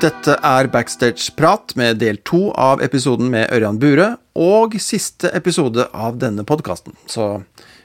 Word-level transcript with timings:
Dette 0.00 0.32
er 0.40 0.64
Backstage-prat 0.72 1.74
med 1.76 1.98
del 2.00 2.16
to 2.24 2.46
av 2.56 2.80
episoden 2.80 3.28
med 3.28 3.50
Ørjan 3.52 3.76
Bure, 3.82 4.06
og 4.32 4.78
siste 4.80 5.28
episode 5.36 5.84
av 5.92 6.16
denne 6.22 6.40
podkasten. 6.48 6.94
Så 7.04 7.26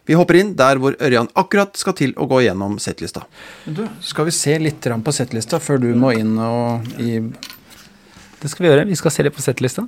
vi 0.08 0.16
hopper 0.16 0.40
inn 0.40 0.54
der 0.56 0.80
hvor 0.80 0.96
Ørjan 0.96 1.28
akkurat 1.36 1.76
skal 1.76 1.98
til 2.00 2.14
å 2.16 2.28
gå 2.32 2.40
gjennom 2.46 2.78
settlista. 2.80 3.26
Du, 3.68 3.84
skal 4.00 4.30
vi 4.30 4.36
se 4.38 4.56
litt 4.64 4.88
på 4.88 5.16
settlista 5.18 5.60
før 5.60 5.84
du 5.84 5.90
må 5.92 6.14
inn 6.16 6.38
og 6.40 6.88
i 7.04 7.20
Det 7.20 8.52
skal 8.54 8.64
vi 8.64 8.72
gjøre. 8.72 8.88
Vi 8.88 8.96
skal 8.96 9.12
se 9.12 9.28
litt 9.28 9.36
på 9.36 9.44
settlista. 9.44 9.84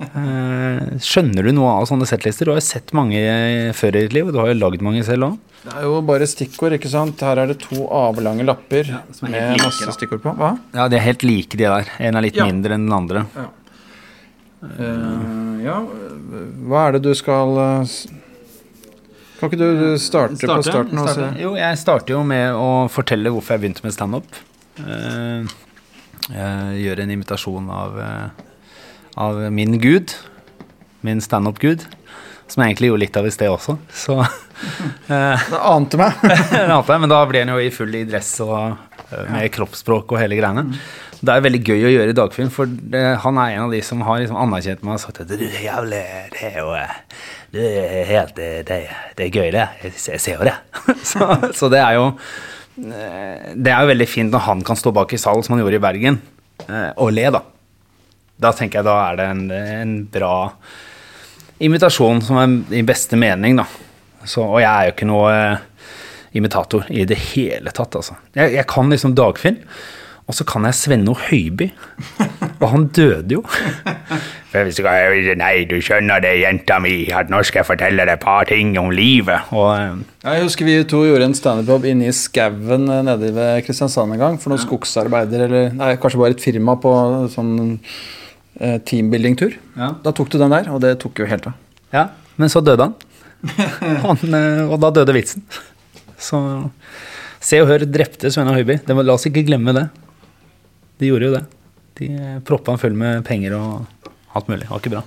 Eh, 0.00 0.96
skjønner 1.04 1.44
du 1.44 1.52
noe 1.52 1.74
av 1.76 1.86
sånne 1.90 2.06
settlister? 2.08 2.48
Du 2.48 2.54
har 2.54 2.60
jo 2.60 2.64
sett 2.64 2.94
mange 2.96 3.20
før 3.76 3.98
i 3.98 4.04
ditt 4.06 4.14
liv, 4.16 4.28
og 4.30 4.32
du 4.34 4.40
har 4.40 4.48
jo 4.48 4.56
lagd 4.56 4.84
mange 4.84 5.02
selv 5.04 5.26
òg. 5.28 5.38
Det 5.60 5.74
er 5.76 5.84
jo 5.84 5.98
bare 6.08 6.24
stikkord, 6.28 6.72
ikke 6.78 6.88
sant. 6.88 7.20
Her 7.20 7.42
er 7.42 7.50
det 7.52 7.58
to 7.60 7.84
avlange 7.92 8.46
lapper 8.48 8.88
er 8.94 9.02
med 9.26 9.34
like, 9.36 9.64
masse 9.66 9.84
da. 9.84 9.92
stikkord 9.92 10.22
på. 10.24 10.32
Hva? 10.38 10.54
Ja, 10.72 10.86
de 10.88 10.96
er 10.96 11.04
helt 11.04 11.24
like, 11.26 11.52
de 11.52 11.66
der. 11.68 11.90
En 12.00 12.16
er 12.16 12.24
litt 12.24 12.38
Ja. 12.40 12.46
mindre 12.48 12.78
enn 12.78 12.86
den 12.88 12.96
andre. 12.96 13.26
Eh, 14.60 15.64
ja, 15.64 15.76
hva 16.68 16.88
er 16.88 16.92
det 16.98 17.02
du 17.06 17.14
skal 17.16 17.56
eh, 17.56 17.92
Kan 19.40 19.48
ikke 19.48 19.56
du 19.60 19.96
starte, 19.96 20.36
på 20.36 20.62
starten? 20.64 20.98
Starte. 21.00 21.30
Jo, 21.40 21.54
jeg 21.56 21.78
starter 21.80 22.12
jo 22.12 22.22
med 22.24 22.52
å 22.52 22.88
fortelle 22.92 23.32
hvorfor 23.32 23.56
jeg 23.56 23.62
begynte 23.64 23.84
med 23.86 23.94
standup. 23.96 24.26
Uh, 24.80 25.48
gjøre 26.76 27.04
en 27.04 27.12
invitasjon 27.16 27.70
av, 27.72 27.96
eh, 28.04 28.44
av 29.20 29.40
min 29.52 29.78
gud. 29.80 30.14
Min 31.00 31.20
standup-gud. 31.20 31.84
Som 32.50 32.64
jeg 32.64 32.72
egentlig 32.72 32.90
gjorde 32.90 33.04
litt 33.04 33.18
av 33.20 33.28
i 33.28 33.32
sted 33.34 33.52
også. 33.52 33.76
Så 33.94 34.16
eh, 34.22 35.50
Det 35.50 35.60
ante 35.60 36.00
meg. 36.00 36.16
det 36.24 36.64
ante 36.66 36.94
jeg, 36.94 37.02
Men 37.04 37.12
da 37.12 37.20
blir 37.28 37.44
han 37.44 37.52
jo 37.54 37.60
i 37.62 37.70
full 37.74 37.94
i 37.94 38.06
dress 38.08 38.32
og 38.44 38.56
eh, 38.64 39.28
med 39.30 39.50
kroppsspråk 39.54 40.16
og 40.16 40.22
hele 40.22 40.40
greiene. 40.40 40.66
Det 41.20 41.34
er 41.34 41.44
veldig 41.44 41.60
gøy 41.60 41.84
å 41.84 41.92
gjøre 41.92 42.14
i 42.14 42.16
dagfilm, 42.16 42.48
for 42.54 42.70
det, 42.70 43.02
han 43.20 43.36
er 43.42 43.58
en 43.58 43.66
av 43.66 43.74
de 43.74 43.82
som 43.84 44.00
har 44.06 44.22
liksom 44.22 44.38
anerkjent 44.40 44.86
meg 44.88 44.96
og 44.96 45.02
sagt 45.02 45.20
at 45.20 45.28
du 45.28 45.34
er 45.36 45.58
jævlig 45.66 46.00
Det 46.32 46.46
er 46.48 46.56
jo 46.62 46.70
eh, 46.78 46.94
det 47.52 47.66
er 47.82 48.08
helt 48.08 48.34
det, 48.38 48.48
det, 48.70 48.78
er 49.26 49.28
gøy, 49.28 49.50
det. 49.52 49.66
Jeg, 49.84 50.20
ser 50.22 50.38
jo 50.38 50.48
det. 50.48 50.56
så, 51.12 51.28
så 51.52 51.68
det 51.68 51.82
er 51.82 51.98
jo 51.98 52.06
Det 52.80 53.68
er 53.68 53.82
jo 53.82 53.90
veldig 53.90 54.08
fint 54.08 54.32
når 54.32 54.46
han 54.46 54.62
kan 54.64 54.78
stå 54.78 54.94
bak 54.96 55.12
i 55.12 55.20
salen, 55.20 55.44
som 55.44 55.52
han 55.58 55.64
gjorde 55.66 55.76
i 55.76 55.82
Bergen, 55.84 56.20
og 56.96 57.10
le, 57.12 57.26
da. 57.34 57.42
Da 58.40 58.54
tenker 58.56 58.80
jeg 58.80 58.88
da 58.88 58.96
er 59.10 59.20
det 59.20 59.28
en, 59.34 59.44
en 59.52 59.96
bra 60.10 60.34
invitasjon 61.60 62.22
som 62.24 62.40
er 62.40 62.80
i 62.80 62.84
beste 62.86 63.18
mening, 63.20 63.60
da. 63.60 63.66
Så, 64.24 64.44
og 64.44 64.60
jeg 64.60 64.68
er 64.70 64.88
jo 64.88 64.94
ikke 64.94 65.08
noe 65.08 65.30
eh, 65.32 65.96
imitator 66.36 66.88
i 66.92 67.06
det 67.08 67.18
hele 67.30 67.72
tatt, 67.76 67.96
altså. 68.00 68.16
Jeg, 68.36 68.54
jeg 68.56 68.68
kan 68.68 68.92
liksom 68.92 69.16
Dagfinn, 69.16 69.60
og 70.30 70.36
så 70.36 70.44
kan 70.46 70.62
jeg 70.68 70.76
Svenno 70.78 71.16
Høiby. 71.18 71.66
Og 72.60 72.66
han 72.70 72.84
døde 72.94 73.34
jo. 73.34 73.40
For 74.50 74.66
hvis 74.66 74.78
du 74.78 74.84
kan, 74.84 75.16
Nei, 75.40 75.64
du 75.66 75.76
skjønner 75.82 76.22
det, 76.22 76.36
jenta 76.42 76.76
mi, 76.82 76.92
at 77.16 77.32
nå 77.32 77.40
skal 77.46 77.62
jeg 77.62 77.68
fortelle 77.72 78.04
deg 78.06 78.14
et 78.14 78.22
par 78.22 78.46
ting 78.46 78.76
om 78.78 78.92
livet. 78.94 79.50
Og 79.56 79.72
eh, 79.74 79.98
Jeg 80.26 80.46
husker 80.46 80.68
vi 80.68 80.78
to 80.90 81.02
gjorde 81.08 81.30
en 81.30 81.36
standup-jobb 81.36 81.88
inne 81.90 82.08
i 82.10 82.14
skauen 82.14 82.86
eh, 82.86 83.02
nede 83.08 83.32
ved 83.36 83.66
Kristiansand 83.66 84.14
en 84.14 84.22
gang. 84.22 84.38
For 84.40 84.52
noen 84.52 84.62
skogsarbeider, 84.62 85.46
eller 85.48 85.76
nei, 85.76 85.92
kanskje 86.00 86.22
bare 86.22 86.36
et 86.38 86.46
firma 86.46 86.76
på 86.80 86.94
sånn 87.34 87.52
teambuilding-tur. 88.60 89.54
Ja. 89.78 89.92
Da 90.04 90.12
tok 90.16 90.30
du 90.32 90.38
den 90.40 90.52
der, 90.52 90.68
og 90.72 90.82
det 90.84 90.94
tok 91.02 91.22
jo 91.22 91.28
helt 91.30 91.46
av. 91.50 91.56
Ja, 91.94 92.08
men 92.40 92.52
så 92.52 92.62
døde 92.64 92.88
han. 92.88 92.94
han 94.04 94.34
eh, 94.36 94.64
og 94.68 94.76
da 94.82 94.90
døde 95.00 95.14
vitsen. 95.16 95.44
Så 96.20 96.40
Se 97.40 97.56
og 97.62 97.70
Hør 97.70 97.86
drepte 97.88 98.28
Svenna 98.32 98.52
Høiby. 98.52 98.76
Det 98.84 98.92
var, 98.96 99.06
la 99.08 99.14
oss 99.16 99.24
ikke 99.30 99.46
glemme 99.48 99.72
det. 99.72 99.86
De 101.00 101.08
gjorde 101.08 101.30
jo 101.30 101.36
det. 101.38 101.44
De 102.00 102.10
eh, 102.12 102.36
proppa 102.44 102.74
han 102.74 102.82
full 102.82 102.96
med 103.00 103.24
penger 103.24 103.56
og 103.56 104.04
alt 104.36 104.50
mulig. 104.52 104.66
Det 104.66 104.70
var 104.74 104.82
ikke 104.82 104.92
bra. 104.98 105.02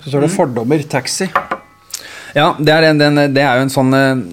Så 0.00 0.08
står 0.12 0.24
det 0.24 0.32
fordommer. 0.32 0.82
Taxi. 0.88 1.28
Ja, 2.36 2.50
det 2.60 2.72
er, 2.72 2.88
en- 2.90 2.98
den, 3.00 3.20
det 3.32 3.44
er 3.44 3.60
jo 3.60 3.64
en 3.64 3.72
sånn 3.72 3.94
eh, 3.96 4.24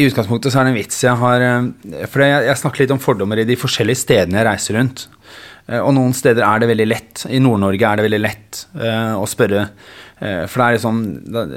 I 0.00 0.08
utgangspunktet 0.08 0.52
så 0.52 0.60
er 0.60 0.66
det 0.68 0.72
en 0.74 0.76
vits 0.80 0.98
jeg 1.00 1.16
har 1.16 1.44
eh, 1.46 2.02
For 2.10 2.20
jeg, 2.24 2.42
jeg 2.44 2.60
snakker 2.60 2.82
litt 2.82 2.92
om 2.92 3.00
fordommer 3.00 3.40
i 3.40 3.46
de 3.48 3.56
forskjellige 3.56 4.02
stedene 4.02 4.40
jeg 4.40 4.48
reiser 4.50 4.76
rundt. 4.76 5.06
Eh, 5.68 5.80
Og 5.84 5.92
noen 5.96 6.14
steder 6.16 6.44
er 6.46 6.62
det 6.62 6.70
veldig 6.72 6.88
lett. 6.88 7.24
I 7.28 7.40
Nord-Norge 7.44 7.88
er 7.88 8.00
det 8.00 8.06
veldig 8.08 8.22
lett 8.24 8.62
eh, 8.80 9.14
å 9.18 9.26
spørre. 9.28 9.66
eh, 10.20 10.44
For 10.48 10.60
det 10.62 10.66
er 10.66 10.76
liksom 10.78 11.00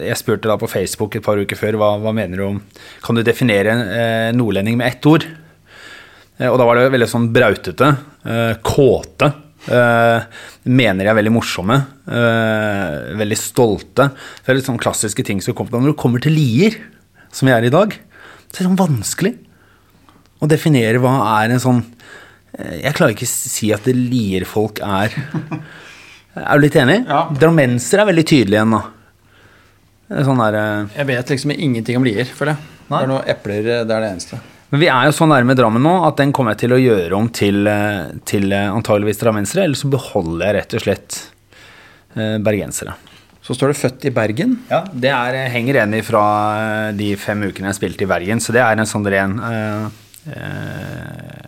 Jeg 0.04 0.20
spurte 0.20 0.52
da 0.52 0.58
på 0.60 0.70
Facebook 0.72 1.16
et 1.16 1.26
par 1.26 1.40
uker 1.40 1.60
før 1.60 1.80
hva, 1.80 1.94
hva 2.04 2.14
mener 2.16 2.42
du 2.42 2.48
om 2.50 2.60
Kan 3.06 3.16
du 3.18 3.24
definere 3.24 4.34
nordlending 4.36 4.78
med 4.82 4.92
ett 4.92 5.08
ord? 5.10 5.28
Og 6.42 6.56
da 6.58 6.66
var 6.66 6.80
det 6.80 6.88
veldig 6.90 7.06
sånn 7.06 7.28
brautete, 7.30 7.88
kåte, 8.66 9.28
mener 10.66 11.06
jeg 11.06 11.12
er 11.12 11.18
veldig 11.20 11.34
morsomme, 11.36 11.76
veldig 13.20 13.38
stolte. 13.38 14.08
Det 14.42 14.50
er 14.50 14.58
litt 14.58 14.66
sånn 14.66 14.80
klassiske 14.82 15.22
ting 15.28 15.44
som 15.46 15.54
kommer 15.54 15.78
Når 15.78 15.94
du 15.94 16.00
kommer 16.02 16.24
til 16.24 16.34
Lier, 16.34 16.80
som 17.30 17.46
vi 17.46 17.54
er 17.54 17.68
i 17.68 17.70
dag, 17.70 17.94
så 18.48 18.56
er 18.56 18.58
det 18.64 18.68
sånn 18.72 18.80
vanskelig 18.80 19.36
å 20.42 20.50
definere 20.50 21.04
hva 21.04 21.14
er 21.44 21.54
en 21.54 21.62
sånn 21.62 21.84
Jeg 22.58 22.96
klarer 22.98 23.16
ikke 23.16 23.28
å 23.28 23.32
si 23.32 23.70
at 23.72 23.86
det 23.88 23.94
Lier-folk 23.96 24.82
er 24.84 25.14
Er 26.36 26.60
du 26.60 26.64
litt 26.64 26.76
enig? 26.80 27.02
Ja. 27.08 27.26
Drammensere 27.36 28.04
er 28.04 28.10
veldig 28.12 28.24
tydelige 28.28 28.60
igjen, 28.60 28.76
da. 28.76 28.82
Er 30.12 30.28
Sånn 30.28 30.40
der, 30.40 30.58
eh, 30.60 30.98
Jeg 31.00 31.08
vet 31.10 31.32
liksom 31.34 31.54
ingenting 31.56 32.00
om 32.00 32.08
Lier, 32.08 32.28
føler 32.28 32.56
jeg. 32.56 32.70
Nei. 32.92 32.98
Det 32.98 33.04
er 33.04 33.12
noen 33.12 33.30
epler, 33.34 33.60
eh, 33.60 33.84
det 33.88 33.96
er 33.96 34.04
det 34.06 34.12
eneste. 34.14 34.40
Men 34.72 34.80
vi 34.80 34.88
er 34.88 35.08
jo 35.10 35.16
så 35.16 35.28
nærme 35.28 35.56
Drammen 35.60 35.84
nå 35.84 35.94
at 36.08 36.20
den 36.22 36.32
kommer 36.36 36.56
jeg 36.56 36.62
til 36.64 36.76
å 36.76 36.80
gjøre 36.80 37.18
om 37.18 37.28
til, 37.36 37.68
eh, 37.68 38.12
til 38.28 38.52
eh, 38.56 38.70
antageligvis 38.72 39.20
drammensere, 39.20 39.66
eller 39.68 39.80
så 39.80 39.92
beholder 39.92 40.46
jeg 40.48 40.56
rett 40.60 40.76
og 40.78 40.86
slett 40.86 41.18
eh, 42.16 42.38
bergensere. 42.44 42.96
Så 43.42 43.56
står 43.58 43.72
det 43.74 43.80
'født 43.82 44.06
i 44.08 44.14
Bergen'. 44.16 44.56
Ja, 44.70 44.84
Det 44.94 45.10
er, 45.12 45.34
eh, 45.36 45.50
henger 45.52 45.76
igjen 45.76 46.04
fra 46.06 46.92
de 46.96 47.16
fem 47.16 47.42
ukene 47.44 47.68
jeg 47.74 47.80
spilte 47.82 48.04
i 48.04 48.12
Bergen, 48.12 48.40
så 48.40 48.54
det 48.56 48.62
er 48.64 48.80
en 48.80 48.88
sånn 48.88 49.08
ren 49.12 49.40
eh, 49.40 49.88
eh, 50.32 51.41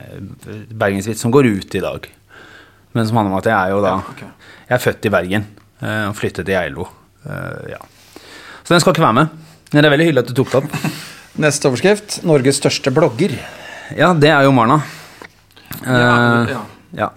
bergensvits 0.69 1.21
som 1.23 1.31
går 1.33 1.49
ut 1.53 1.75
i 1.75 1.83
dag. 1.83 2.09
Men 2.93 3.07
som 3.07 3.17
handler 3.17 3.33
om 3.33 3.39
at 3.39 3.49
jeg 3.49 3.57
er 3.57 3.73
jo 3.73 3.81
da 3.83 3.95
ok. 4.01 4.21
Jeg 4.67 4.75
er 4.77 4.83
født 4.83 5.07
i 5.07 5.11
Bergen 5.13 5.47
eh, 5.81 6.03
og 6.07 6.17
flyttet 6.17 6.45
til 6.45 6.53
Geilo. 6.55 6.85
Eh, 7.25 7.73
ja. 7.73 7.79
Så 8.63 8.75
den 8.75 8.83
skal 8.83 8.93
ikke 8.93 9.05
være 9.05 9.17
med. 9.21 9.39
Men 9.73 9.81
det 9.81 9.89
er 9.89 9.95
veldig 9.95 10.07
hyggelig 10.09 10.23
at 10.23 10.29
du 10.29 10.37
tok 10.37 10.51
det 10.51 10.61
opp. 10.61 10.77
Neste 11.43 11.69
overskrift 11.71 12.19
'Norges 12.21 12.61
største 12.61 12.93
blogger'. 12.93 13.33
Ja, 13.97 14.13
det 14.13 14.29
er 14.29 14.45
jo 14.45 14.53
Marna. 14.55 14.79
Ja, 15.81 15.97
ja. 15.97 16.45
ja. 16.45 16.61
ja. 16.93 17.09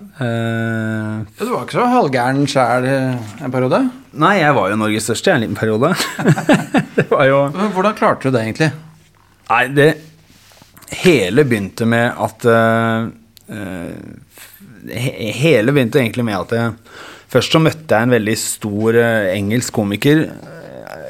Du 1.36 1.52
var 1.52 1.66
ikke 1.66 1.76
så 1.76 1.84
halvgæren 1.92 2.48
sjæl 2.48 2.88
en 2.88 3.52
periode. 3.52 3.84
nei, 4.16 4.38
jeg 4.40 4.56
var 4.56 4.72
jo 4.72 4.80
Norges 4.80 5.04
største 5.04 5.30
i 5.30 5.36
en 5.36 5.44
liten 5.44 5.58
periode. 5.60 5.92
det 6.96 7.06
var 7.12 7.28
jo 7.28 7.42
Hvordan 7.76 7.98
klarte 7.98 8.30
du 8.30 8.36
det, 8.36 8.46
egentlig? 8.48 8.72
Nei, 9.50 9.62
det 9.76 9.90
Hele 10.92 11.44
begynte 11.48 11.86
med 11.88 12.12
at 12.22 12.44
eh, 12.46 13.06
eh, 13.50 14.90
he- 14.94 15.32
Hele 15.34 15.72
begynte 15.74 15.98
egentlig 16.02 16.24
med 16.28 16.38
at 16.44 16.52
jeg, 16.56 16.74
Først 17.32 17.50
så 17.56 17.58
møtte 17.58 17.90
jeg 17.90 18.06
en 18.06 18.12
veldig 18.14 18.36
stor 18.38 18.94
eh, 19.00 19.32
engelsk 19.34 19.74
komiker 19.74 20.28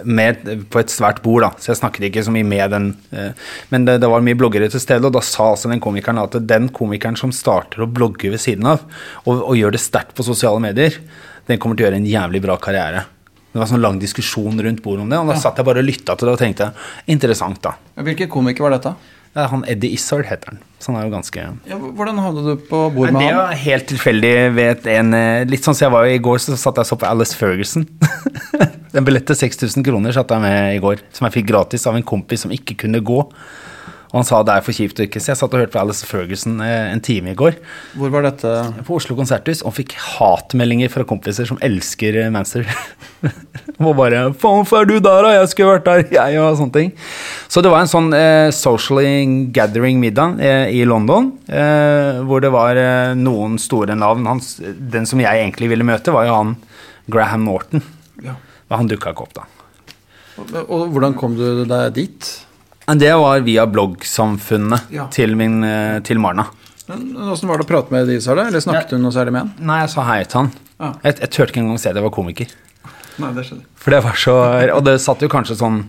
med, 0.06 0.40
på 0.72 0.80
et 0.80 0.92
svært 0.92 1.18
bord, 1.24 1.42
da. 1.44 1.50
Så 1.60 1.72
jeg 1.72 1.78
snakket 1.80 2.06
ikke 2.08 2.22
så 2.24 2.32
mye 2.32 2.46
med 2.46 2.70
den. 2.72 2.86
men 3.72 3.84
det, 3.88 3.96
det 4.00 4.08
var 4.12 4.22
mye 4.24 4.36
bloggere 4.38 4.68
til 4.70 4.80
stede, 4.80 5.04
og 5.08 5.12
da 5.16 5.20
sa 5.24 5.50
altså 5.52 5.68
den 5.72 5.80
komikeren 5.82 6.20
at 6.22 6.36
den 6.46 6.68
komikeren 6.74 7.16
som 7.18 7.32
starter 7.34 7.82
å 7.84 7.88
blogge 7.90 8.30
ved 8.32 8.40
siden 8.42 8.68
av, 8.70 8.84
og, 9.24 9.40
og 9.42 9.56
gjør 9.58 9.74
det 9.74 9.80
sterkt 9.82 10.14
på 10.16 10.24
sosiale 10.26 10.60
medier, 10.62 10.96
den 11.50 11.58
kommer 11.60 11.76
til 11.78 11.86
å 11.86 11.88
gjøre 11.90 12.00
en 12.00 12.08
jævlig 12.08 12.42
bra 12.44 12.56
karriere. 12.62 13.02
Det 13.52 13.60
var 13.62 13.70
sånn 13.70 13.82
lang 13.82 13.98
diskusjon 14.00 14.60
rundt 14.62 14.82
bordet 14.84 15.04
om 15.06 15.10
det, 15.12 15.18
og 15.20 15.32
da 15.32 15.38
satt 15.40 15.58
jeg 15.60 15.66
bare 15.68 15.82
og 15.82 15.88
lytta 15.88 16.16
til 16.16 16.28
det 16.30 16.34
og 16.36 16.42
tenkte 16.44 16.70
interessant, 17.12 17.60
da. 17.64 17.74
Hvilken 18.06 18.30
komiker 18.32 18.66
var 18.68 18.76
dette? 18.76 18.94
Det 19.36 19.42
er 19.44 19.50
han 19.52 19.64
Eddie 19.68 19.92
Izzard 19.92 20.24
heter 20.24 20.54
han. 20.54 20.60
Så 20.80 20.88
han 20.88 20.96
er 20.96 21.06
jo 21.06 21.12
ganske 21.12 21.42
Ja, 21.68 21.76
hvordan 21.76 22.16
havnet 22.24 22.46
du 22.48 22.62
på 22.70 22.78
bord 22.94 23.10
med 23.10 23.18
med 23.18 23.20
Det 23.20 23.26
han? 23.34 23.40
var 23.42 23.58
helt 23.60 23.86
tilfeldig 23.90 24.32
ved 24.56 24.86
en 24.92 25.12
eh, 25.16 25.44
Litt 25.48 25.64
sånn 25.66 25.76
som 25.76 25.86
jeg 25.86 25.92
var 25.92 26.08
i 26.08 26.16
går, 26.24 26.40
så 26.40 26.56
satt 26.56 26.80
jeg 26.80 26.86
og 26.86 26.90
så 26.90 26.98
på 27.02 27.08
Alice 27.10 27.36
Ferguson. 27.36 27.84
Den 28.96 29.04
billett 29.04 29.26
til 29.28 29.36
6000 29.36 29.84
kroner 29.84 30.16
satt 30.16 30.32
jeg 30.32 30.40
med 30.40 30.78
i 30.78 30.80
går, 30.80 31.02
som 31.12 31.28
jeg 31.28 31.36
fikk 31.36 31.50
gratis 31.52 31.84
av 31.90 31.98
en 31.98 32.06
kompis 32.06 32.46
som 32.46 32.54
ikke 32.54 32.78
kunne 32.86 33.02
gå. 33.04 33.18
Og 34.16 34.22
han 34.22 34.28
sa 34.28 34.38
det 34.48 34.54
er 34.56 34.64
for 34.64 34.72
kjipt 34.72 34.96
å 34.96 35.04
ikke 35.04 35.20
se. 35.20 35.28
Jeg 35.34 35.36
satt 35.42 35.52
og 35.52 35.60
hørte 35.60 35.74
på 35.74 35.80
Alice 35.82 36.06
Ferguson 36.08 36.56
eh, 36.64 36.88
en 36.88 37.02
time 37.04 37.34
i 37.34 37.36
går 37.36 37.58
Hvor 38.00 38.12
var 38.14 38.24
dette? 38.24 38.52
på 38.86 38.96
Oslo 38.96 39.12
konserthus 39.18 39.60
og 39.60 39.74
fikk 39.76 39.92
hatmeldinger 40.00 40.88
fra 40.88 41.04
kompiser 41.04 41.44
som 41.44 41.60
elsker 41.60 42.16
Manster. 42.32 42.64
Manchester. 42.64 43.34
og 43.84 43.96
bare 43.98 44.32
'Faen, 44.32 44.62
hvorfor 44.62 44.80
er 44.80 44.88
du 44.88 44.94
der, 44.94 45.26
da? 45.26 45.32
Jeg 45.36 45.50
skulle 45.52 45.74
vært 45.74 45.84
der', 45.84 46.06
jeg, 46.18 46.40
og 46.40 46.56
sånne 46.56 46.72
ting. 46.78 46.92
Så 47.48 47.60
det 47.60 47.72
var 47.72 47.84
en 47.84 47.92
sånn 47.92 48.08
eh, 48.16 48.48
socially 48.56 49.50
gathering-middag 49.52 50.40
eh, 50.40 50.72
i 50.80 50.84
London, 50.88 51.32
eh, 51.48 52.22
hvor 52.24 52.40
det 52.40 52.52
var 52.54 52.80
eh, 52.80 53.12
noen 53.18 53.60
store 53.60 53.98
navn. 53.98 54.24
Hans, 54.32 54.56
den 54.64 55.04
som 55.04 55.20
jeg 55.20 55.44
egentlig 55.44 55.68
ville 55.74 55.84
møte, 55.84 56.14
var 56.14 56.24
jo 56.28 56.38
han 56.38 56.56
Graham 57.12 57.44
Norton. 57.44 57.84
Ja. 58.24 58.38
Men 58.70 58.82
han 58.82 58.90
dukka 58.90 59.12
ikke 59.12 59.28
opp, 59.28 59.36
da. 59.36 59.46
Og, 60.36 60.56
og 60.64 60.88
hvordan 60.92 61.14
kom 61.16 61.36
du 61.36 61.64
deg 61.68 61.92
dit? 61.96 62.32
Det 62.86 63.12
var 63.18 63.40
via 63.42 63.64
bloggsamfunnet 63.66 64.80
Ja. 64.94 65.06
til, 65.10 65.34
min, 65.36 65.64
eh, 65.64 65.98
til 66.06 66.18
Marna. 66.22 66.46
Åssen 66.88 67.48
var 67.50 67.58
det 67.58 67.66
å 67.66 67.68
prate 67.68 67.90
med 67.90 68.06
de, 68.06 68.20
sa 68.22 68.34
det? 68.38 68.46
Eller 68.46 68.60
snakket 68.62 68.90
du 68.94 68.98
noe 69.02 69.10
særlig 69.10 69.32
med 69.34 69.40
han? 69.42 69.52
Nei, 69.58 69.80
jeg 69.82 69.90
sa 69.90 70.04
hei 70.06 70.20
til 70.24 70.38
han. 70.44 70.52
Ja. 70.78 70.92
Jeg, 71.02 71.16
jeg 71.24 71.30
turte 71.34 71.50
ikke 71.50 71.62
engang 71.64 71.80
se 71.82 71.90
at 71.90 71.96
jeg 71.98 72.04
var 72.06 72.14
komiker. 72.14 72.46
Nei, 73.18 73.32
det 73.34 73.46
skjedde. 73.48 73.64
For 73.74 73.90
det 73.96 74.02
var 74.04 74.12
så 74.20 74.36
Og 74.76 74.84
det 74.84 75.00
satt 75.00 75.20
jo 75.24 75.28
kanskje 75.32 75.56
sånn 75.58 75.80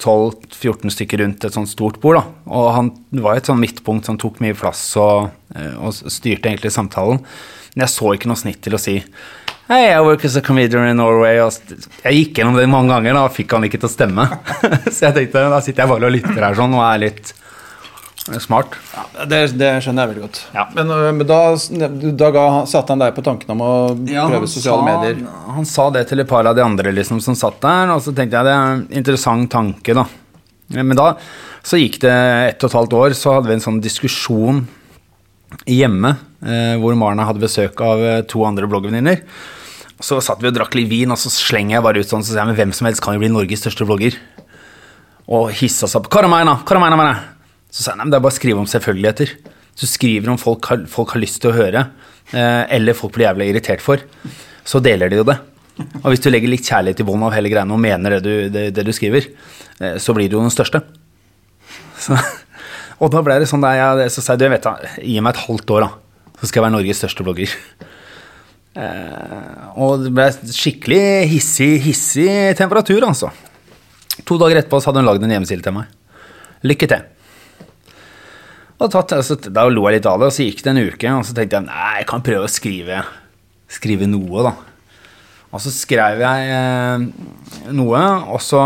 12-14 0.00 0.90
stykker 0.94 1.20
rundt 1.20 1.44
et 1.44 1.52
sånt 1.54 1.68
stort 1.68 2.00
bord, 2.00 2.16
da. 2.16 2.24
Og 2.50 2.70
han 2.74 2.90
var 3.20 3.36
et 3.36 3.46
sånn 3.50 3.60
midtpunkt 3.60 4.08
som 4.08 4.16
tok 4.18 4.40
mye 4.40 4.56
plass 4.56 4.82
og, 4.96 5.30
eh, 5.54 5.74
og 5.76 5.92
styrte 5.92 6.48
egentlig 6.48 6.72
samtalen. 6.72 7.20
Men 7.76 7.84
jeg 7.86 7.92
så 7.94 8.14
ikke 8.16 8.26
noe 8.30 8.40
snitt 8.40 8.62
til 8.64 8.72
å 8.74 8.80
si 8.80 8.96
Hei, 9.70 9.92
I 9.94 10.00
work 10.00 10.24
as 10.24 10.34
a 10.34 10.40
comedian 10.40 10.88
in 10.90 10.96
Norway. 10.98 11.36
Jeg 12.02 12.16
gikk 12.16 12.40
gjennom 12.40 12.56
det 12.58 12.64
mange 12.66 12.90
ganger, 12.90 13.14
da 13.14 13.28
fikk 13.30 13.52
han 13.54 13.62
ikke 13.68 13.78
til 13.78 13.86
å 13.86 13.90
stemme. 13.92 14.24
så 14.90 15.04
jeg 15.04 15.14
tenkte 15.14 15.42
da 15.52 15.60
sitter 15.62 15.84
jeg 15.84 15.90
bare 15.92 16.08
og 16.08 16.10
lytter 16.10 16.40
her 16.42 16.56
sånn 16.58 16.72
og 16.74 16.80
er 16.82 16.96
litt 17.04 17.28
smart. 18.42 18.74
Ja, 18.90 19.04
det, 19.30 19.38
det 19.60 19.68
skjønner 19.84 20.02
jeg 20.02 20.10
veldig 20.10 20.24
godt. 20.24 20.40
Ja. 20.56 20.64
Men, 20.74 20.90
øh, 20.90 21.12
men 21.14 21.28
da, 21.30 21.38
da 22.18 22.30
ga, 22.34 22.42
satte 22.66 22.96
han 22.96 23.04
deg 23.04 23.14
på 23.14 23.22
tanken 23.28 23.52
om 23.54 23.62
å 23.62 23.70
prøve 24.00 24.48
sosiale 24.50 24.80
sa, 24.82 24.88
medier? 24.88 25.20
Han 25.54 25.70
sa 25.70 25.86
det 25.94 26.02
til 26.10 26.24
et 26.24 26.30
par 26.32 26.50
av 26.50 26.58
de 26.58 26.64
andre 26.64 26.94
liksom, 26.96 27.22
som 27.22 27.38
satt 27.38 27.62
der, 27.62 27.92
og 27.94 28.02
så 28.02 28.10
tenkte 28.10 28.40
jeg 28.40 28.48
det 28.50 28.56
er 28.56 28.72
en 28.72 28.82
interessant 29.04 29.52
tanke, 29.54 29.94
da. 30.00 30.08
Men 30.80 30.98
da 30.98 31.12
så 31.62 31.78
gikk 31.78 32.00
det 32.08 32.16
ett 32.48 32.66
og 32.66 32.72
et 32.72 32.78
halvt 32.80 32.98
år, 33.04 33.14
så 33.14 33.36
hadde 33.36 33.52
vi 33.52 33.54
en 33.60 33.64
sånn 33.68 33.78
diskusjon 33.86 34.64
hjemme 35.70 36.16
eh, 36.42 36.74
hvor 36.82 36.98
Marna 36.98 37.30
hadde 37.30 37.46
besøk 37.46 37.78
av 37.86 38.02
eh, 38.02 38.20
to 38.26 38.42
andre 38.50 38.66
bloggvenninner. 38.66 39.22
Så 40.00 40.18
satt 40.24 40.40
vi 40.40 40.48
og 40.48 40.56
drakk 40.56 40.76
litt 40.78 40.88
vin, 40.90 41.12
og 41.12 41.20
så 41.20 41.32
slenger 41.32 41.76
jeg 41.76 41.84
bare 41.84 42.00
ut 42.00 42.08
sånn, 42.08 42.24
så 42.24 42.32
sier 42.32 42.42
jeg 42.42 42.50
men 42.52 42.58
hvem 42.58 42.72
som 42.76 42.88
helst 42.88 43.02
kan 43.04 43.16
jo 43.16 43.22
bli 43.22 43.30
Norges 43.32 43.62
største 43.64 43.86
vlogger. 43.88 44.16
Og 45.30 45.50
hissa 45.60 45.88
seg 45.90 46.00
opp. 46.00 46.08
Er 46.10 46.24
er 46.24 46.28
det 46.28 46.96
meg, 46.96 47.10
da. 47.10 47.14
Så 47.70 47.84
sa 47.84 47.92
jeg 47.92 48.00
nei, 48.00 48.06
men 48.06 48.14
det 48.14 48.18
er 48.18 48.24
bare 48.24 48.34
å 48.34 48.38
skrive 48.40 48.62
om 48.62 48.70
selvfølgeligheter. 48.70 49.34
Så 49.78 49.86
skriver 49.86 50.32
om 50.32 50.40
folk 50.40 50.66
har, 50.72 50.86
folk 50.90 51.14
har 51.14 51.22
lyst 51.22 51.40
til 51.42 51.52
å 51.52 51.56
høre, 51.56 51.84
eh, 52.32 52.64
eller 52.76 52.96
folk 52.98 53.14
blir 53.14 53.28
jævlig 53.28 53.52
irritert 53.52 53.84
for, 53.84 54.02
så 54.66 54.80
deler 54.82 55.12
de 55.12 55.20
jo 55.20 55.28
det. 55.28 55.38
Og 56.02 56.10
hvis 56.10 56.24
du 56.24 56.28
legger 56.32 56.50
litt 56.50 56.66
kjærlighet 56.66 57.00
i 57.00 57.06
bånn 57.08 57.22
av 57.24 57.32
hele 57.32 57.52
greiene 57.52 57.72
og 57.72 57.80
mener 57.80 58.16
det 58.16 58.20
du, 58.24 58.34
det, 58.52 58.64
det 58.76 58.84
du 58.84 58.92
skriver, 58.96 59.28
eh, 59.80 59.96
så 60.02 60.16
blir 60.16 60.28
du 60.28 60.36
jo 60.36 60.42
den 60.44 60.52
største. 60.52 60.82
Så, 62.00 62.18
og 63.00 63.12
da 63.14 63.22
ble 63.24 63.38
det 63.40 63.48
sånn 63.48 63.64
der 63.64 63.78
jeg, 63.78 64.10
Så 64.16 64.24
sa 64.24 64.34
jeg 64.34 64.42
du, 64.42 64.48
jeg 64.48 64.56
vet 64.56 64.66
da, 64.66 64.74
gi 64.98 65.20
meg 65.22 65.36
et 65.36 65.44
halvt 65.46 65.76
år, 65.76 65.86
da. 65.86 66.34
Så 66.40 66.50
skal 66.50 66.60
jeg 66.60 66.66
være 66.66 66.76
Norges 66.78 67.00
største 67.04 67.24
blogger. 67.24 67.54
Eh, 68.78 69.62
og 69.82 70.04
det 70.04 70.12
ble 70.14 70.28
skikkelig 70.54 71.04
hissig, 71.32 71.72
hissig 71.82 72.30
temperatur, 72.58 73.02
altså. 73.08 73.32
To 74.26 74.36
dager 74.40 74.60
etterpå 74.60 74.78
så 74.78 74.90
hadde 74.90 75.02
hun 75.02 75.08
lagd 75.10 75.24
en 75.26 75.34
hjemmeside 75.34 75.64
til 75.64 75.74
meg. 75.74 75.90
Lykke 76.66 76.90
til. 76.90 77.08
Tatt, 78.80 79.12
altså, 79.12 79.36
da 79.52 79.66
lo 79.68 79.82
jeg 79.88 79.98
litt 79.98 80.06
av 80.08 80.22
det, 80.22 80.30
og 80.30 80.32
så 80.32 80.46
gikk 80.46 80.62
det 80.64 80.72
en 80.72 80.82
uke, 80.86 81.10
og 81.12 81.26
så 81.28 81.34
tenkte 81.36 81.58
jeg 81.58 81.66
nei, 81.66 81.88
jeg 82.00 82.06
kan 82.08 82.22
prøve 82.24 82.46
å 82.46 82.52
skrive, 82.52 83.02
skrive 83.68 84.08
noe, 84.08 84.44
da. 84.46 84.54
Og 85.50 85.60
så 85.60 85.72
skrev 85.74 86.22
jeg 86.22 86.54
eh, 86.54 87.04
noe, 87.76 88.04
og 88.30 88.40
så 88.44 88.62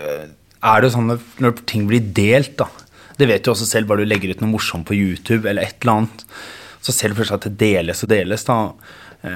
eh, 0.00 0.24
er 0.64 0.80
det 0.80 0.88
jo 0.88 0.94
sånn 0.96 1.12
når 1.44 1.62
ting 1.68 1.84
blir 1.90 2.02
delt, 2.16 2.56
da 2.58 2.70
Det 3.14 3.28
vet 3.30 3.44
du 3.44 3.52
også 3.52 3.68
selv, 3.68 3.86
bare 3.86 4.02
du 4.02 4.10
legger 4.10 4.32
ut 4.32 4.40
noe 4.42 4.56
morsomt 4.56 4.88
på 4.88 4.96
YouTube 4.96 5.46
eller 5.46 5.62
et 5.62 5.76
eller 5.84 6.00
annet, 6.00 6.24
så 6.82 6.92
selv 6.96 7.20
først 7.20 7.36
at 7.36 7.46
det 7.46 7.58
deles 7.60 8.02
og 8.02 8.10
deles, 8.10 8.46
da, 8.48 8.56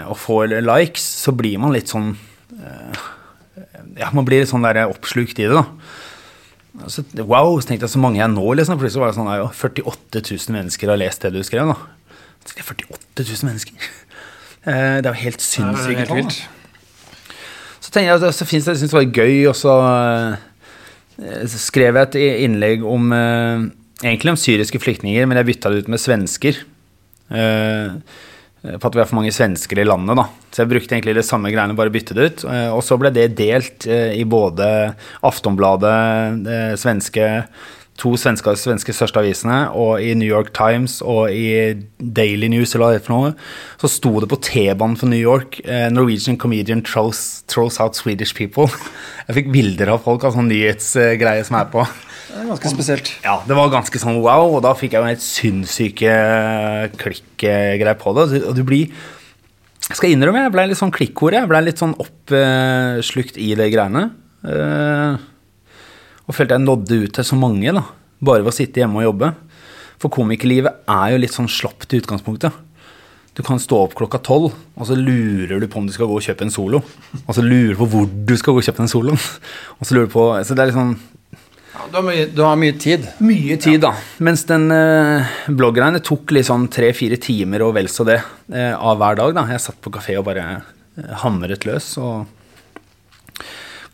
og 0.09 0.19
får 0.21 0.53
likes, 0.65 1.05
så 1.25 1.33
blir 1.37 1.59
man 1.63 1.73
litt 1.73 1.89
sånn 1.93 2.11
eh, 2.59 2.99
Ja, 3.99 4.11
man 4.13 4.27
blir 4.29 4.43
litt 4.43 4.51
sånn 4.51 4.67
der 4.67 4.83
oppslukt 4.87 5.39
i 5.41 5.47
det, 5.49 5.55
da. 5.57 5.65
Så, 6.87 7.03
wow, 7.27 7.57
så 7.59 7.67
tenkte 7.71 7.89
jeg 7.89 7.95
så 7.97 8.03
mange 8.03 8.21
jeg 8.21 8.31
nå, 8.31 8.45
liksom. 8.55 8.79
Plutselig 8.79 9.03
var 9.03 9.11
det 9.11 9.17
sånn 9.19 9.31
ja, 9.33 9.49
48 9.51 10.21
000 10.23 10.55
mennesker 10.55 10.93
har 10.93 11.01
lest 11.01 11.25
det 11.25 11.33
du 11.35 11.41
skrev, 11.47 11.73
da. 11.73 11.79
Så 12.45 12.55
det 12.55 12.63
er 12.63 12.69
48 12.69 13.25
000 13.25 13.49
mennesker. 13.49 13.89
Eh, 14.69 14.99
Det 15.01 15.09
er 15.09 15.11
jo 15.15 15.23
helt 15.25 15.43
sinnssykt. 15.43 15.99
helt 16.05 16.13
tall, 16.13 16.31
Så 17.81 17.91
tenkte 17.95 18.07
jeg 18.13 18.23
at 18.29 18.37
så 18.37 18.47
finnes 18.47 18.69
det, 18.69 18.75
jeg 18.77 18.83
synes 18.85 18.95
det 18.95 19.01
var 19.01 19.19
gøy, 19.23 19.37
og 19.49 19.57
så 19.57 19.75
eh, 21.25 21.45
skrev 21.57 21.97
jeg 21.99 22.09
et 22.11 22.19
innlegg 22.47 22.85
om 22.87 23.13
eh, 23.17 23.67
Egentlig 24.05 24.31
om 24.31 24.39
syriske 24.39 24.79
flyktninger, 24.79 25.25
men 25.27 25.41
jeg 25.41 25.47
bytta 25.49 25.71
det 25.73 25.81
ut 25.83 25.89
med 25.91 25.99
svensker. 25.99 26.61
Eh, 27.35 27.97
på 28.63 28.89
at 28.89 28.95
vi 28.97 29.01
har 29.01 29.09
for 29.09 29.21
mange 29.21 29.33
svensker 29.35 29.79
i 29.79 29.87
landet, 29.87 30.19
da. 30.19 30.27
Så 30.51 30.65
jeg 30.65 30.73
brukte 30.73 30.97
egentlig 30.97 31.15
det 31.19 31.27
samme 31.29 31.53
greiene, 31.55 31.77
bare 31.79 31.93
bytte 31.95 32.17
det 32.17 32.29
ut. 32.29 32.45
Eh, 32.51 32.69
Og 32.75 32.83
så 32.83 32.99
ble 32.99 33.13
det 33.15 33.31
delt 33.39 33.87
eh, 33.87 34.15
i 34.19 34.25
både 34.25 34.95
Aftonbladet, 35.23 36.45
det 36.47 36.63
svenske 36.83 37.29
to 37.99 38.13
svenske, 38.15 38.53
svenske 38.55 38.95
største 38.95 39.19
avisene, 39.19 39.57
og 39.75 40.03
i 40.03 40.13
New 40.15 40.29
York 40.29 40.53
Times 40.55 41.01
og 41.03 41.33
i 41.35 41.75
Daily 41.99 42.47
News, 42.53 42.75
eller 42.75 42.85
hva 42.85 42.91
det 42.95 43.01
er 43.01 43.07
for 43.09 43.17
noe, 43.17 43.33
så 43.81 43.91
sto 43.91 44.13
det 44.23 44.29
på 44.31 44.39
T-banen 44.47 44.95
for 44.99 45.11
New 45.11 45.19
York 45.19 45.59
eh, 45.65 45.89
'Norwegian 45.91 46.39
comedian 46.39 46.83
throws 46.83 47.81
out 47.81 47.99
Swedish 47.99 48.35
people'. 48.39 48.71
Jeg 49.29 49.41
fikk 49.41 49.51
bilder 49.53 49.95
av 49.95 50.05
folk 50.07 50.25
av 50.25 50.37
sånn 50.37 50.51
nyhetsgreie 50.51 51.43
som 51.47 51.59
er 51.59 51.67
på. 51.73 51.87
Det 52.29 52.37
er 52.43 52.49
ganske 52.51 52.71
spesielt. 52.75 53.09
Ja, 53.25 53.39
det 53.49 53.57
var 53.57 53.71
ganske 53.73 54.01
sånn 54.01 54.19
wow, 54.21 54.59
og 54.59 54.63
da 54.67 54.75
fikk 54.77 54.93
jeg 54.95 55.01
jo 55.01 55.09
helt 55.09 55.25
sinnssyke 55.25 56.13
klikkgreier 57.01 57.95
på 58.01 58.13
det. 58.19 58.43
Og 58.49 58.55
du 58.59 58.63
blir 58.69 58.91
Jeg 59.89 59.97
skal 59.97 60.13
innrømme, 60.13 60.43
jeg 60.45 60.53
ble 60.53 60.67
litt 60.69 60.81
sånn 60.81 60.93
klikkhore. 60.93 61.39
Jeg 61.41 61.49
ble 61.49 61.63
litt 61.65 61.81
sånn 61.81 61.95
oppslukt 61.97 63.39
i 63.41 63.55
de 63.57 63.69
greiene. 63.73 64.11
Eh, 64.45 65.17
Og 66.29 66.37
følte 66.37 66.59
jeg 66.59 66.67
nådde 66.67 66.99
ut 67.07 67.13
til 67.17 67.25
så 67.25 67.39
mange, 67.41 67.73
da. 67.73 67.87
Bare 68.21 68.43
ved 68.45 68.53
å 68.53 68.57
sitte 68.59 68.83
hjemme 68.83 69.01
og 69.01 69.07
jobbe. 69.09 69.31
For 69.99 70.13
komikerlivet 70.13 70.83
er 70.93 71.15
jo 71.15 71.21
litt 71.23 71.33
sånn 71.33 71.49
slapt 71.49 71.95
i 71.97 72.03
utgangspunktet. 72.03 72.53
Du 73.33 73.41
kan 73.47 73.57
stå 73.63 73.79
opp 73.87 73.95
klokka 73.97 74.19
tolv, 74.21 74.53
og 74.77 74.85
så 74.87 74.97
lurer 74.99 75.61
du 75.63 75.67
på 75.71 75.79
om 75.81 75.87
du 75.87 75.93
skal 75.95 76.11
gå 76.11 76.19
og 76.19 76.25
kjøpe 76.27 76.45
en 76.45 76.53
solo. 76.53 76.83
Og 77.25 77.33
så 77.33 77.41
lurer 77.41 77.73
du 77.73 77.81
på 77.81 77.89
hvor 77.95 78.05
du 78.29 78.35
skal 78.37 78.53
gå 78.53 78.61
og 78.61 78.67
kjøpe 78.69 78.83
den 78.85 78.91
soloen. 78.93 79.17
Og 79.81 79.87
så 79.87 79.95
lurer 79.97 80.11
du 80.11 80.13
på 80.13 80.25
Så 80.45 80.53
det 80.59 80.65
er 80.67 80.71
litt 80.73 80.77
sånn 80.77 80.97
du, 81.91 81.97
har 81.97 82.05
mye, 82.05 82.27
du 82.33 82.43
har 82.45 82.59
mye 82.61 82.75
tid. 82.81 83.07
mye 83.25 83.57
tid, 83.61 83.81
da. 83.85 83.95
Mens 84.25 84.45
den 84.49 84.69
eh, 84.75 85.31
bloggreiene 85.49 86.03
tok 86.05 86.35
litt 86.37 86.49
sånn 86.49 86.69
tre-fire 86.73 87.19
timer 87.23 87.65
og 87.67 87.75
vel 87.79 87.91
så 87.93 88.07
det 88.09 88.19
eh, 88.21 88.75
av 88.75 89.01
hver 89.01 89.19
dag. 89.21 89.35
da. 89.37 89.47
Jeg 89.53 89.65
satt 89.65 89.81
på 89.85 89.93
kafé 89.95 90.19
og 90.21 90.27
bare 90.29 90.45
eh, 90.59 91.13
hamret 91.25 91.67
løs 91.69 91.91
og 92.03 92.29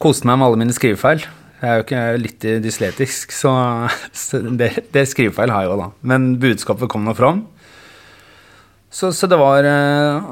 koste 0.02 0.28
meg 0.28 0.40
med 0.40 0.48
alle 0.48 0.62
mine 0.64 0.76
skrivefeil. 0.76 1.24
Jeg 1.62 1.70
er 1.70 1.78
jo 1.78 1.84
ikke 1.86 2.00
jeg 2.00 2.14
er 2.14 2.22
litt 2.22 2.46
dysletisk, 2.64 3.32
så, 3.32 3.52
så 4.24 4.42
det, 4.44 4.72
det 4.94 5.06
skrivefeil 5.08 5.54
har 5.54 5.64
jeg 5.64 5.72
jo, 5.72 5.80
da. 5.84 5.90
Men 6.14 6.34
budskapet 6.42 6.90
kom 6.92 7.06
nå 7.06 7.16
fram. 7.18 7.44
Så, 8.94 9.10
så 9.16 9.26
det 9.26 9.38
var 9.40 9.66
eh, 9.66 10.26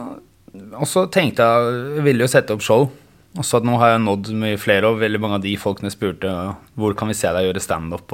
Og 0.78 0.86
så 0.86 1.08
tenkte 1.10 1.42
jeg 1.42 2.04
ville 2.06 2.22
jo 2.22 2.30
sette 2.30 2.54
opp 2.54 2.62
show. 2.62 2.90
Og 3.32 3.46
så 3.48 3.58
at 3.58 3.64
nå 3.64 3.78
har 3.80 3.94
jeg 3.94 4.02
nådd 4.04 4.30
mye 4.36 4.60
flere, 4.60 4.90
og 4.90 5.00
veldig 5.00 5.20
mange 5.22 5.38
av 5.38 5.44
de 5.44 5.54
folkene 5.60 5.92
spurte 5.92 6.30
hvor 6.76 6.96
kan 6.98 7.08
vi 7.08 7.16
se 7.16 7.30
deg 7.32 7.46
gjøre 7.46 7.62
standup. 7.64 8.12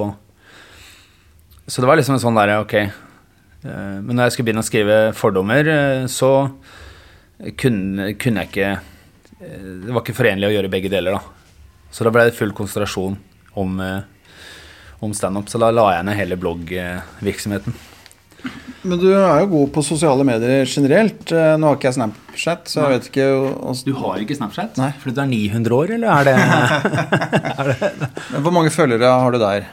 Så 1.67 1.83
det 1.83 1.89
var 1.89 1.99
liksom 1.99 2.15
en 2.15 2.23
sånn 2.23 2.39
derre, 2.39 2.61
ok. 2.63 2.75
Eh, 2.79 3.97
Men 3.99 4.15
når 4.15 4.27
jeg 4.27 4.37
skulle 4.37 4.49
begynne 4.49 4.63
å 4.63 4.69
skrive 4.69 4.99
fordommer, 5.17 5.67
eh, 5.67 6.05
så 6.07 6.31
kunne, 7.59 8.13
kunne 8.19 8.43
jeg 8.43 8.49
ikke 8.49 8.69
eh, 8.71 9.67
Det 9.83 9.91
var 9.91 10.03
ikke 10.03 10.17
forenlig 10.17 10.49
å 10.49 10.55
gjøre 10.55 10.71
begge 10.71 10.91
deler, 10.91 11.19
da. 11.19 11.21
Så 11.91 12.05
da 12.05 12.13
ble 12.13 12.29
det 12.29 12.37
full 12.37 12.51
konsentrasjon 12.55 13.15
om, 13.57 13.79
om 15.01 15.13
standup. 15.17 15.47
Så 15.49 15.57
da 15.57 15.71
la 15.73 15.87
jeg 15.95 16.05
ned 16.05 16.19
hele 16.19 16.37
bloggvirksomheten. 16.37 17.73
Men 18.87 18.95
du 19.01 19.09
er 19.11 19.41
jo 19.41 19.47
god 19.51 19.71
på 19.75 19.81
sosiale 19.83 20.23
medier 20.23 20.63
generelt. 20.71 21.31
Eh, 21.35 21.55
Nå 21.59 21.67
har 21.67 21.75
ikke 21.75 21.89
jeg 21.89 21.97
Snapchat, 21.97 22.69
så 22.71 22.85
jeg 22.85 22.93
vet 22.93 23.07
ikke 23.09 23.25
Du 23.83 23.91
har 23.99 24.21
ikke 24.23 24.37
Snapchat? 24.37 24.77
Nei. 24.79 24.91
Fordi 25.01 25.15
du 25.17 25.19
er 25.25 25.27
900 25.33 25.75
år, 25.75 25.91
eller 25.97 26.07
er 27.59 27.71
det 27.73 27.89
Men 28.31 28.45
Hvor 28.45 28.55
mange 28.55 28.71
følgere 28.71 29.09
har 29.19 29.35
du 29.35 29.39
der? 29.41 29.67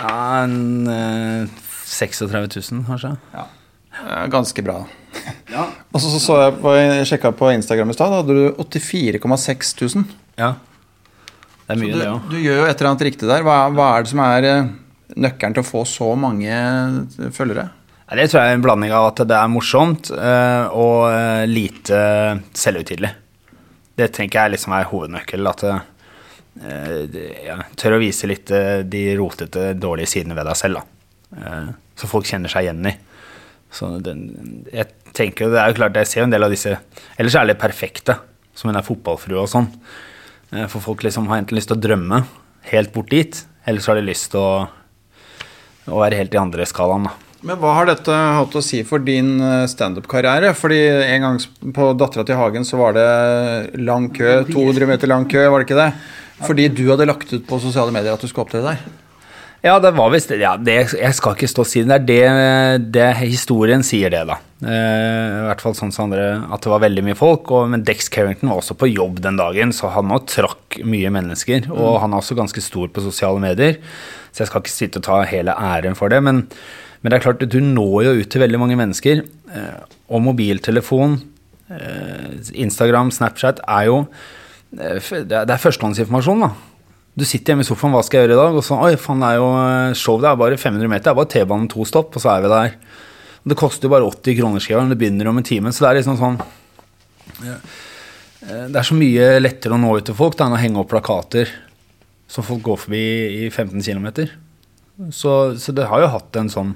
Ja, 0.00 0.16
en 0.42 0.88
eh, 0.90 1.62
36 1.92 2.72
000, 2.72 2.82
kanskje. 2.88 3.12
Ja. 3.36 3.46
Ganske 4.32 4.62
bra. 4.64 4.78
Ja. 5.52 5.66
Og 5.92 6.00
så 6.02 6.08
så, 6.14 6.18
så 6.24 6.38
jeg, 6.40 6.54
på, 6.64 6.72
jeg 6.74 7.06
sjekka 7.12 7.30
på 7.36 7.50
Instagram 7.54 7.92
i 7.92 7.96
stad, 7.96 8.10
da 8.10 8.22
hadde 8.22 8.34
du 8.34 8.62
84,6 8.64 9.74
000. 9.84 10.06
ja. 10.40 10.54
Det 11.62 11.76
er 11.76 11.78
mye, 11.78 11.92
Du, 11.94 12.00
det 12.00 12.08
òg. 12.10 12.24
du 12.32 12.38
gjør 12.42 12.56
jo 12.58 12.64
et 12.66 12.80
eller 12.80 12.88
annet 12.90 13.04
riktig 13.06 13.28
der. 13.30 13.44
Hva, 13.46 13.54
hva 13.70 13.84
er 13.94 14.02
det 14.02 14.10
som 14.10 14.20
er 14.24 14.46
eh, 14.48 14.70
nøkkelen 15.22 15.54
til 15.54 15.62
å 15.62 15.68
få 15.68 15.84
så 15.86 16.08
mange 16.18 16.50
eh, 16.50 17.28
følgere? 17.32 17.68
Det 18.16 18.26
tror 18.28 18.42
jeg 18.42 18.50
er 18.52 18.58
en 18.58 18.64
blanding 18.64 18.92
av 18.92 19.06
at 19.12 19.22
det 19.28 19.36
er 19.38 19.48
morsomt 19.52 20.10
eh, 20.12 20.64
og 20.76 21.06
eh, 21.12 21.44
lite 21.48 21.98
selvhøytidelig. 22.58 23.10
Det 23.96 24.08
tenker 24.16 24.42
jeg 24.42 24.54
liksom 24.56 24.74
er 24.76 24.88
hovednøkkel. 24.90 25.48
At 25.48 25.62
jeg 25.66 25.80
det- 27.12 27.46
ja, 27.46 27.56
tør 27.80 27.96
å 27.96 28.02
vise 28.02 28.28
litt 28.28 28.50
eh, 28.52 28.82
de 28.84 29.04
rotete, 29.16 29.72
dårlige 29.80 30.10
sidene 30.12 30.36
ved 30.36 30.44
deg 30.50 30.56
selv. 30.60 30.82
Da. 30.82 31.40
Eh, 31.40 31.72
så 31.96 32.10
folk 32.10 32.28
kjenner 32.28 32.52
seg 32.52 32.66
igjen 32.68 32.90
i. 32.90 32.94
Så 33.72 33.88
den, 34.04 34.26
jeg 34.72 34.90
tenker, 35.16 35.48
det 35.48 35.60
er 35.62 35.72
jo 35.72 35.78
klart, 35.78 35.96
jeg 35.96 36.10
ser 36.10 36.20
jo 36.20 36.26
en 36.28 36.34
del 36.34 36.44
av 36.44 36.52
disse 36.52 36.74
Ellers 37.16 37.36
er 37.40 37.46
det 37.48 37.56
perfekte, 37.60 38.18
som 38.54 38.68
hun 38.68 38.76
er 38.76 38.84
fotballfrue 38.84 39.40
og 39.40 39.48
sånn. 39.48 39.70
Eh, 40.52 40.66
For 40.68 40.80
folk 40.84 41.02
liksom 41.06 41.28
har 41.32 41.40
enten 41.40 41.56
lyst 41.56 41.72
til 41.72 41.78
å 41.80 41.84
drømme 41.88 42.24
helt 42.68 42.92
bort 42.92 43.08
dit, 43.10 43.40
eller 43.66 43.80
så 43.80 43.92
har 43.94 44.00
de 44.02 44.08
lyst 44.10 44.30
til 44.34 44.40
å, 44.44 44.68
å 45.88 46.02
være 46.04 46.20
helt 46.20 46.34
i 46.36 46.40
andre 46.42 46.66
skalaen. 46.68 47.08
Da. 47.08 47.16
Men 47.42 47.58
hva 47.58 47.72
har 47.74 47.88
dette 47.90 48.14
hatt 48.14 48.54
å 48.54 48.62
si 48.62 48.84
for 48.86 49.02
din 49.02 49.34
eh, 49.42 49.66
standup-karriere? 49.70 50.52
Fordi 50.54 50.80
en 51.02 51.24
gang 51.26 51.38
på 51.74 51.90
Dattera 51.98 52.24
til 52.26 52.38
Hagen 52.38 52.66
så 52.66 52.78
var 52.78 52.94
det 52.94 53.06
lang 53.82 54.08
kø, 54.14 54.42
200 54.46 54.90
meter 54.90 55.10
lang 55.10 55.26
kø, 55.30 55.42
var 55.50 55.62
det 55.62 55.66
ikke 55.66 55.80
det? 55.80 55.90
Fordi 56.42 56.68
du 56.70 56.84
hadde 56.92 57.08
lagt 57.10 57.32
ut 57.34 57.46
på 57.46 57.58
sosiale 57.62 57.94
medier 57.94 58.14
at 58.14 58.22
du 58.22 58.30
skulle 58.30 58.46
opptre 58.46 58.62
der. 58.62 58.82
Ja, 59.62 59.76
det 59.78 59.92
var 59.94 60.10
visst 60.10 60.32
ja, 60.34 60.56
det, 60.58 60.74
Jeg 60.98 61.14
skal 61.14 61.36
ikke 61.36 61.48
stå 61.50 61.62
og 61.62 61.68
si 61.70 61.82
det. 61.86 61.98
Det 62.08 62.20
er 62.26 62.78
det, 62.82 62.88
det 62.94 63.08
historien 63.20 63.82
sier 63.86 64.10
det, 64.10 64.22
da. 64.26 64.38
Eh, 64.62 65.42
I 65.42 65.44
hvert 65.48 65.62
fall 65.62 65.76
sånn 65.78 65.94
som 65.94 66.08
andre, 66.08 66.28
at 66.46 66.62
det 66.62 66.70
var 66.70 66.82
veldig 66.82 67.04
mye 67.06 67.18
folk. 67.18 67.50
Og, 67.54 67.70
men 67.70 67.82
Dex 67.86 68.10
Carrington 68.10 68.50
var 68.50 68.62
også 68.62 68.78
på 68.78 68.90
jobb 68.90 69.18
den 69.22 69.38
dagen, 69.38 69.74
så 69.74 69.90
han 69.94 70.14
òg 70.14 70.26
trakk 70.30 70.78
mye 70.82 71.10
mennesker. 71.14 71.70
Og 71.74 72.00
han 72.02 72.14
er 72.14 72.22
også 72.22 72.38
ganske 72.38 72.62
stor 72.62 72.90
på 72.90 73.06
sosiale 73.06 73.42
medier, 73.42 73.78
så 74.30 74.42
jeg 74.42 74.50
skal 74.50 74.64
ikke 74.64 74.74
sitte 74.74 75.02
og 75.02 75.06
ta 75.06 75.20
hele 75.30 75.54
æren 75.54 75.98
for 75.98 76.10
det. 76.10 76.22
Men, 76.26 76.46
men 77.02 77.10
det 77.10 77.18
er 77.18 77.24
klart, 77.24 77.42
du 77.42 77.58
når 77.58 78.04
jo 78.06 78.18
ut 78.20 78.30
til 78.30 78.42
veldig 78.44 78.60
mange 78.62 78.78
mennesker. 78.78 79.24
Eh, 79.52 79.94
og 80.14 80.22
mobiltelefon, 80.22 81.18
eh, 81.74 82.28
Instagram, 82.62 83.10
Snapchat 83.10 83.62
er 83.66 83.88
jo 83.88 83.96
eh, 84.78 85.00
Det 85.26 85.42
er, 85.42 85.58
førstehåndsinformasjon, 85.58 86.44
da. 86.46 86.52
Du 87.18 87.26
sitter 87.26 87.52
hjemme 87.52 87.66
i 87.66 87.68
sofaen, 87.68 87.92
hva 87.92 88.04
skal 88.06 88.20
jeg 88.20 88.28
gjøre 88.28 88.38
i 88.38 88.40
dag? 88.40 88.54
Og 88.56 88.64
så, 88.64 88.78
oi, 88.78 88.94
faen, 88.96 89.20
det 89.20 89.32
er 89.32 89.40
jo 89.40 89.48
show, 89.98 90.20
det 90.22 90.30
er 90.30 90.38
bare 90.40 90.60
500 90.60 90.88
meter, 90.88 91.04
det 91.08 91.12
er 91.12 91.18
bare 91.18 91.32
T-banen 91.34 91.66
to 91.68 91.84
stopp, 91.88 92.14
og 92.14 92.22
så 92.22 92.36
er 92.36 92.44
vi 92.44 92.52
der. 92.54 92.76
Det 93.42 93.58
koster 93.58 93.88
jo 93.88 93.92
bare 93.96 94.06
80 94.06 94.38
kroner, 94.38 94.62
skriver 94.62 94.94
det 94.94 95.00
begynner 95.00 95.28
om 95.28 95.42
en 95.42 95.44
time, 95.44 95.74
så 95.74 95.84
det 95.84 95.90
er 95.90 95.98
liksom 95.98 96.20
sånn. 96.20 96.38
Det 98.42 98.78
er 98.78 98.86
så 98.86 98.96
mye 98.96 99.26
lettere 99.42 99.74
å 99.74 99.82
nå 99.82 99.90
ut 99.98 100.06
til 100.06 100.16
folk 100.16 100.38
da, 100.38 100.46
enn 100.46 100.54
å 100.54 100.62
henge 100.62 100.80
opp 100.80 100.92
plakater 100.94 101.50
som 102.30 102.46
folk 102.46 102.62
går 102.64 102.80
forbi 102.86 103.04
i 103.42 103.50
15 103.50 103.82
km. 103.82 104.08
Så, 105.12 105.58
så 105.58 105.74
det 105.74 105.90
har 105.90 106.00
jo 106.00 106.12
hatt 106.14 106.38
en 106.38 106.50
sånn 106.52 106.72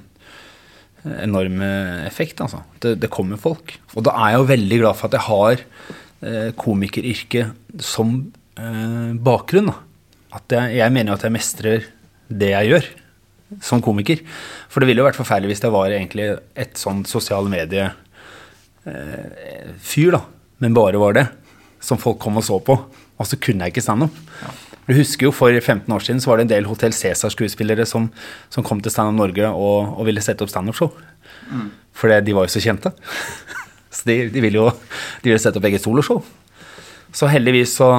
enorm 1.23 1.63
effekt, 2.07 2.41
altså. 2.45 2.63
Det, 2.83 2.97
det 3.03 3.13
kommer 3.13 3.41
folk. 3.41 3.77
Og 3.95 4.07
da 4.07 4.15
er 4.17 4.35
jeg 4.35 4.43
jo 4.43 4.51
veldig 4.53 4.81
glad 4.83 4.99
for 4.99 5.09
at 5.09 5.19
jeg 5.19 5.27
har 5.27 5.65
eh, 6.27 6.53
komikeryrket 6.59 7.83
som 7.83 8.19
eh, 8.59 9.11
bakgrunn, 9.27 9.73
da 9.73 9.81
at 10.37 10.53
jeg, 10.53 10.77
jeg 10.81 10.93
mener 10.95 11.13
jo 11.13 11.17
at 11.19 11.27
jeg 11.27 11.35
mestrer 11.35 11.85
det 12.27 12.49
jeg 12.53 12.71
gjør 12.73 12.87
som 13.63 13.83
komiker. 13.85 14.19
For 14.73 14.79
det 14.83 14.89
ville 14.91 15.01
jo 15.03 15.09
vært 15.09 15.21
forferdelig 15.21 15.51
hvis 15.55 15.65
det 15.65 15.75
var 15.75 15.95
egentlig 15.95 16.27
et 16.59 16.75
sånn 16.81 17.01
sosiale 17.09 17.49
medier-fyr, 17.53 20.11
da, 20.17 20.23
men 20.63 20.77
bare 20.77 21.03
var 21.03 21.13
det, 21.17 21.27
som 21.83 22.03
folk 22.03 22.19
kom 22.23 22.39
og 22.41 22.45
så 22.47 22.57
på. 22.65 22.75
Og 23.17 23.25
så 23.25 23.37
kunne 23.41 23.63
jeg 23.65 23.71
ikke 23.73 23.87
standup. 23.87 24.15
Du 24.87 24.95
husker 24.95 25.27
jo 25.27 25.35
For 25.35 25.51
15 25.51 25.91
år 25.93 26.05
siden 26.05 26.21
så 26.23 26.31
var 26.31 26.39
det 26.39 26.47
en 26.47 26.53
del 26.55 26.69
Hotell 26.71 26.95
Cæsar-skuespillere 26.95 27.87
som, 27.87 28.11
som, 28.49 28.65
kom 28.65 28.81
til 28.81 28.93
Standup 28.95 29.19
Norge 29.19 29.49
og, 29.51 29.97
og, 29.99 30.05
ville 30.07 30.23
sette 30.23 30.47
opp 30.47 30.53
standup-show. 30.53 30.93
Mm. 31.51 31.71
For 31.97 32.13
de 32.23 32.37
var 32.37 32.47
jo 32.47 32.55
så 32.55 32.63
kjente. 32.63 32.93
så 33.97 34.07
de, 34.07 34.21
de 34.31 34.45
ville 34.45 34.61
jo 34.61 34.71
de 34.71 35.33
ville 35.33 35.43
sette 35.43 35.59
opp 35.59 35.67
eget 35.67 35.83
soloshow. 35.83 36.23
Så 37.17 37.31
heldigvis 37.33 37.75
så 37.81 37.91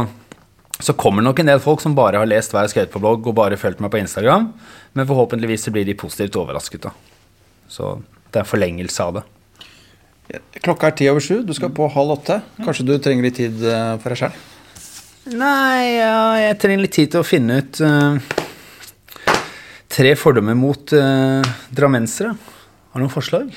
så 0.79 0.93
kommer 0.93 1.25
nok 1.25 1.39
en 1.41 1.49
del 1.49 1.61
folk 1.61 1.81
som 1.81 1.95
bare 1.97 2.19
har 2.21 2.29
lest 2.29 2.53
har 2.53 2.67
skrevet 2.69 2.91
på 2.93 3.01
blogg 3.01 3.25
og 3.25 3.33
bare 3.37 3.57
fulgt 3.57 3.79
meg 3.81 3.89
på 3.93 3.97
Instagram, 3.97 4.51
men 4.93 5.07
forhåpentligvis 5.09 5.65
så 5.65 5.73
blir 5.73 5.87
de 5.87 5.95
positivt 5.97 6.37
overrasket. 6.37 6.85
da. 6.85 6.91
Så 7.67 7.95
det 8.29 8.37
er 8.37 8.45
en 8.45 8.51
forlengelse 8.51 9.07
av 9.07 9.17
det. 9.17 9.23
Klokka 10.61 10.91
er 10.91 10.97
ti 10.99 11.07
over 11.09 11.23
sju, 11.23 11.41
du 11.47 11.53
skal 11.57 11.71
på 11.73 11.87
halv 11.89 12.19
åtte. 12.19 12.41
Kanskje 12.59 12.85
du 12.85 12.93
trenger 12.99 13.25
litt 13.25 13.39
tid 13.39 13.63
eh, 13.63 13.95
for 14.03 14.13
deg 14.13 14.21
sjøl? 14.21 14.37
Nei, 15.35 15.97
ja, 15.97 16.19
jeg 16.39 16.57
trenger 16.61 16.83
litt 16.85 16.95
tid 16.95 17.11
til 17.11 17.19
å 17.19 17.27
finne 17.27 17.59
ut 17.59 17.79
uh, 17.83 18.15
tre 19.91 20.13
fordommer 20.15 20.55
mot 20.55 20.93
uh, 20.95 21.43
drammensere. 21.75 22.31
Har 22.31 23.01
du 23.01 23.03
noen 23.03 23.11
forslag? 23.11 23.49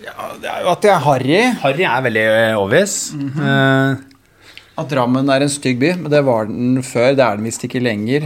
Ja, 0.00 0.32
det 0.40 0.48
er 0.48 0.62
jo 0.64 0.70
at 0.72 0.86
jeg 0.86 0.92
er 0.94 1.02
harry. 1.04 1.40
Harry 1.60 1.88
er 1.88 2.04
veldig 2.06 2.26
obvious. 2.60 3.12
Mm 3.12 3.30
-hmm. 3.34 3.96
at 4.76 4.88
Drammen 4.88 5.28
er 5.30 5.40
en 5.40 5.48
stygg 5.48 5.78
by, 5.78 5.94
men 5.96 6.10
det 6.10 6.22
var 6.24 6.46
den 6.46 6.82
før. 6.82 7.14
Det 7.14 7.24
er 7.24 7.36
den 7.36 7.44
visst 7.44 7.64
ikke 7.64 7.80
lenger. 7.80 8.20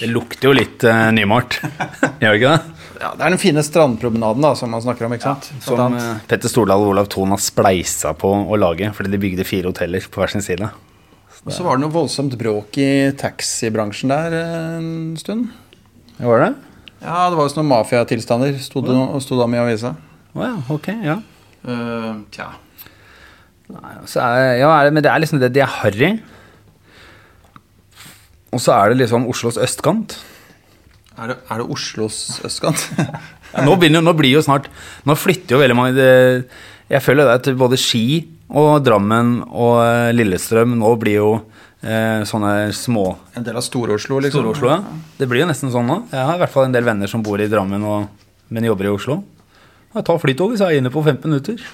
Det 0.00 0.08
lukter 0.08 0.48
jo 0.48 0.52
litt 0.52 0.84
uh, 0.84 1.10
nymalt, 1.12 1.60
gjør 2.20 2.32
det 2.32 2.40
ikke 2.40 2.56
det? 2.56 2.60
Ja, 3.00 3.12
Det 3.16 3.24
er 3.24 3.30
den 3.30 3.38
fine 3.38 3.62
strandpromenaden 3.62 4.42
da, 4.42 4.54
som 4.54 4.70
man 4.70 4.82
snakker 4.82 5.04
om. 5.04 5.12
ikke 5.12 5.22
sant? 5.22 5.50
Ja, 5.52 5.60
som 5.60 5.98
Petter 6.28 6.48
Stordal 6.48 6.80
og 6.80 6.94
Olav 6.94 7.06
Thon 7.06 7.30
har 7.30 7.38
spleisa 7.38 8.14
på 8.14 8.32
å 8.32 8.56
lage, 8.56 8.92
fordi 8.94 9.10
de 9.10 9.18
bygde 9.18 9.44
fire 9.44 9.68
hoteller 9.68 10.00
på 10.08 10.20
hver 10.22 10.32
sin 10.32 10.42
side. 10.42 10.70
Og 11.44 11.52
så 11.52 11.64
var 11.64 11.76
det 11.76 11.84
noe 11.84 11.92
voldsomt 11.92 12.34
bråk 12.40 12.78
i 12.80 12.90
taxibransjen 13.20 14.12
der 14.12 14.36
eh, 14.38 14.76
en 14.78 15.16
stund. 15.20 15.50
Ja, 16.16 16.28
var 16.30 16.40
det? 16.40 16.52
Ja, 17.04 17.28
det 17.28 17.36
var 17.36 17.44
visst 17.44 17.58
noen 17.58 17.68
mafiatilstander, 17.68 18.56
sto 18.64 18.80
det 18.80 19.44
om 19.44 19.56
i 19.56 19.60
avisa. 19.60 19.92
Å 20.32 20.40
oh, 20.40 20.44
ja, 20.46 20.54
ok, 20.72 20.88
ja. 21.04 21.18
Uh, 21.64 22.24
tja. 22.32 22.48
Nei, 23.74 23.92
er, 23.96 24.46
ja, 24.60 24.70
men 24.88 25.04
det 25.04 25.10
er 25.12 25.20
liksom 25.20 25.40
det. 25.42 25.52
De 25.52 25.62
er 25.64 25.74
harry. 25.82 26.14
Og 28.54 28.62
så 28.62 28.72
er 28.76 28.92
det 28.92 29.02
liksom 29.02 29.28
Oslos 29.28 29.60
østkant. 29.60 30.16
Er 31.14 31.30
det, 31.30 31.38
er 31.52 31.60
det 31.60 31.68
Oslos 31.70 32.40
østkant? 32.46 32.88
ja, 33.52 33.64
nå, 33.66 33.76
begynner, 33.76 34.04
nå 34.04 34.16
blir 34.18 34.32
jo 34.34 34.40
snart 34.42 34.66
Nå 35.06 35.14
flytter 35.14 35.54
jo 35.54 35.60
veldig 35.60 35.76
mange 35.78 35.92
det, 35.94 36.08
Jeg 36.90 37.04
føler 37.04 37.28
det 37.28 37.36
at 37.38 37.50
både 37.60 37.78
Ski 37.78 38.02
og 38.52 38.82
Drammen 38.84 39.38
og 39.48 39.78
eh, 39.82 40.10
Lillestrøm 40.14 40.74
nå 40.78 40.90
blir 41.00 41.16
jo 41.16 41.28
eh, 41.80 42.20
sånne 42.28 42.72
små 42.76 43.06
En 43.38 43.46
del 43.46 43.56
av 43.56 43.64
Stor-Oslo, 43.64 44.18
liksom? 44.20 44.44
Stor-Oslo, 44.44 44.68
ja. 44.70 44.80
Det 45.18 45.28
blir 45.30 45.44
jo 45.44 45.48
nesten 45.48 45.72
sånn 45.72 45.88
nå. 45.88 46.00
Jeg 46.12 46.28
har 46.28 46.36
i 46.36 46.42
hvert 46.42 46.52
fall 46.52 46.68
en 46.68 46.74
del 46.76 46.84
venner 46.86 47.10
som 47.10 47.24
bor 47.24 47.40
i 47.40 47.48
Drammen, 47.50 47.82
og, 47.88 48.28
men 48.52 48.68
jobber 48.68 48.90
i 48.90 48.92
Oslo. 48.94 49.20
Jeg 49.94 50.06
tar 50.06 50.20
flytoget, 50.20 50.58
så 50.60 50.66
er 50.68 50.74
jeg 50.74 50.82
inne 50.84 50.92
på 50.92 51.02
15 51.04 51.24
minutter. 51.30 51.64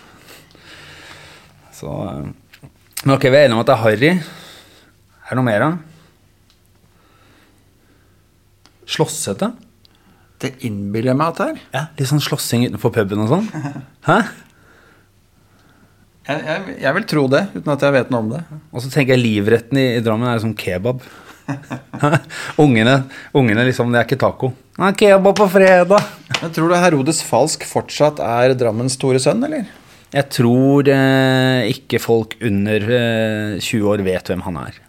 Så 1.74 1.88
eh, 2.06 2.68
Men 3.04 3.16
ok, 3.16 3.24
vi 3.28 3.36
er 3.38 3.46
enige 3.48 3.56
om 3.58 3.64
at 3.64 3.70
det 3.72 3.76
er 3.76 3.84
harry. 3.86 4.12
Er 5.30 5.32
det 5.34 5.40
noe 5.40 5.46
mer, 5.48 5.64
da? 5.64 5.70
Slåssete? 8.90 9.52
Det 10.40 10.54
innbiller 10.66 11.12
jeg 11.12 11.18
meg 11.20 11.32
at 11.32 11.40
det 11.40 11.46
er. 11.46 11.58
Ja, 11.74 11.82
Litt 11.98 12.08
sånn 12.10 12.22
slåssing 12.24 12.64
utenfor 12.70 12.92
puben 12.94 13.20
og 13.26 13.28
sånn? 13.34 13.48
Hæ? 14.08 14.20
Jeg, 16.30 16.42
jeg, 16.46 16.76
jeg, 16.84 16.94
vil 16.94 17.06
tro 17.10 17.24
det, 17.32 17.40
uten 17.56 17.72
at 17.74 17.82
jeg 17.82 17.94
vet 17.96 18.12
noe 18.12 18.22
om 18.22 18.30
det. 18.30 18.40
Og 18.70 18.84
så 18.84 18.90
tenker 18.92 19.16
jeg 19.16 19.24
livretten 19.24 19.80
i, 19.80 19.86
i 19.96 20.02
Drammen 20.04 20.30
er 20.30 20.42
som 20.42 20.52
kebab. 20.54 21.02
ungene, 22.64 23.00
ungene 23.34 23.64
liksom, 23.66 23.90
det 23.90 23.98
er 23.98 24.06
ikke 24.06 24.20
taco. 24.20 24.52
Nei, 24.78 24.92
kebab 24.98 25.34
på 25.40 25.48
fredag! 25.50 26.06
Men 26.38 26.54
Tror 26.54 26.70
du 26.70 26.76
Herodes 26.78 27.24
Falsk 27.26 27.66
fortsatt 27.68 28.22
er 28.22 28.54
Drammens 28.58 28.94
store 28.98 29.18
sønn, 29.22 29.42
eller? 29.48 29.66
Jeg 30.10 30.26
tror 30.34 30.88
eh, 30.90 31.66
ikke 31.70 32.00
folk 32.02 32.38
under 32.46 32.86
eh, 32.96 33.58
20 33.62 33.90
år 33.90 34.06
vet 34.06 34.30
hvem 34.30 34.46
han 34.46 34.62
er. 34.62 34.80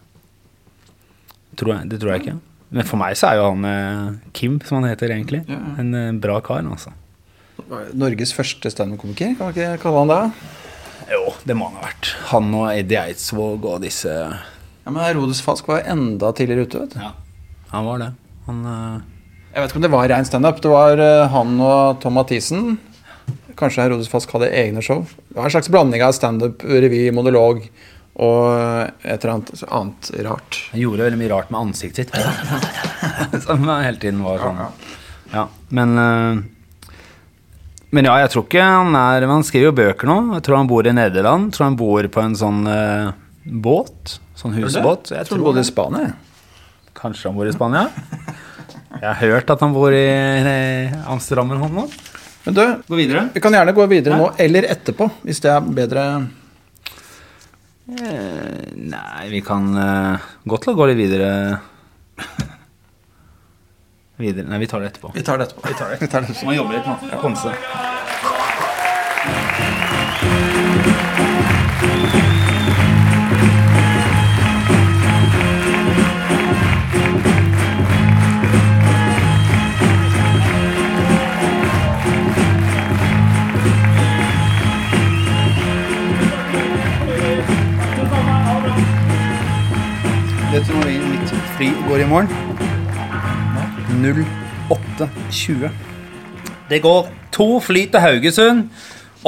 Tror 1.58 1.76
jeg, 1.76 1.92
det 1.92 2.02
tror 2.02 2.14
jeg 2.14 2.24
ikke. 2.24 2.38
Men 2.72 2.88
for 2.88 3.02
meg 3.02 3.18
så 3.20 3.32
er 3.32 3.42
jo 3.42 3.50
han 3.50 3.68
eh, 3.68 4.32
Kim, 4.38 4.62
som 4.66 4.80
han 4.80 4.90
heter 4.94 5.14
egentlig. 5.14 5.44
Ja. 5.50 5.60
En 5.82 5.94
eh, 5.98 6.10
bra 6.24 6.40
kar, 6.46 6.64
altså. 6.64 6.94
Norges 7.94 8.34
første 8.34 8.72
standup-komiker, 8.74 9.36
kan 9.38 9.50
man 9.50 9.54
ikke 9.56 9.78
kalle 9.84 10.02
han 10.06 10.12
det? 10.12 10.52
Jo, 11.10 11.24
det 11.48 11.56
må 11.58 11.70
han 11.70 11.80
ha 11.80 11.88
vært. 11.88 12.12
Han 12.32 12.52
og 12.58 12.68
Eddie 12.74 13.02
Eidsvåg 13.10 13.66
og 13.66 13.82
disse 13.86 14.12
Ja, 14.12 14.90
Men 14.92 15.02
Herodes 15.04 15.42
Falsk 15.46 15.70
var 15.72 15.86
enda 15.90 16.32
tidligere 16.38 16.68
ute, 16.68 16.84
vet 16.84 16.96
du. 16.96 17.02
Ja, 17.02 17.12
han 17.74 17.88
var 17.88 18.04
det. 18.04 18.12
Han 18.48 18.62
uh... 18.68 19.02
Jeg 19.52 19.64
vet 19.64 19.74
ikke 19.74 19.82
om 19.82 19.86
det 19.86 19.92
var 19.92 20.08
rein 20.12 20.28
standup. 20.28 20.62
Det 20.64 20.72
var 20.72 21.02
uh, 21.02 21.28
han 21.34 21.58
og 21.60 22.02
Tom 22.04 22.16
Mathisen. 22.16 22.78
Kanskje 23.60 23.86
Herodes 23.86 24.10
Falsk 24.12 24.32
hadde 24.36 24.52
egne 24.56 24.84
show. 24.86 25.04
Det 25.28 25.38
var 25.38 25.50
en 25.50 25.56
slags 25.56 25.72
blanding 25.72 26.04
av 26.06 26.16
standup, 26.18 26.64
revy, 26.64 27.10
monolog 27.16 27.66
og 28.22 28.48
et 29.08 29.24
eller 29.24 29.34
annet, 29.38 29.64
annet 29.72 30.10
rart. 30.28 30.58
Han 30.72 30.82
gjorde 30.82 31.06
veldig 31.08 31.20
mye 31.22 31.32
rart 31.32 31.52
med 31.54 31.62
ansiktet 31.62 32.12
sitt. 32.12 33.44
Som 33.46 33.68
hele 33.70 33.98
tiden 34.02 34.24
var 34.26 34.42
sånn. 34.44 34.60
Ja, 35.32 35.46
men 35.72 36.02
eh, 36.02 36.42
Men 37.92 38.08
ja, 38.08 38.14
jeg 38.24 38.32
tror 38.32 38.46
ikke 38.48 38.64
han 38.64 38.96
er 38.96 39.26
Han 39.28 39.44
skriver 39.44 39.68
jo 39.68 39.78
bøker 39.82 40.08
nå. 40.08 40.18
Jeg 40.38 40.46
tror 40.48 40.62
han 40.62 40.70
bor 40.70 40.88
i 40.88 40.94
Nederland. 40.96 41.50
Jeg 41.50 41.58
tror 41.58 41.68
han 41.68 41.80
bor 41.80 42.08
på 42.16 42.24
en 42.24 42.38
sånn 42.40 42.62
uh, 42.68 43.12
båt. 43.44 44.18
Sånn 44.40 44.56
husbåt. 44.56 45.12
Jeg 45.12 45.28
tror 45.28 45.42
han 45.42 45.48
bodde 45.50 45.66
i 45.66 45.68
Spania. 45.68 46.14
Kanskje 46.98 47.30
han 47.30 47.38
bor 47.38 47.50
i 47.50 47.56
Spania? 47.56 47.90
Jeg 48.92 49.08
har 49.08 49.20
hørt 49.22 49.52
at 49.54 49.62
han 49.64 49.76
bor 49.76 49.94
i 49.96 50.08
Amsterdam 51.10 51.52
eller 51.52 51.72
noe. 51.72 51.88
Men 52.44 52.58
du, 52.58 52.62
gå 52.88 52.98
videre. 52.98 53.28
vi 53.34 53.42
kan 53.44 53.54
gjerne 53.54 53.74
gå 53.78 53.86
videre 53.90 54.18
nå 54.18 54.32
eller 54.42 54.66
etterpå, 54.74 55.08
hvis 55.28 55.42
det 55.44 55.52
er 55.54 55.68
bedre. 55.78 56.06
Eh, 57.92 58.72
nei, 58.78 59.28
vi 59.30 59.42
kan 59.46 59.68
uh, 59.78 60.32
godt 60.50 60.68
la 60.70 60.74
gå 60.78 60.88
litt 60.90 61.00
videre 61.00 61.30
videre. 64.22 64.48
Nei, 64.50 64.60
vi 64.62 64.68
tar 64.72 64.84
det 64.84 64.94
etterpå. 64.94 65.12
Vi 65.16 65.26
tar 65.26 65.42
det 65.42 65.50
etterpå. 65.50 65.68
Vi 65.68 65.74
tar 65.76 65.90
det 65.90 66.30
etterpå. 66.30 66.46
Man 66.46 66.56
jobber 66.56 66.78
litt, 66.78 66.88
nå. 66.88 66.98
man. 67.02 67.20
Komme 67.22 67.36
seg. 67.42 67.54
Dette 90.52 90.74
må 90.76 90.82
vi 90.84 90.98
mitt 91.00 91.30
fri 91.56 91.70
går 91.88 92.02
i 92.04 92.08
morgen. 92.12 92.81
08.20. 93.92 95.70
Det 96.70 96.80
går 96.84 97.10
to 97.36 97.48
fly 97.64 97.86
til 97.92 98.00
Haugesund. 98.04 98.70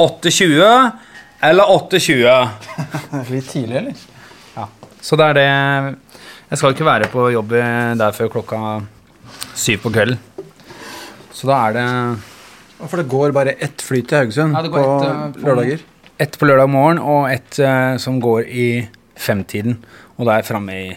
8.20 0.00 0.90
eller 1.44 1.64
8.20. 1.76 2.48
Litt 3.34 3.50
tidlig, 3.52 3.76
eller? 3.82 4.04
Ja. 4.56 4.64
Så 5.04 5.18
det 5.20 5.26
er 5.28 5.36
det 5.38 5.48
Jeg 6.50 6.58
skal 6.60 6.74
ikke 6.74 6.86
være 6.86 7.08
på 7.12 7.26
jobb 7.34 7.52
der 8.00 8.14
før 8.16 8.30
klokka 8.32 8.60
syv 9.58 9.82
på 9.84 9.92
kvelden. 9.94 10.18
Så 11.34 11.48
da 11.50 11.60
er 11.68 11.76
det 11.76 11.86
For 12.88 13.00
det 13.00 13.08
går 13.10 13.32
bare 13.36 13.54
ett 13.62 13.82
fly 13.84 14.00
til 14.02 14.18
Haugesund 14.22 14.54
Ja, 14.56 14.62
det 14.64 14.70
på, 14.72 14.80
ett, 14.80 15.08
eh, 15.08 15.42
på- 15.42 15.48
lørdager? 15.48 15.80
ett 16.20 16.38
på 16.38 16.46
lørdag 16.46 16.68
morgen 16.70 16.98
og 17.02 17.26
ett 17.32 17.58
uh, 17.58 17.96
som 17.98 18.20
går 18.22 18.44
i 18.46 18.66
femtiden. 19.18 19.80
Og 20.16 20.26
da 20.26 20.32
er 20.36 20.42
jeg 20.42 20.48
framme 20.52 20.72
i 20.78 20.92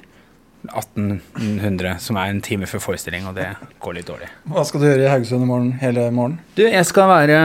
1800, 0.69 1.97
som 2.03 2.19
er 2.19 2.31
en 2.31 2.41
time 2.43 2.67
før 2.69 2.83
forestilling, 2.83 3.27
og 3.29 3.37
det 3.37 3.47
går 3.83 3.97
litt 3.99 4.09
dårlig. 4.09 4.29
Hva 4.51 4.65
skal 4.67 4.83
du 4.83 4.87
gjøre 4.89 5.05
i 5.05 5.11
Haugesund 5.11 5.45
i 5.45 5.49
morgen, 5.49 5.71
hele 5.81 6.09
morgen? 6.13 6.37
Du, 6.57 6.63
jeg 6.65 6.85
skal 6.89 7.09
være 7.11 7.39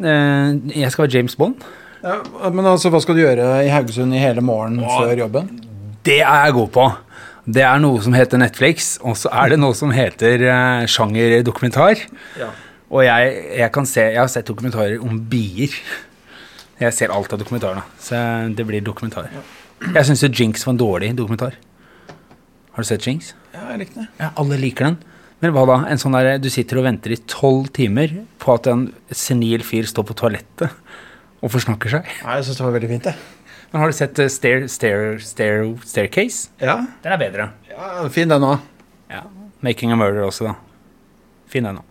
eh, 0.00 0.74
Jeg 0.76 0.90
skal 0.92 1.06
være 1.06 1.14
James 1.18 1.36
Bond. 1.36 1.66
Ja, 2.00 2.16
men 2.48 2.64
altså, 2.64 2.88
hva 2.92 3.00
skal 3.04 3.18
du 3.18 3.22
gjøre 3.22 3.48
i 3.66 3.70
Haugesund 3.72 4.16
i 4.16 4.22
hele 4.22 4.44
morgen 4.44 4.80
før 4.80 5.12
jobben? 5.20 5.50
Det 6.06 6.22
er 6.22 6.46
jeg 6.46 6.56
god 6.56 6.74
på. 6.74 6.88
Det 7.50 7.62
er 7.66 7.80
noe 7.82 8.00
som 8.04 8.14
heter 8.16 8.40
Netflix, 8.40 8.94
og 9.04 9.16
så 9.20 9.30
er 9.42 9.52
det 9.52 9.60
noe 9.60 9.76
som 9.76 9.92
heter 9.92 10.44
uh, 10.46 10.86
sjangerdokumentar. 10.88 12.04
Og 12.90 13.04
jeg, 13.06 13.34
jeg 13.60 13.70
kan 13.74 13.86
se 13.86 14.02
Jeg 14.02 14.18
har 14.18 14.30
sett 14.32 14.48
dokumentarer 14.48 15.02
om 15.04 15.18
bier. 15.30 15.74
Jeg 16.80 16.96
ser 16.96 17.12
alt 17.12 17.32
av 17.32 17.40
dokumentarene, 17.42 17.84
så 18.00 18.16
det 18.56 18.64
blir 18.66 18.84
dokumentar. 18.84 19.28
Jeg 19.80 20.06
syns 20.08 20.24
Jinx 20.28 20.64
var 20.66 20.74
en 20.74 20.80
dårlig 20.80 21.10
dokumentar. 21.16 21.56
Har 22.74 22.84
du 22.84 22.88
sett 22.88 23.06
Jinx? 23.06 23.32
Ja, 23.54 23.64
jeg 23.72 23.82
likte 23.84 24.04
det. 24.04 24.08
Ja, 24.20 24.30
alle 24.40 24.58
liker 24.60 24.90
den. 24.90 24.98
Men 25.40 25.54
hva 25.56 25.64
da? 25.68 25.76
En 25.88 25.98
sånn 26.00 26.14
der, 26.14 26.38
Du 26.38 26.50
sitter 26.52 26.78
og 26.80 26.86
venter 26.86 27.14
i 27.14 27.18
tolv 27.30 27.70
timer 27.76 28.12
på 28.42 28.54
at 28.54 28.68
en 28.70 28.88
senil 29.10 29.64
fyr 29.66 29.88
står 29.88 30.06
på 30.10 30.16
toalettet 30.20 30.70
og 31.40 31.52
forsnakker 31.54 31.94
seg. 31.96 32.08
Nei, 32.24 32.38
jeg 32.38 32.48
syns 32.50 32.58
det 32.60 32.66
var 32.66 32.74
veldig 32.76 32.90
fint, 32.90 33.06
jeg. 33.08 33.16
Men 33.70 33.80
har 33.84 33.92
du 33.92 33.96
sett 33.96 34.18
eh, 34.20 34.28
stair, 34.28 34.66
stair, 34.68 35.18
stair, 35.24 35.62
Staircase? 35.86 36.50
Ja. 36.60 36.80
Den 37.04 37.14
er 37.14 37.20
bedre. 37.22 37.46
ja, 37.70 38.08
fin 38.12 38.28
den 38.28 38.44
òg. 38.44 38.58
Ja. 39.10 39.22
Making 39.64 39.94
a 39.94 39.96
Murder 39.96 40.26
også, 40.26 40.50
da. 40.50 40.56
Fin 41.50 41.64
den 41.64 41.78
òg. 41.80 41.86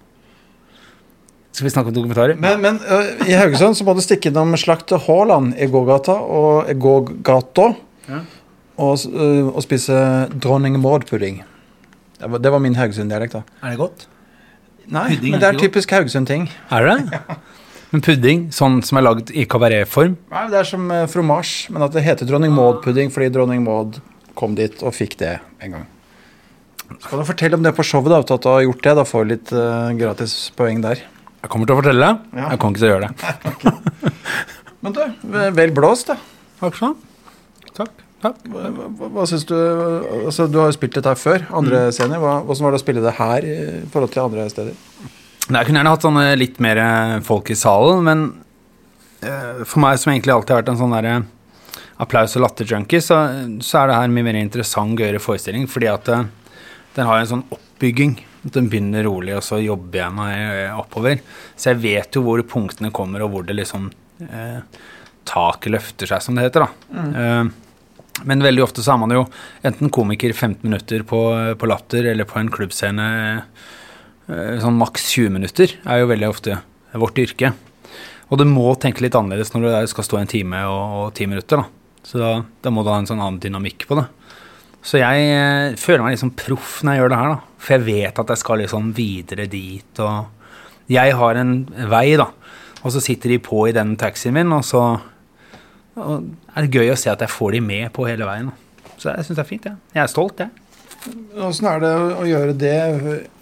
Skal 1.50 1.66
vi 1.66 1.72
snakke 1.74 1.90
om 1.92 1.96
dokumentarer? 1.96 2.38
Men, 2.40 2.62
men 2.62 2.78
uh, 2.86 3.26
i 3.28 3.34
Haugesund 3.36 3.76
så 3.76 3.84
må 3.88 3.96
du 3.98 4.04
stikke 4.06 4.30
innom 4.30 4.54
Slakt 4.60 4.94
Haaland 5.08 5.58
i 5.60 5.68
gågata 5.72 6.16
og 6.22 6.70
gågata 6.80 7.72
Ja. 8.10 8.22
Og, 8.80 9.04
øh, 9.12 9.50
og 9.54 9.62
spise 9.66 9.96
dronning 10.40 10.78
Maud-pudding. 10.82 11.42
Det, 12.20 12.30
var- 12.32 12.42
det 12.44 12.52
var 12.56 12.60
min 12.64 12.76
Haugesund-dialekt, 12.80 13.36
da. 13.38 13.44
Er 13.64 13.76
det 13.76 13.80
godt? 13.82 14.08
Nei, 14.90 15.06
Pudding 15.16 15.36
men 15.36 15.42
det 15.44 15.48
er 15.52 15.54
er 15.54 15.60
typisk 15.62 15.92
Haugesund-ting. 15.94 16.48
Er 16.74 16.88
det? 16.88 17.20
Men 17.92 18.04
pudding, 18.06 18.42
sånn 18.54 18.84
som 18.86 19.00
er 19.00 19.02
lagd 19.02 19.32
i 19.34 19.48
kabaretform 19.50 20.12
Nei, 20.30 20.42
Det 20.52 20.60
er 20.60 20.68
som 20.70 20.84
uh, 20.94 21.08
fromasj, 21.10 21.72
men 21.74 21.82
at 21.82 21.96
det 21.96 22.04
heter 22.06 22.28
dronning 22.30 22.52
Maud-pudding 22.54 23.10
fordi 23.10 23.32
dronning 23.34 23.64
Maud 23.66 23.98
kom 24.38 24.54
dit 24.58 24.84
og 24.86 24.94
fikk 24.94 25.16
det 25.18 25.32
en 25.66 25.74
gang. 25.74 25.88
Skal 27.02 27.22
du 27.24 27.26
fortelle 27.26 27.58
om 27.58 27.66
det 27.66 27.74
på 27.78 27.82
showet, 27.86 28.12
da, 28.14 28.20
at 28.22 28.46
du 28.46 28.50
har 28.50 28.62
gjort 28.68 28.84
det? 28.86 28.94
Da 29.00 29.06
får 29.10 29.26
du 29.26 29.32
litt 29.34 29.54
uh, 29.58 29.90
gratis 29.98 30.36
poeng 30.58 30.84
der. 30.86 31.02
Jeg 31.42 31.50
kommer 31.50 31.66
til 31.70 31.76
å 31.76 31.80
fortelle 31.82 32.12
det. 32.12 32.38
Ja. 32.38 32.52
Jeg 32.54 32.62
kommer 32.62 32.78
ikke 32.78 32.84
til 32.84 32.90
å 32.90 32.94
gjøre 32.94 33.10
det. 33.10 34.14
Men 34.86 34.96
du, 34.96 35.02
vel 35.58 35.74
blåst, 35.76 36.14
da. 36.14 36.20
Takk 36.62 36.78
skal 36.78 36.94
du 36.94 37.02
ha. 37.02 37.74
Takk. 37.82 38.06
Takk. 38.20 38.42
Hva, 38.52 38.68
hva, 38.76 39.08
hva 39.16 39.26
syns 39.30 39.46
du 39.48 39.56
altså, 39.56 40.50
Du 40.52 40.60
har 40.60 40.68
jo 40.68 40.76
spilt 40.76 40.98
dette 40.98 41.12
her 41.12 41.20
før, 41.20 41.46
andre 41.56 41.86
scener. 41.96 42.20
Hva, 42.20 42.40
hvordan 42.44 42.66
var 42.66 42.76
det 42.76 42.80
å 42.82 42.84
spille 42.84 43.04
det 43.06 43.16
her 43.16 43.48
i 43.48 43.58
forhold 43.94 44.12
til 44.12 44.26
andre 44.26 44.48
steder? 44.52 44.78
Nei, 45.50 45.62
Jeg 45.62 45.70
kunne 45.70 45.80
gjerne 45.80 45.94
hatt 45.96 46.06
sånne 46.06 46.26
litt 46.38 46.60
mer 46.62 46.82
eh, 46.84 47.14
folk 47.26 47.50
i 47.50 47.58
salen, 47.58 48.04
men 48.06 48.26
uh, 49.24 49.64
for 49.64 49.82
meg 49.82 50.02
som 50.02 50.12
egentlig 50.12 50.36
alltid 50.36 50.54
har 50.54 50.62
vært 50.62 50.74
en 50.74 50.82
sånn 50.82 50.96
derre 50.98 51.14
applaus- 52.00 52.36
og 52.38 52.44
latter-junkie, 52.44 53.02
så, 53.04 53.22
så 53.66 53.80
er 53.80 53.90
det 53.90 53.96
her 53.98 54.12
mye 54.14 54.28
mer 54.28 54.40
interessant, 54.40 55.00
gøyere 55.00 55.24
forestilling, 55.24 55.66
fordi 55.72 55.90
at 55.92 56.12
uh, 56.12 56.28
den 56.98 57.10
har 57.10 57.22
en 57.22 57.32
sånn 57.32 57.46
oppbygging. 57.56 58.20
At 58.46 58.54
den 58.56 58.70
begynner 58.72 59.04
rolig, 59.04 59.34
og 59.36 59.44
så 59.44 59.58
jobber 59.60 60.00
jeg 60.00 60.16
meg 60.16 60.76
oppover. 60.80 61.18
Så 61.60 61.74
jeg 61.74 61.82
vet 61.84 62.16
jo 62.16 62.24
hvor 62.24 62.40
punktene 62.48 62.92
kommer, 62.96 63.26
og 63.26 63.34
hvor 63.34 63.48
det 63.48 63.58
liksom 63.58 63.90
Taket 65.28 65.72
løfter 65.72 66.10
seg, 66.10 66.24
som 66.24 66.36
det 66.36 66.46
heter, 66.48 66.66
da. 66.66 67.04
Eh, 67.20 67.69
men 68.28 68.44
veldig 68.44 68.64
ofte 68.66 68.84
så 68.84 68.96
er 68.96 69.02
man 69.02 69.14
jo 69.14 69.24
enten 69.68 69.92
komiker 69.94 70.34
15 70.34 70.64
minutter 70.66 71.06
på, 71.08 71.22
på 71.60 71.70
latter 71.70 72.12
eller 72.12 72.28
på 72.28 72.40
en 72.42 72.52
klubbscene 72.54 73.08
eh, 73.38 74.56
sånn 74.64 74.80
maks 74.80 75.10
20 75.14 75.36
minutter 75.38 75.76
er 75.86 76.02
jo 76.02 76.12
veldig 76.12 76.30
ofte 76.30 76.60
vårt 77.00 77.20
yrke. 77.22 77.54
Og 78.30 78.42
du 78.42 78.46
må 78.50 78.72
tenke 78.82 79.04
litt 79.06 79.18
annerledes 79.18 79.54
når 79.54 79.66
du 79.66 79.92
skal 79.92 80.06
stå 80.06 80.22
en 80.22 80.30
time 80.30 80.64
og, 80.70 80.96
og 81.00 81.12
ti 81.18 81.28
minutter. 81.30 81.62
da. 81.62 82.06
Så 82.06 82.22
da, 82.22 82.32
da 82.64 82.72
må 82.74 82.84
du 82.86 82.92
ha 82.92 83.00
en 83.02 83.10
sånn 83.10 83.22
annen 83.22 83.42
dynamikk 83.42 83.88
på 83.90 83.98
det. 84.00 84.08
Så 84.86 85.02
jeg 85.02 85.30
eh, 85.34 85.78
føler 85.80 86.06
meg 86.06 86.16
liksom 86.16 86.36
proff 86.40 86.80
når 86.84 86.96
jeg 86.96 87.02
gjør 87.02 87.14
det 87.14 87.22
her, 87.22 87.34
da. 87.34 87.56
For 87.60 87.76
jeg 87.76 87.86
vet 87.88 88.22
at 88.24 88.34
jeg 88.34 88.42
skal 88.42 88.62
liksom 88.64 88.92
videre 88.96 89.48
dit, 89.52 90.04
og 90.04 90.90
jeg 90.90 91.16
har 91.20 91.40
en 91.42 91.54
vei, 91.92 92.06
da. 92.20 92.30
Og 92.80 92.94
så 92.96 93.02
sitter 93.04 93.34
de 93.34 93.42
på 93.44 93.66
i 93.68 93.76
den 93.76 93.98
taxien 94.00 94.36
min, 94.38 94.54
og 94.56 94.64
så 94.66 94.84
og 96.00 96.56
er 96.56 96.66
det 96.66 96.80
gøy 96.80 96.94
å 96.94 96.98
se 97.00 97.12
at 97.12 97.22
jeg 97.24 97.32
får 97.34 97.58
de 97.58 97.62
med 97.66 97.92
på 97.96 98.08
hele 98.08 98.28
veien. 98.28 98.50
Så 99.00 99.12
jeg 99.14 99.28
syns 99.28 99.38
det 99.38 99.44
er 99.44 99.50
fint, 99.50 99.70
jeg. 99.70 99.80
Jeg 99.96 100.04
er 100.04 100.12
stolt, 100.12 100.44
jeg. 100.44 100.66
Åssen 101.40 101.70
er 101.70 101.80
det 101.80 101.92
å 102.20 102.26
gjøre 102.28 102.56
det 102.60 102.76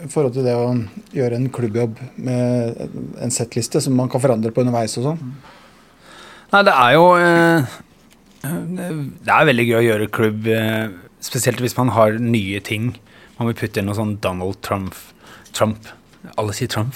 i 0.06 0.10
forhold 0.12 0.36
til 0.36 0.46
det 0.46 0.54
å 0.54 0.68
gjøre 1.16 1.40
en 1.40 1.48
klubbjobb 1.54 1.98
med 2.22 2.84
en 3.24 3.34
settliste 3.34 3.82
som 3.82 3.98
man 3.98 4.12
kan 4.14 4.22
forandre 4.22 4.52
på 4.54 4.62
underveis 4.62 4.94
og 5.02 5.08
sånn? 5.08 5.34
Nei, 6.54 6.62
det 6.64 6.76
er 6.78 6.94
jo 6.96 7.08
eh, 7.18 7.74
Det 8.46 9.34
er 9.34 9.50
veldig 9.50 9.66
gøy 9.68 9.80
å 9.80 9.86
gjøre 9.88 10.12
klubb, 10.14 10.46
eh, 10.54 10.94
spesielt 11.26 11.64
hvis 11.64 11.76
man 11.80 11.92
har 11.98 12.20
nye 12.22 12.62
ting. 12.64 12.92
Man 13.40 13.50
vil 13.50 13.58
putte 13.64 13.82
inn 13.82 13.90
noe 13.90 13.98
sånn 13.98 14.20
Donald 14.24 14.62
Trump 14.66 14.94
Trump. 15.58 15.90
Alle 16.38 16.54
sier 16.54 16.70
Trump. 16.70 16.94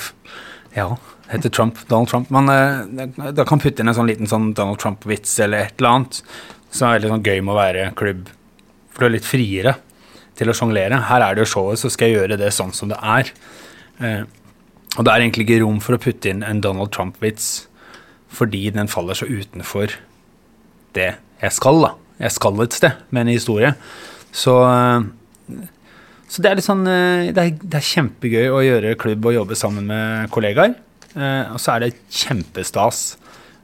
Ja, 0.75 0.93
heter 1.31 1.53
Trump. 1.53 1.79
Donald 1.87 2.09
Trump. 2.11 2.31
Men 2.33 2.49
uh, 2.49 3.31
da 3.31 3.45
kan 3.47 3.61
putte 3.61 3.83
inn 3.83 3.91
en 3.91 3.97
sånn 3.97 4.09
liten 4.09 4.29
sånn 4.29 4.51
Donald 4.57 4.81
Trump-vits 4.81 5.37
eller 5.43 5.67
et 5.67 5.79
eller 5.79 5.95
annet 5.95 6.21
som 6.71 6.87
er 6.87 6.99
veldig 6.99 7.11
sånn 7.11 7.25
gøy 7.25 7.41
med 7.43 7.53
å 7.53 7.59
være 7.59 7.87
klubb. 7.99 8.27
For 8.91 9.03
du 9.03 9.09
er 9.09 9.15
litt 9.17 9.27
friere 9.27 9.75
til 10.39 10.51
å 10.51 10.55
sjonglere. 10.55 11.01
Her 11.09 11.25
er 11.25 11.35
det 11.35 11.45
jo 11.45 11.51
showet, 11.53 11.81
så 11.81 11.91
skal 11.91 12.09
jeg 12.09 12.21
gjøre 12.21 12.39
det 12.39 12.51
sånn 12.55 12.71
som 12.75 12.91
det 12.91 12.99
er. 12.99 13.31
Uh, 14.01 14.23
og 14.97 15.07
det 15.07 15.11
er 15.11 15.23
egentlig 15.23 15.47
ikke 15.47 15.61
rom 15.63 15.81
for 15.83 15.95
å 15.95 16.01
putte 16.01 16.31
inn 16.31 16.45
en 16.47 16.63
Donald 16.63 16.93
Trump-vits 16.95 17.67
fordi 18.31 18.69
den 18.71 18.87
faller 18.87 19.17
så 19.19 19.25
utenfor 19.27 19.91
det 20.95 21.09
jeg 21.41 21.51
skal, 21.51 21.81
da. 21.83 21.89
Jeg 22.21 22.31
skal 22.31 22.61
et 22.63 22.75
sted 22.77 23.01
med 23.11 23.25
en 23.25 23.33
historie. 23.33 23.73
Så, 24.31 24.53
uh, 24.63 25.59
så 26.31 26.43
det 26.43 26.51
er 26.51 26.59
litt 26.59 26.67
sånn 26.67 26.85
det 26.87 27.35
er, 27.35 27.51
det 27.59 27.79
er 27.81 27.89
kjempegøy 27.89 28.47
å 28.53 28.63
gjøre 28.63 28.95
klubb 29.01 29.27
og 29.27 29.35
jobbe 29.35 29.59
sammen 29.59 29.89
med 29.91 30.31
kollegaer. 30.31 30.77
Eh, 31.15 31.51
og 31.51 31.59
så 31.59 31.75
er 31.75 31.79
det 31.85 31.91
kjempestas 32.09 33.17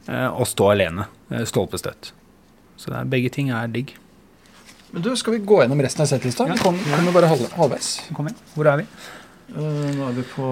eh, 0.08 0.28
å 0.28 0.44
stå 0.48 0.72
alene, 0.74 1.06
eh, 1.32 1.46
stolpestøtt. 1.48 2.12
Så 2.78 2.92
det 2.92 2.98
er, 3.00 3.06
begge 3.10 3.30
ting 3.34 3.50
er 3.56 3.68
digg. 3.72 3.94
Men 4.94 5.02
du, 5.04 5.10
Skal 5.20 5.34
vi 5.38 5.40
gå 5.46 5.62
gjennom 5.64 5.82
resten 5.84 6.02
av 6.04 6.08
settlista? 6.12 6.46
Vi 6.48 6.58
kom- 6.60 6.78
kommer 6.80 7.12
bare 7.16 7.28
halv, 7.32 7.48
halvveis. 7.58 7.94
Kom 8.16 8.28
igjen. 8.30 8.38
Hvor 8.56 8.68
er 8.74 8.78
vi? 8.84 8.88
nå 9.58 10.10
er 10.10 10.12
vi 10.18 10.24
på 10.28 10.46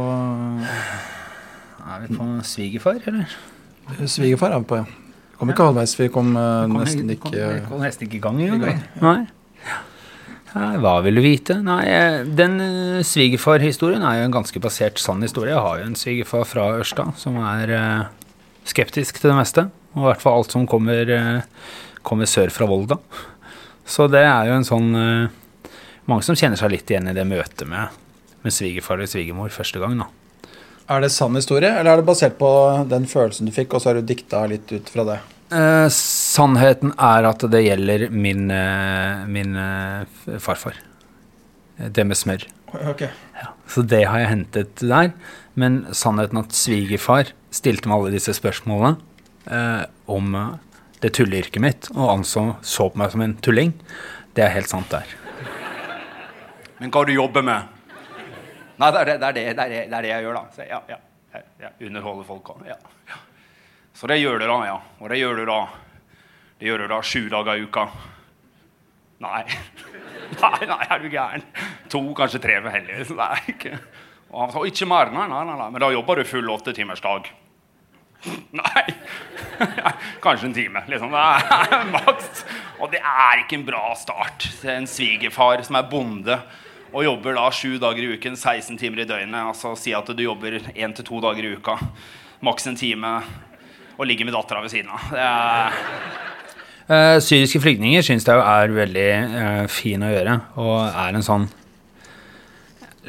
Er 1.86 1.99
vi 2.08 2.15
på 2.15 2.25
svigerfar, 2.47 2.99
eller? 3.08 3.27
Svigerfar. 4.08 4.51
er 4.55 4.60
vi 4.63 4.65
på, 4.65 4.75
ja. 4.79 4.86
Vi 4.86 5.38
kom 5.39 5.49
ikke 5.51 5.65
halvveis, 5.67 5.95
vi 5.99 6.08
kom 6.10 6.29
eh, 6.38 6.65
Kom- 6.65 6.77
nesten 6.81 7.10
ikke 7.12 7.31
ikke 7.31 7.67
kom 7.69 7.81
nesten 7.84 8.08
ikke 8.08 8.15
i 8.15 8.23
gang 8.23 8.39
engang. 8.41 8.62
i 8.62 8.65
gang. 8.65 8.84
Nei. 9.01 9.27
Nei, 10.55 10.77
hva 10.79 11.01
vil 11.03 11.17
du 11.19 11.23
vite? 11.23 11.57
Nei, 11.63 11.81
eh, 11.91 12.21
Den 12.23 12.59
eh, 12.63 13.03
svigerfarhistorien 13.03 14.03
er 14.07 14.21
jo 14.21 14.27
en 14.29 14.35
ganske 14.37 14.61
basert 14.63 15.01
sann 15.03 15.23
historie. 15.25 15.51
Jeg 15.51 15.63
har 15.65 15.81
jo 15.81 15.87
en 15.89 15.97
svigerfar 15.99 16.45
fra 16.47 16.69
Ørsta 16.77 17.09
som 17.19 17.41
er 17.43 17.73
eh, 17.75 18.05
skeptisk 18.71 19.19
til 19.19 19.33
det 19.33 19.39
meste. 19.41 19.67
Og 19.95 20.05
i 20.05 20.07
hvert 20.09 20.23
fall 20.23 20.39
alt 20.39 20.55
som 20.55 20.67
kommer, 20.67 21.11
kommer 22.07 22.27
sør 22.27 22.51
fra 22.51 22.67
Volda. 22.67 22.97
Så 23.87 24.07
det 24.11 24.23
er 24.23 24.49
jo 24.49 24.55
en 24.57 24.67
sånn 24.67 24.87
Mange 26.05 26.21
som 26.21 26.35
kjenner 26.37 26.59
seg 26.59 26.69
litt 26.69 26.91
igjen 26.91 27.07
i 27.09 27.15
det 27.17 27.23
møtet 27.25 27.63
med, 27.65 27.93
med 28.45 28.53
svigerfar 28.53 28.99
og 29.01 29.09
svigermor 29.09 29.49
første 29.49 29.79
gang. 29.81 29.95
da. 29.97 30.05
Er 30.85 31.01
det 31.01 31.09
sann 31.09 31.33
historie, 31.33 31.71
eller 31.71 31.95
er 31.95 32.01
det 32.01 32.05
basert 32.05 32.35
på 32.37 32.49
den 32.91 33.07
følelsen 33.09 33.49
du 33.49 33.53
fikk, 33.55 33.73
og 33.73 33.81
så 33.81 33.89
har 33.89 33.97
du 33.97 34.05
dikta 34.05 34.43
litt 34.51 34.69
ut 34.69 34.91
fra 34.93 35.07
det? 35.07 35.15
Eh, 35.49 35.87
sannheten 36.36 36.93
er 37.00 37.28
at 37.30 37.43
det 37.52 37.63
gjelder 37.63 38.10
min, 38.12 38.50
eh, 38.52 39.24
min 39.32 39.56
eh, 39.56 40.38
farfar. 40.41 40.78
Det 41.76 42.06
med 42.08 42.17
smør. 42.17 42.45
Okay. 42.76 43.10
Ja, 43.36 43.52
så 43.67 43.84
det 43.84 44.06
har 44.10 44.19
jeg 44.19 44.32
hentet 44.32 44.84
der. 44.84 45.12
Men 45.56 45.86
sannheten 45.95 46.41
at 46.41 46.56
svigerfar 46.56 47.32
stilte 47.56 47.88
meg 47.88 48.00
alle 48.00 48.15
disse 48.15 48.36
spørsmålene 48.36 48.98
eh, 49.52 49.86
om 50.12 50.36
eh, 50.36 50.82
det 51.04 51.13
tulleyrket 51.15 51.63
mitt, 51.63 51.89
og 51.95 52.17
anså 52.17 52.48
så 52.65 52.89
på 52.89 53.00
meg 53.00 53.13
som 53.13 53.24
en 53.24 53.38
tulling, 53.43 53.74
det 54.36 54.45
er 54.45 54.56
helt 54.56 54.71
sant 54.71 54.91
der. 54.91 55.08
Men 56.80 56.91
hva 56.91 57.06
du 57.08 57.13
jobber 57.13 57.45
med? 57.45 57.71
Nei, 58.76 58.89
det 58.91 59.02
er 59.02 59.08
det, 59.08 59.15
det, 59.21 59.28
er 59.28 59.36
det, 59.36 59.43
det, 59.45 59.65
er 59.65 59.71
det, 59.71 59.82
det 59.91 59.98
er 60.00 60.08
det 60.08 60.12
jeg 60.12 60.26
gjør, 60.26 60.39
da. 60.39 60.56
Så 60.56 60.67
ja, 60.67 60.82
ja, 60.91 60.98
jeg, 61.36 61.48
jeg 61.63 61.89
underholder 61.89 62.28
folk 62.28 62.52
òg. 62.56 62.65
Ja, 62.67 62.76
ja. 63.12 63.19
Så 63.95 64.10
det 64.12 64.19
gjør 64.19 64.41
du 64.41 64.48
da, 64.50 64.58
ja. 64.67 64.80
Og 65.00 65.12
det 65.12 65.21
gjør 65.21 65.39
du 65.39 65.45
da 65.48 65.60
Det 66.59 66.69
gjør 66.69 66.85
du 66.85 66.87
da 66.91 66.99
sju 67.03 67.25
dager 67.31 67.59
i 67.59 67.65
uka. 67.67 67.87
Nei. 69.23 69.43
Nei, 70.41 70.65
nei, 70.65 70.81
er 70.89 71.03
du 71.03 71.09
gæren? 71.13 71.43
To, 71.93 71.99
kanskje 72.17 72.39
tre 72.41 72.55
for 72.63 72.73
hellig. 72.73 72.95
Er 73.21 73.43
ikke 73.51 73.75
Og 74.31 74.39
han 74.41 74.53
sa 74.55 74.63
ikke 74.65 74.87
mer. 74.89 75.11
Nei, 75.13 75.27
nei, 75.29 75.41
nei, 75.45 75.57
nei. 75.59 75.67
Men 75.75 75.83
da 75.83 75.91
jobber 75.93 76.19
du 76.19 76.25
full 76.27 76.49
åttetimersdag. 76.49 77.29
Nei. 78.61 78.83
Kanskje 80.23 80.49
en 80.49 80.55
time. 80.57 80.81
liksom. 80.89 81.13
Er 81.13 81.85
maks. 81.93 82.41
Og 82.81 82.89
det 82.91 83.03
er 83.05 83.43
ikke 83.43 83.59
en 83.61 83.67
bra 83.69 83.83
start. 83.95 84.49
En 84.73 84.89
svigerfar 84.89 85.61
som 85.67 85.77
er 85.79 85.87
bonde 85.91 86.39
og 86.95 87.03
jobber 87.03 87.35
da 87.37 87.45
sju 87.53 87.75
dager 87.81 88.05
i 88.05 88.13
uken, 88.15 88.37
16 88.39 88.77
timer 88.79 89.03
i 89.03 89.07
døgnet. 89.09 89.41
Altså 89.51 89.73
Si 89.79 89.93
at 89.95 90.07
du 90.15 90.21
jobber 90.23 90.57
én 90.73 90.93
til 90.95 91.05
to 91.07 91.19
dager 91.23 91.43
i 91.45 91.55
uka, 91.59 91.75
maks 92.45 92.69
en 92.71 92.77
time, 92.79 93.17
og 93.97 94.07
ligger 94.07 94.27
med 94.27 94.35
dattera 94.35 94.61
ved 94.63 94.71
siden 94.71 94.91
av. 94.95 95.09
Det 95.11 95.25
er 95.25 95.81
Uh, 96.86 97.17
syriske 97.17 97.58
flyktninger 97.63 98.04
syns 98.06 98.28
jeg 98.30 98.38
er 98.38 98.74
veldig 98.76 99.06
uh, 99.34 99.62
fin 99.74 100.04
å 100.06 100.10
gjøre, 100.12 100.36
og 100.62 100.74
er 100.86 101.15
en 101.17 101.26
sånn 101.26 101.48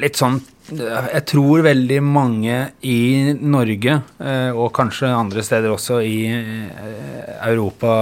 Litt 0.01 0.17
sånn 0.17 0.39
Jeg 0.69 1.21
tror 1.29 1.61
veldig 1.65 1.99
mange 2.05 2.55
i 2.85 3.35
Norge, 3.37 3.99
uh, 4.17 4.49
og 4.57 4.71
kanskje 4.73 5.11
andre 5.13 5.45
steder 5.45 5.75
også 5.75 5.99
i 6.01 6.17
Europa, 7.45 7.93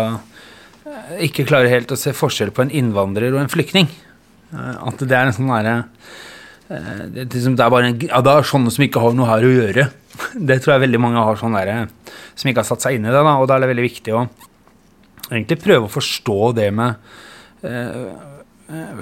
ikke 1.28 1.48
klarer 1.48 1.72
helt 1.74 1.92
å 1.92 2.00
se 2.00 2.16
forskjell 2.16 2.56
på 2.56 2.64
en 2.64 2.72
innvandrer 2.72 3.36
og 3.36 3.44
en 3.44 3.52
flyktning. 3.52 3.92
at 4.56 5.04
det 5.04 5.12
er 5.12 5.28
en 5.28 5.36
sånn 5.36 5.52
derre 5.52 5.78
det, 7.12 7.28
det, 7.36 7.44
er 7.52 7.70
bare 7.70 7.92
en, 7.92 8.00
ja, 8.08 8.24
det 8.24 8.32
er 8.32 8.48
sånne 8.48 8.72
som 8.72 8.88
ikke 8.88 9.04
har 9.04 9.14
noe 9.14 9.28
her 9.28 9.44
å 9.44 9.54
gjøre. 9.54 9.90
Det 10.50 10.62
tror 10.64 10.78
jeg 10.78 10.88
veldig 10.88 11.04
mange 11.04 11.22
har 11.22 11.38
sånn 11.38 11.54
der, 11.54 11.90
som 12.34 12.50
ikke 12.50 12.64
har 12.64 12.70
satt 12.72 12.86
seg 12.88 12.96
inn 12.96 13.06
i 13.06 13.12
det. 13.12 13.20
Da, 13.20 13.36
og 13.36 13.50
da 13.52 13.58
er 13.58 13.66
det 13.66 13.74
veldig 13.76 13.86
viktig 13.86 14.16
å 14.16 14.24
egentlig 15.32 15.62
prøve 15.64 15.88
å 15.88 15.92
forstå 15.96 16.40
det 16.58 16.70
med 16.76 16.96
eh, 17.66 18.14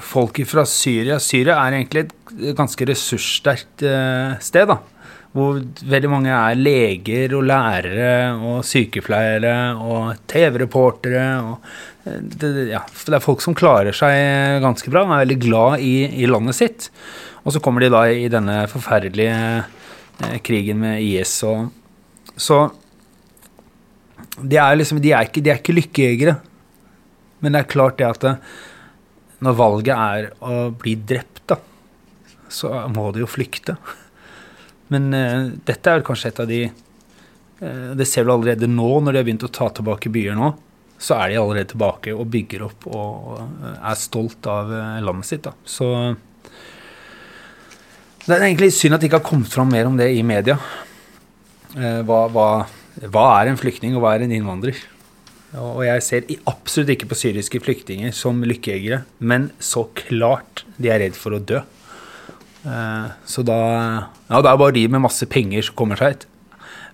folk 0.03 0.41
fra 0.47 0.65
Syria. 0.67 1.19
Syria 1.23 1.59
er 1.61 1.77
egentlig 1.79 2.07
et 2.07 2.57
ganske 2.57 2.87
ressurssterkt 2.89 3.85
eh, 3.87 4.35
sted. 4.43 4.71
da, 4.71 4.79
Hvor 5.33 5.59
veldig 5.93 6.11
mange 6.11 6.33
er 6.35 6.59
leger 6.59 7.35
og 7.37 7.47
lærere 7.49 8.13
og 8.37 8.63
sykepleiere 8.67 9.55
og 9.79 10.25
TV-reportere. 10.31 11.27
det, 12.03 12.53
ja, 12.71 12.83
det 12.83 13.17
er 13.17 13.23
folk 13.23 13.43
som 13.43 13.55
klarer 13.57 13.95
seg 13.95 14.63
ganske 14.63 14.91
bra, 14.91 15.05
er 15.05 15.25
veldig 15.25 15.39
glad 15.43 15.79
i, 15.79 15.95
i 16.23 16.29
landet 16.29 16.59
sitt. 16.59 16.89
Og 17.43 17.55
så 17.55 17.59
kommer 17.63 17.83
de 17.83 17.91
da 17.91 18.05
i 18.07 18.29
denne 18.31 18.63
forferdelige 18.71 19.39
eh, 19.63 20.37
krigen 20.43 20.79
med 20.83 21.03
IS. 21.03 21.41
og 21.43 21.71
så 22.39 22.65
de 24.41 24.57
er, 24.57 24.75
liksom, 24.79 25.01
de 25.03 25.11
er, 25.13 25.27
ikke, 25.27 25.43
de 25.43 25.51
er 25.51 25.59
ikke 25.61 25.75
lykkejegere. 25.77 26.37
Men 27.43 27.53
det 27.53 27.63
er 27.63 27.73
klart 27.73 27.99
det 27.99 28.07
at 28.07 28.23
det, 28.23 28.33
når 29.43 29.59
valget 29.59 29.93
er 29.93 30.29
å 30.39 30.69
bli 30.79 30.95
drept, 30.95 31.43
da, 31.51 31.59
så 32.53 32.71
må 32.93 33.09
de 33.13 33.23
jo 33.23 33.29
flykte. 33.29 33.75
Men 34.93 35.09
uh, 35.13 35.51
dette 35.67 35.91
er 35.91 36.05
kanskje 36.05 36.31
et 36.31 36.41
av 36.43 36.49
de 36.49 36.59
uh, 36.67 37.91
Det 37.97 38.05
ser 38.05 38.25
du 38.25 38.33
allerede 38.33 38.69
nå, 38.69 38.89
når 39.01 39.11
de 39.11 39.21
har 39.21 39.27
begynt 39.27 39.47
å 39.47 39.53
ta 39.53 39.69
tilbake 39.73 40.11
byer 40.13 40.37
nå. 40.39 40.53
Så 41.03 41.17
er 41.17 41.33
de 41.33 41.39
allerede 41.41 41.73
tilbake 41.73 42.13
og 42.15 42.29
bygger 42.31 42.63
opp 42.69 42.85
og, 42.87 43.33
er 43.73 43.97
stolt 43.99 44.47
av 44.47 44.69
landet 45.03 45.27
sitt. 45.27 45.43
Da. 45.43 45.51
Så 45.67 45.89
det 48.23 48.37
er 48.37 48.45
egentlig 48.45 48.71
synd 48.71 48.95
at 48.95 49.03
det 49.03 49.09
ikke 49.09 49.19
har 49.19 49.27
kommet 49.27 49.51
fram 49.51 49.73
mer 49.73 49.89
om 49.89 49.97
det 49.99 50.13
i 50.15 50.21
media. 50.23 50.55
hva, 51.75 52.21
hva 52.31 52.47
hva 53.01 53.27
er 53.41 53.49
en 53.49 53.57
flyktning, 53.57 53.95
og 53.97 54.03
hva 54.03 54.13
er 54.15 54.25
en 54.25 54.33
innvandrer? 54.35 54.77
Og 55.57 55.83
jeg 55.85 56.01
ser 56.05 56.29
absolutt 56.49 56.95
ikke 56.95 57.09
på 57.11 57.17
syriske 57.17 57.61
flyktninger 57.61 58.13
som 58.15 58.41
lykkejegere, 58.45 59.03
men 59.21 59.51
så 59.61 59.85
klart 59.97 60.63
de 60.81 60.89
er 60.89 61.03
redd 61.03 61.17
for 61.17 61.37
å 61.37 61.41
dø. 61.41 61.61
Eh, 62.63 63.07
så 63.27 63.43
da 63.45 63.57
Ja, 64.29 64.39
det 64.41 64.49
er 64.49 64.57
bare 64.57 64.73
de 64.73 64.87
med 64.87 65.03
masse 65.03 65.25
penger 65.29 65.65
som 65.67 65.75
kommer 65.77 65.99
seg 65.99 66.15
ut. 66.15 66.25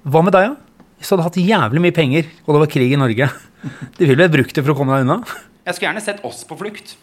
Hva 0.03 0.23
med 0.25 0.35
deg, 0.35 0.51
da? 0.51 0.83
Hvis 0.99 1.07
du 1.07 1.15
hadde 1.15 1.27
hatt 1.29 1.39
jævlig 1.39 1.83
mye 1.85 1.95
penger, 1.95 2.27
og 2.43 2.55
det 2.55 2.63
var 2.65 2.73
krig 2.73 2.91
i 2.95 2.99
Norge, 2.99 3.29
du 3.99 4.03
ville 4.03 4.19
vel 4.25 4.33
brukt 4.39 4.55
det 4.55 4.63
for 4.65 4.73
å 4.73 4.79
komme 4.79 4.97
deg 4.97 5.07
unna? 5.07 5.21
Jeg 5.63 5.75
skulle 5.75 5.91
gjerne 5.91 6.03
sett 6.03 6.23
oss 6.27 6.43
på 6.47 6.57
flukt 6.59 6.95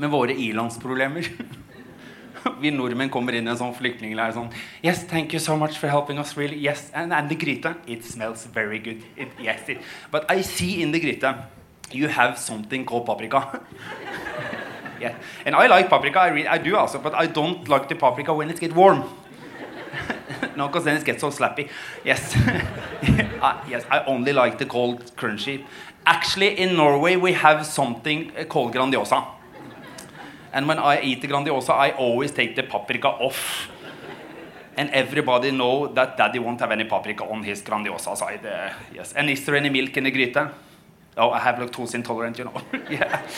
med 0.00 0.12
våre 0.12 0.36
ilandsproblemer. 0.36 1.28
vi 2.60 2.70
nordmenn 2.70 3.10
kommer 3.12 3.36
inn 3.36 3.48
i 3.48 3.52
en 3.52 3.58
sånn 3.58 3.74
flyktningleir 3.76 4.34
sånn 4.36 4.50
Yes, 4.82 5.04
thank 5.10 5.34
you 5.34 5.40
so 5.40 5.56
much 5.56 5.78
for 5.78 5.88
helping 5.88 6.18
us, 6.18 6.36
really. 6.36 6.56
Yes, 6.56 6.90
and, 6.94 7.12
and 7.12 7.28
the 7.28 7.36
gryte. 7.36 7.74
It 7.86 8.04
smells 8.04 8.46
very 8.46 8.78
good. 8.78 9.02
It, 9.16 9.28
yes, 9.40 9.68
it. 9.68 9.80
But 10.10 10.30
I 10.30 10.42
see 10.42 10.82
in 10.82 10.92
the 10.92 11.00
gryte 11.00 11.34
you 11.92 12.08
have 12.08 12.38
something 12.38 12.84
called 12.84 13.06
paprika. 13.06 13.60
yeah. 15.00 15.16
And 15.44 15.54
I 15.54 15.66
like 15.66 15.88
paprika, 15.88 16.20
I, 16.20 16.28
really, 16.28 16.48
I 16.48 16.58
do 16.58 16.76
also, 16.76 16.98
but 16.98 17.14
I 17.14 17.26
don't 17.26 17.68
like 17.68 17.88
the 17.88 17.96
paprika 17.96 18.32
when 18.32 18.50
it 18.50 18.60
gets 18.60 18.74
warm. 18.74 19.04
no, 20.56 20.68
because 20.68 20.84
then 20.84 20.96
it 20.96 21.04
gets 21.04 21.20
so 21.20 21.30
slappy. 21.30 21.68
Yes. 22.04 22.36
uh, 23.42 23.64
yes, 23.68 23.84
I 23.90 24.04
only 24.04 24.32
like 24.32 24.58
the 24.58 24.66
cold 24.66 25.04
crunchy. 25.16 25.64
Actually, 26.06 26.58
in 26.58 26.76
Norway, 26.76 27.16
we 27.16 27.32
have 27.32 27.66
something 27.66 28.32
called 28.48 28.72
Grandiosa. 28.74 29.39
And 30.52 30.66
when 30.66 30.78
I 30.78 31.00
eat 31.02 31.22
the 31.22 31.28
Grandiosa, 31.28 31.70
I 31.70 31.90
always 31.92 32.32
take 32.32 32.56
the 32.56 32.62
paprika 32.62 33.08
off. 33.08 33.68
And 34.76 34.90
everybody 34.90 35.50
know 35.50 35.88
that 35.88 36.16
daddy 36.16 36.38
won't 36.38 36.60
have 36.60 36.70
any 36.70 36.84
paprika 36.84 37.24
on 37.24 37.42
his 37.42 37.62
Grandiosa 37.62 38.16
side. 38.16 38.44
Uh, 38.44 38.72
yes. 38.94 39.12
And 39.12 39.30
is 39.30 39.44
there 39.44 39.56
any 39.56 39.68
milk 39.70 39.96
in 39.96 40.04
the 40.04 40.12
gryte? 40.12 40.52
Oh, 41.16 41.30
I 41.30 41.40
have 41.40 41.56
lactose 41.56 41.94
intolerant, 41.94 42.38
you 42.38 42.44
know. 42.44 42.60
yeah. 42.90 43.22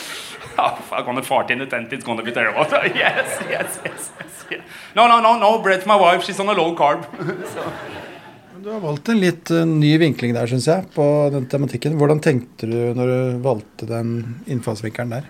Oh, 0.55 0.77
if 0.77 0.93
I'm 0.93 1.03
gonna 1.03 1.23
fart 1.23 1.49
in 1.49 1.57
the 1.57 1.65
tent, 1.65 1.91
it's 1.91 2.05
gonna 2.05 2.21
be 2.21 2.31
terrible. 2.31 2.61
yes, 2.71 3.41
yes, 3.49 3.79
yes, 3.83 4.11
yes. 4.19 4.45
Yeah. 4.51 4.61
No, 4.95 5.07
no, 5.07 5.19
no, 5.19 5.39
no 5.39 5.63
bread 5.63 5.81
for 5.81 5.89
my 5.89 5.95
wife. 5.95 6.23
She's 6.23 6.39
on 6.39 6.47
a 6.47 6.53
low 6.53 6.75
carb. 6.75 7.05
so. 7.53 7.63
Du 8.63 8.69
har 8.69 8.79
valgt 8.79 9.09
en 9.09 9.19
litt 9.19 9.49
uh, 9.51 9.65
ny 9.65 9.97
vinkling 9.97 10.31
der, 10.33 10.47
syns 10.47 10.67
jeg, 10.69 10.85
på 10.93 11.05
den 11.33 11.49
tematikken. 11.51 11.97
Hvordan 11.99 12.21
tenkte 12.23 12.69
du 12.69 12.93
når 12.95 13.09
du 13.09 13.41
valgte 13.43 13.89
den 13.89 14.13
innfallsvinkelen 14.45 15.17
der? 15.17 15.25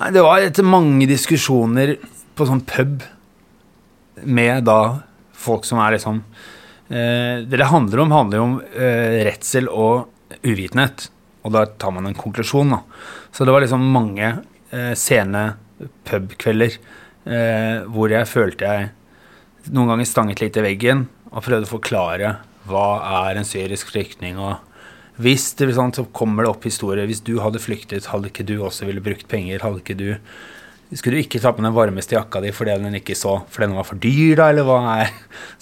Nei, 0.00 0.10
det 0.14 0.22
var 0.24 0.40
etter 0.40 0.64
mange 0.64 1.06
diskusjoner 1.10 1.96
på 2.36 2.46
sånn 2.48 2.62
pub 2.64 3.02
med 4.24 4.64
da 4.64 4.78
folk 5.36 5.66
som 5.66 5.80
er 5.82 5.96
liksom 5.96 6.20
eh, 6.88 7.42
Det 7.44 7.58
det 7.58 7.68
handler 7.68 8.04
om, 8.04 8.14
handler 8.14 8.42
om 8.42 8.54
eh, 8.72 9.22
redsel 9.28 9.68
og 9.68 10.08
uvitenhet. 10.42 11.08
Og 11.42 11.52
da 11.52 11.66
tar 11.66 11.92
man 11.92 12.06
en 12.08 12.16
konklusjon, 12.16 12.72
da. 12.72 12.80
Så 13.34 13.44
det 13.44 13.52
var 13.52 13.64
liksom 13.64 13.84
mange 13.92 14.28
eh, 14.72 14.92
sene 14.98 15.44
pubkvelder 16.08 16.76
eh, 17.26 17.82
hvor 17.90 18.12
jeg 18.12 18.30
følte 18.30 18.68
jeg 18.68 18.90
noen 19.72 19.92
ganger 19.92 20.08
stanget 20.08 20.42
litt 20.42 20.56
i 20.58 20.64
veggen 20.64 21.06
og 21.30 21.44
prøvde 21.44 21.68
å 21.68 21.74
forklare 21.76 22.36
hva 22.70 22.86
er 23.26 23.38
en 23.38 23.46
syrisk 23.46 23.92
flyktning, 23.92 24.38
og 24.38 24.58
hvis 25.22 25.52
det 25.58 25.70
sånn, 25.76 25.94
så 25.94 26.06
kommer 26.14 26.44
det 26.44 26.52
opp 26.52 26.66
historier. 26.66 27.06
Hvis 27.08 27.22
du 27.24 27.36
hadde 27.42 27.62
flyktet, 27.62 28.10
hadde 28.12 28.30
ikke 28.30 28.46
du 28.48 28.56
også 28.60 28.88
ville 28.88 29.04
brukt 29.04 29.28
penger? 29.30 29.62
Hadde 29.64 29.82
ikke 29.84 29.98
du 29.98 30.08
Skulle 30.92 31.16
du 31.16 31.22
ikke 31.24 31.40
ta 31.40 31.54
på 31.56 31.62
den 31.64 31.72
varmeste 31.72 32.18
jakka 32.18 32.42
di 32.44 32.50
fordi 32.52 32.74
den 32.82 32.98
ikke 32.98 33.14
så 33.16 33.38
fordi 33.48 33.70
den 33.70 33.76
var 33.78 33.86
for 33.88 34.00
dyr, 34.02 34.34
da, 34.36 34.50
eller 34.52 34.66
hva 34.68 34.80
er 34.98 35.12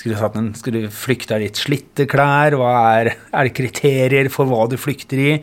Skulle 0.00 0.16
du, 0.18 0.24
den, 0.34 0.48
skulle 0.58 0.80
du 0.82 0.90
flykte 0.90 1.36
av 1.36 1.44
litt 1.44 1.60
slitte 1.60 2.08
klær? 2.10 2.56
Hva 2.58 2.72
er, 2.96 3.12
er 3.30 3.46
det 3.46 3.54
kriterier 3.54 4.30
for 4.34 4.50
hva 4.50 4.64
du 4.66 4.74
flykter 4.80 5.22
i? 5.22 5.36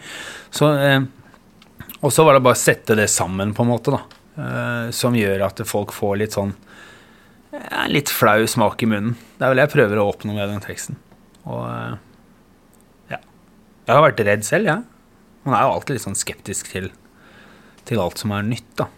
Så, 0.51 0.73
eh, 0.75 1.05
og 2.01 2.11
så 2.11 2.25
var 2.27 2.35
det 2.35 2.43
bare 2.45 2.57
å 2.57 2.59
sette 2.59 2.97
det 2.99 3.07
sammen, 3.09 3.53
på 3.55 3.63
en 3.63 3.71
måte, 3.71 3.95
da. 3.95 4.03
Eh, 4.37 4.89
som 4.93 5.15
gjør 5.17 5.47
at 5.47 5.63
folk 5.65 5.95
får 5.95 6.19
litt 6.21 6.35
sånn 6.35 6.51
eh, 7.55 7.85
Litt 7.89 8.11
flau 8.13 8.43
smak 8.45 8.83
i 8.85 8.89
munnen. 8.91 9.15
Det 9.37 9.47
er 9.47 9.53
vel 9.53 9.63
jeg 9.63 9.73
prøver 9.73 10.01
å 10.01 10.09
oppnå 10.11 10.35
med 10.35 10.51
den 10.51 10.61
teksten. 10.61 10.99
Og 11.47 11.63
eh, 11.65 11.95
jeg 13.87 13.95
har 13.95 14.03
vært 14.03 14.23
redd 14.27 14.45
selv, 14.45 14.67
jeg. 14.67 14.83
Ja. 14.83 15.43
Man 15.47 15.55
er 15.55 15.63
jo 15.63 15.73
alltid 15.77 15.95
litt 15.95 16.03
sånn 16.03 16.19
skeptisk 16.19 16.71
til, 16.73 16.89
til 17.87 18.01
alt 18.03 18.19
som 18.19 18.33
er 18.35 18.43
nytt, 18.43 18.71
da. 18.79 18.89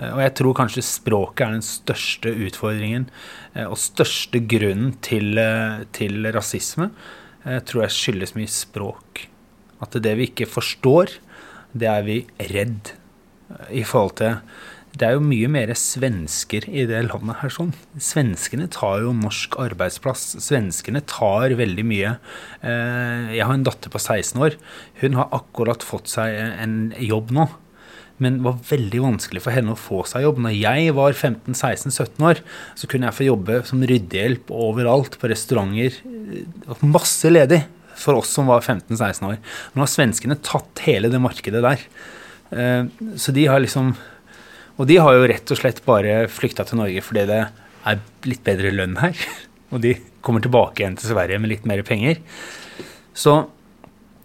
Eh, 0.00 0.12
og 0.14 0.22
jeg 0.24 0.34
tror 0.40 0.56
kanskje 0.62 0.86
språket 0.86 1.44
er 1.46 1.56
den 1.58 1.66
største 1.66 2.32
utfordringen 2.48 3.08
eh, 3.54 3.66
og 3.66 3.78
største 3.80 4.40
grunnen 4.50 4.94
til, 5.04 5.34
eh, 5.40 5.84
til 5.96 6.30
rasisme. 6.32 6.90
Jeg 7.44 7.66
tror 7.68 7.84
jeg 7.84 7.96
skyldes 7.96 8.36
mye 8.36 8.52
språk. 8.52 9.26
At 9.80 9.96
det 9.96 10.16
vi 10.18 10.28
ikke 10.28 10.48
forstår, 10.48 11.16
det 11.72 11.88
er 11.88 12.02
vi 12.04 12.18
redd 12.50 12.94
i 13.72 13.82
forhold 13.86 14.18
til 14.20 14.40
det 14.98 15.06
er 15.06 15.14
jo 15.14 15.22
mye 15.22 15.48
mer 15.50 15.70
svensker 15.78 16.66
i 16.66 16.84
det 16.88 17.04
landet 17.06 17.38
her. 17.40 17.52
sånn. 17.54 17.72
Svenskene 18.02 18.66
tar 18.72 19.04
jo 19.04 19.14
norsk 19.14 19.54
arbeidsplass. 19.62 20.34
Svenskene 20.42 21.02
tar 21.06 21.54
veldig 21.58 21.84
mye. 21.86 22.16
Eh, 22.60 23.36
jeg 23.36 23.46
har 23.46 23.54
en 23.54 23.66
datter 23.66 23.92
på 23.92 24.02
16 24.02 24.42
år. 24.42 24.58
Hun 25.00 25.18
har 25.20 25.30
akkurat 25.36 25.86
fått 25.86 26.10
seg 26.10 26.34
en 26.34 26.94
jobb 26.98 27.30
nå. 27.30 27.48
men 28.20 28.34
det 28.36 28.44
var 28.44 28.56
veldig 28.68 28.98
vanskelig 29.00 29.40
for 29.40 29.56
henne 29.56 29.72
å 29.72 29.80
få 29.80 30.02
seg 30.04 30.26
jobb. 30.26 30.42
Når 30.44 30.52
jeg 30.52 30.92
var 30.92 31.14
15-16-17 31.14 32.26
år, 32.28 32.42
så 32.76 32.86
kunne 32.86 33.08
jeg 33.08 33.16
få 33.16 33.24
jobbe 33.30 33.62
som 33.64 33.80
ryddehjelp 33.80 34.50
overalt, 34.52 35.16
på 35.16 35.30
restauranter. 35.32 35.96
Masse 36.84 37.30
ledig 37.32 37.62
for 37.96 38.20
oss 38.20 38.28
som 38.36 38.50
var 38.50 38.60
15-16 38.60 39.24
år. 39.24 39.38
Nå 39.72 39.80
har 39.80 39.88
svenskene 39.88 40.36
tatt 40.36 40.84
hele 40.84 41.08
det 41.08 41.22
markedet 41.22 41.64
der. 41.64 41.86
Eh, 42.52 42.84
så 43.16 43.32
de 43.32 43.46
har 43.48 43.64
liksom 43.64 43.94
Og 44.80 44.88
de 44.88 44.96
har 44.96 45.12
jo 45.16 45.28
rett 45.28 45.52
og 45.52 45.60
slett 45.60 45.82
bare 45.84 46.24
flykta 46.32 46.64
til 46.64 46.80
Norge 46.80 47.04
fordi 47.04 47.26
det 47.28 47.40
er 47.44 48.02
litt 48.28 48.44
bedre 48.46 48.72
lønn 48.72 48.96
her. 49.00 49.16
Og 49.74 49.82
de 49.84 49.94
kommer 50.24 50.42
tilbake 50.42 50.82
igjen 50.82 50.96
til 50.98 51.12
Sverige 51.12 51.38
med 51.38 51.52
litt 51.52 51.66
mer 51.68 51.82
penger. 51.86 52.18
Så 53.14 53.42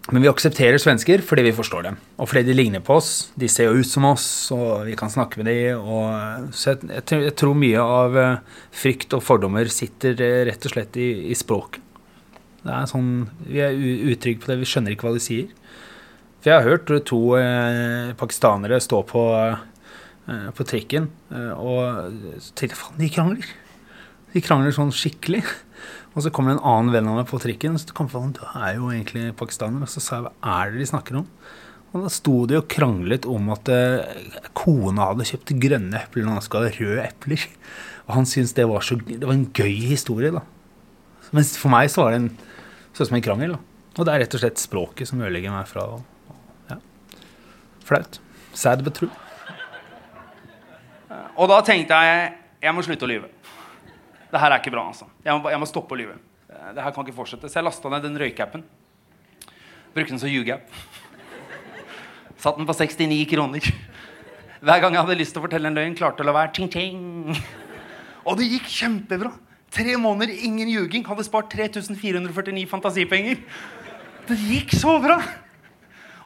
men 0.06 0.22
vi 0.22 0.30
aksepterer 0.30 0.78
svensker 0.78 1.22
fordi 1.26 1.42
vi 1.48 1.54
forstår 1.54 1.82
dem, 1.88 1.96
og 2.14 2.28
fordi 2.30 2.44
de 2.46 2.54
ligner 2.54 2.82
på 2.84 2.94
oss. 3.00 3.32
De 3.34 3.48
ser 3.50 3.66
jo 3.66 3.80
ut 3.82 3.88
som 3.90 4.04
oss, 4.06 4.26
og 4.54 4.84
vi 4.86 4.94
kan 4.98 5.10
snakke 5.10 5.40
med 5.40 5.48
dem. 5.50 5.80
Så 6.54 6.76
jeg, 6.76 6.90
jeg, 7.10 7.32
tror 7.34 7.58
mye 7.58 7.82
av 7.82 8.18
eh, 8.22 8.60
frykt 8.70 9.16
og 9.18 9.24
fordommer 9.26 9.66
sitter 9.72 10.14
eh, 10.22 10.44
rett 10.46 10.68
og 10.68 10.76
slett 10.76 10.98
i, 11.02 11.08
i 11.34 11.34
språket. 11.34 11.82
Det 12.62 12.74
er 12.74 12.86
sånn, 12.90 13.10
Vi 13.46 13.62
er 13.62 13.74
utrygge 14.12 14.44
på 14.44 14.52
det, 14.52 14.60
vi 14.62 14.70
skjønner 14.70 14.94
ikke 14.94 15.08
hva 15.08 15.16
de 15.16 15.22
sier. 15.26 15.50
For 16.38 16.52
jeg 16.52 16.60
har 16.60 16.70
hørt 16.70 16.94
to 17.10 17.20
eh, 17.40 18.14
pakistanere 18.18 18.78
stå 18.82 19.02
på, 19.10 19.26
eh, 19.34 19.64
på 20.26 20.66
trikken, 20.66 21.08
eh, 21.30 21.52
og 21.54 22.10
så 22.42 22.54
tenkte 22.58 22.74
jeg 22.74 22.80
faen, 22.80 22.98
de 22.98 23.10
krangler. 23.14 23.52
De 24.32 24.42
krangler 24.44 24.74
sånn 24.74 24.94
skikkelig. 24.94 25.44
Og 26.16 26.24
så 26.24 26.30
kommer 26.32 26.54
det 26.54 26.56
en 26.56 26.68
annen 26.70 26.94
venn 26.94 27.08
av 27.12 27.18
meg 27.18 27.26
på 27.28 27.38
trikken, 27.42 27.74
så 27.76 27.92
kom 27.92 28.06
på, 28.08 28.22
du 28.32 28.40
er 28.56 28.78
jo 28.78 28.88
egentlig 28.88 29.34
pakistaner. 29.36 29.84
Og 29.84 29.90
så 29.92 30.00
sa 30.00 30.16
jeg 30.16 30.24
hva 30.24 30.54
er 30.62 30.72
det 30.72 30.80
de 30.80 30.86
snakker 30.88 31.18
om? 31.20 31.26
Og 31.92 32.06
da 32.06 32.12
sto 32.12 32.38
de 32.48 32.56
og 32.56 32.70
kranglet 32.72 33.28
om 33.28 33.50
at 33.52 33.68
eh, 33.72 34.22
kona 34.56 35.10
hadde 35.10 35.26
kjøpt 35.28 35.52
grønne 35.60 36.00
epler 36.00 36.24
når 36.24 36.38
han 36.38 36.46
skal 36.46 36.64
ha 36.64 36.72
røde 36.72 37.04
epler. 37.04 37.44
Og 38.06 38.14
han 38.16 38.28
syntes 38.28 38.56
det 38.56 38.64
var, 38.70 38.84
så, 38.86 38.96
det 38.96 39.20
var 39.22 39.36
en 39.36 39.50
gøy 39.52 39.76
historie, 39.92 40.32
da. 40.34 40.42
Mens 41.36 41.52
for 41.60 41.72
meg 41.74 41.92
så 41.92 42.06
var 42.06 42.16
det 42.16 42.22
en, 42.22 42.32
sånn 42.96 43.10
som 43.10 43.20
en 43.20 43.26
krangel. 43.28 43.56
da. 43.58 43.92
Og 43.96 44.08
det 44.08 44.14
er 44.14 44.24
rett 44.24 44.40
og 44.40 44.44
slett 44.46 44.64
språket 44.64 45.12
som 45.12 45.20
ødelegger 45.20 45.52
meg 45.52 45.68
fra 45.68 45.86
ja. 46.72 46.80
Flaut. 47.84 48.20
Sad 48.56 48.84
but 48.88 48.96
true. 48.96 49.12
Og 51.36 51.48
da 51.50 51.60
tenkte 51.64 52.00
jeg 52.06 52.32
jeg 52.66 52.74
må 52.74 52.82
slutte 52.84 53.06
å 53.06 53.10
lyve. 53.10 53.28
Det 54.30 54.40
her 54.40 54.52
er 54.52 54.60
ikke 54.60 54.72
bra. 54.74 54.86
altså. 54.90 55.06
Jeg 55.24 55.36
må, 55.36 55.50
jeg 55.52 55.60
må 55.62 55.68
stoppe 55.68 55.94
å 55.94 55.98
lyve. 56.00 56.16
Eh, 56.50 56.70
det 56.76 56.82
her 56.82 56.94
kan 56.94 57.06
ikke 57.06 57.16
fortsette. 57.16 57.50
Så 57.50 57.60
jeg 57.60 57.66
lasta 57.66 57.92
ned 57.92 58.06
den 58.06 58.18
røykappen. 58.20 58.64
Brukte 59.94 60.12
den 60.12 60.22
som 60.22 60.32
ljugeapp. 60.32 60.66
Satt 62.42 62.58
den 62.58 62.68
på 62.68 62.74
69 62.76 63.22
kroner. 63.30 63.68
Hver 64.66 64.82
gang 64.82 64.96
jeg 64.96 65.04
hadde 65.04 65.18
lyst 65.20 65.36
til 65.36 65.42
å 65.42 65.46
fortelle 65.46 65.70
en 65.70 65.76
løgn, 65.76 65.96
klarte 65.96 66.24
å 66.24 66.26
la 66.26 66.34
være. 66.36 66.52
Ting, 66.56 66.70
ting. 66.72 67.36
Og 68.26 68.38
det 68.40 68.48
gikk 68.50 68.70
kjempebra. 68.72 69.30
Tre 69.76 69.96
måneder, 70.00 70.32
ingen 70.48 70.70
ljuging. 70.72 71.04
Hadde 71.06 71.26
spart 71.26 71.52
3449 71.52 72.66
fantasipenger. 72.70 73.42
Det 74.26 74.38
gikk 74.40 74.74
så 74.74 74.96
bra! 75.02 75.20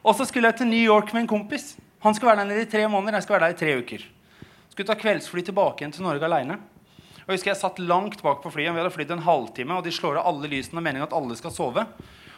Og 0.01 0.15
så 0.17 0.25
skulle 0.25 0.49
jeg 0.49 0.61
til 0.61 0.71
New 0.71 0.81
York 0.81 1.11
med 1.13 1.25
en 1.25 1.29
kompis. 1.29 1.75
Han 2.01 2.15
skulle 2.17 2.31
være 2.31 2.41
der 2.41 2.49
nede 2.49 2.65
i 2.65 2.71
tre 2.71 2.87
måneder. 2.89 3.19
Jeg 3.19 3.27
skulle 3.27 3.37
være 3.37 3.51
der 3.51 3.57
i 3.57 3.59
tre 3.59 3.75
uker. 3.77 4.07
Skulle 4.71 4.87
ta 4.87 4.95
kveldsfly 4.95 5.43
tilbake 5.43 5.83
igjen 5.83 5.93
til 5.97 6.05
Norge 6.05 6.23
aleine. 6.27 6.55
Og 7.21 7.29
jeg 7.29 7.37
husker 7.37 7.51
jeg 7.51 7.59
satt 7.59 7.79
langt 7.83 8.23
bak 8.23 8.39
på 8.43 8.51
flyet. 8.53 8.71
Vi 8.71 8.79
hadde 8.81 8.93
flydd 8.95 9.13
en 9.13 9.25
halvtime, 9.25 9.77
og 9.77 9.85
de 9.85 9.91
slår 9.93 10.21
av 10.21 10.29
alle 10.31 10.49
lysene. 10.51 10.81
Meningen 10.83 11.05
at 11.05 11.15
alle 11.15 11.35
skal 11.39 11.53
sove. 11.53 11.83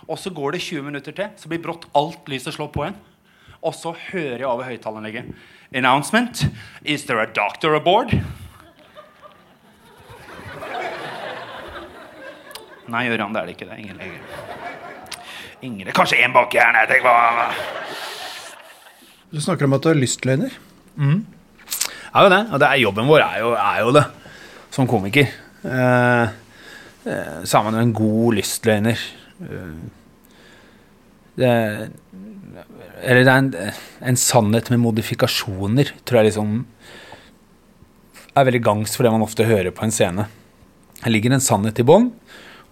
Og 0.09 0.19
så 0.19 0.33
går 0.33 0.55
det 0.55 0.63
20 0.65 0.87
minutter 0.89 1.15
til, 1.15 1.29
så 1.39 1.49
blir 1.49 1.61
brått 1.63 1.85
alt 1.95 2.27
lyset 2.27 2.57
slått 2.57 2.73
på 2.75 2.83
igjen. 2.83 2.97
Og 3.63 3.75
så 3.77 3.93
hører 3.95 4.41
jeg 4.41 4.49
over 4.49 4.67
høyttaleranlegget 4.67 5.29
Announcement. 5.73 6.45
Is 6.83 7.05
there 7.05 7.21
a 7.21 7.29
doctor 7.29 7.77
aboard? 7.77 8.11
Nei, 12.91 13.05
Gøran, 13.07 13.31
det 13.33 13.39
er 13.39 13.47
det 13.47 13.55
ikke. 13.55 13.69
Det 13.69 13.77
er 13.77 13.79
ingen 13.85 14.01
lege. 14.01 14.19
Ingen, 15.63 15.93
kanskje 15.95 16.19
én 16.19 16.33
baki 16.35 16.59
her. 16.59 16.73
Nei, 16.75 16.83
tenk 16.89 17.05
hva 17.07 17.53
Du 19.31 19.39
snakker 19.41 19.65
om 19.65 19.77
at 19.77 19.85
du 19.85 19.89
har 19.93 19.97
lystløgner. 19.97 20.59
Mm. 20.99 21.23
Er 22.13 22.27
jo 22.27 22.33
det. 22.33 22.43
Og 22.53 22.61
det 22.61 22.69
er 22.69 22.83
jobben 22.83 23.09
vår 23.09 23.25
er 23.25 23.41
jo, 23.41 23.51
er 23.57 23.81
jo 23.81 23.93
det 23.95 24.05
som 24.73 24.89
komiker. 24.89 25.29
Eh, 25.63 26.23
eh, 27.09 27.57
man 27.65 27.77
jo 27.77 27.81
en 27.81 27.95
god 27.97 28.37
lystløgner. 28.37 29.05
Eh, 29.41 29.73
det, 31.41 31.53
eller 33.01 33.25
det 33.25 33.31
er 33.31 33.39
en, 33.41 33.49
en, 34.11 34.19
sannhet 34.19 34.69
med 34.69 34.83
modifikasjoner, 34.83 35.89
tror 36.05 36.21
jeg 36.21 36.29
liksom 36.29 36.59
er 38.33 38.47
veldig 38.47 38.61
gangs 38.65 38.93
for 38.95 39.05
det 39.05 39.13
man 39.13 39.25
ofte 39.25 39.47
hører 39.49 39.73
på 39.73 39.85
en 39.85 39.93
scene. 39.93 40.27
Det 41.01 41.11
ligger 41.11 41.33
en 41.35 41.43
sannhet 41.43 41.81
i 41.81 41.85
bånn, 41.85 42.11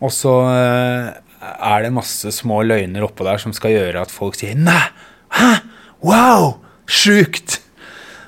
og 0.02 0.14
så 0.14 0.36
eh, 0.54 1.10
er 1.42 1.84
det 1.86 1.94
masse 1.94 2.34
små 2.38 2.62
løgner 2.66 3.06
oppå 3.06 3.26
der 3.28 3.42
som 3.42 3.54
skal 3.58 3.74
gjøre 3.74 4.06
at 4.06 4.14
folk 4.14 4.38
sier 4.38 4.58
'Nei! 4.58 4.86
Hæ? 5.34 5.52
Wow! 6.06 6.62
Sjukt!' 6.86 7.61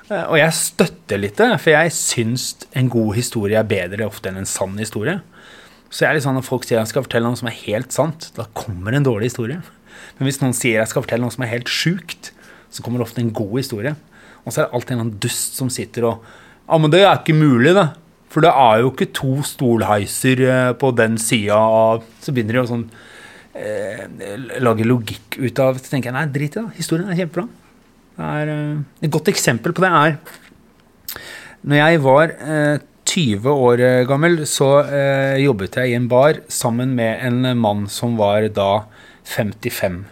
Eh, 0.10 0.26
og 0.26 0.38
jeg 0.40 0.56
støtter 0.58 1.22
litt 1.22 1.40
det, 1.40 1.52
for 1.62 1.76
jeg 1.76 1.96
syns 1.96 2.48
en 2.76 2.92
god 2.92 3.14
historie 3.18 3.60
er 3.60 3.70
bedre 3.70 4.08
ofte 4.10 4.32
enn 4.32 4.42
en 4.42 4.50
sann 4.50 4.76
historie. 4.80 5.20
Så 5.94 6.04
jeg 6.04 6.10
er 6.10 6.18
litt 6.18 6.26
sånn 6.26 6.40
Når 6.40 6.48
folk 6.48 6.64
sier 6.66 6.80
jeg 6.80 6.90
skal 6.90 7.06
fortelle 7.06 7.30
noe 7.30 7.38
som 7.38 7.52
er 7.52 7.60
helt 7.68 7.94
sant, 7.94 8.32
da 8.38 8.48
kommer 8.58 8.96
en 8.96 9.06
dårlig 9.06 9.30
historie. 9.30 9.62
Men 10.18 10.28
hvis 10.28 10.42
noen 10.42 10.56
sier 10.58 10.82
jeg 10.82 10.90
skal 10.90 11.06
fortelle 11.06 11.26
noe 11.26 11.34
som 11.34 11.46
er 11.46 11.54
helt 11.54 11.70
sjukt, 11.70 12.32
så 12.74 12.82
kommer 12.82 13.00
det 13.00 13.08
ofte 13.08 13.22
en 13.22 13.34
god 13.36 13.54
historie. 13.60 13.94
Og 14.44 14.52
så 14.52 14.64
er 14.64 14.66
det 14.66 14.74
alltid 14.74 14.96
en 14.96 15.04
annen 15.04 15.20
dust 15.22 15.60
som 15.60 15.70
sitter 15.74 16.10
og 16.10 16.32
Ja, 16.64 16.80
men 16.80 16.92
det 16.94 17.04
er 17.04 17.20
ikke 17.20 17.36
mulig, 17.36 17.76
det. 17.76 17.90
For 18.34 18.42
det 18.42 18.54
er 18.58 18.82
jo 18.82 18.90
ikke 18.90 19.12
to 19.14 19.34
stolheiser 19.46 20.40
eh, 20.48 20.70
på 20.80 20.90
den 20.98 21.20
sida 21.22 21.60
av 21.60 22.06
Så 22.24 22.34
begynner 22.34 22.58
de 22.58 22.62
å 22.64 22.70
sånn 22.72 22.86
eh, 23.54 24.08
lage 24.64 24.88
logikk 24.88 25.38
ut 25.38 25.62
av 25.62 25.78
Så 25.78 25.92
tenker 25.92 26.10
jeg 26.10 26.18
nei, 26.18 26.26
drit 26.34 26.58
i 26.58 26.64
det. 26.64 26.80
Historien 26.80 27.12
er 27.12 27.20
kjempebra. 27.20 27.46
Er, 28.22 28.50
eh, 28.50 28.82
et 29.02 29.14
godt 29.14 29.32
eksempel 29.32 29.74
på 29.74 29.82
det 29.82 29.90
er 29.90 30.18
Når 31.66 31.80
jeg 31.80 32.02
var 32.04 32.34
20 33.10 33.48
eh, 33.48 33.48
år 33.50 33.84
gammel, 34.06 34.44
så 34.46 34.84
eh, 34.84 35.40
jobbet 35.42 35.80
jeg 35.80 35.94
i 35.94 35.96
en 35.98 36.10
bar 36.12 36.44
sammen 36.52 36.94
med 36.96 37.24
en 37.26 37.58
mann 37.58 37.88
som 37.90 38.18
var 38.20 38.46
da 38.54 38.86
55. 39.24 40.04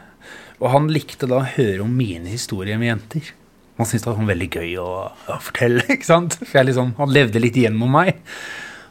Og 0.62 0.68
han 0.72 0.90
likte 0.94 1.28
da 1.30 1.42
å 1.42 1.52
høre 1.58 1.84
om 1.84 1.94
mine 1.94 2.32
historier 2.32 2.80
med 2.80 2.92
jenter. 2.92 3.34
Han 3.78 3.88
syntes 3.90 4.06
det 4.06 4.12
var 4.12 4.20
sånn 4.20 4.30
veldig 4.30 4.50
gøy 4.54 4.76
å, 4.82 4.90
å, 5.12 5.40
fortelle. 5.42 5.86
ikke 5.96 6.08
sant? 6.08 6.38
For 6.42 6.68
liksom, 6.68 6.96
Han 7.00 7.14
levde 7.14 7.42
litt 7.42 7.58
gjennom 7.58 7.92
meg. 7.92 8.22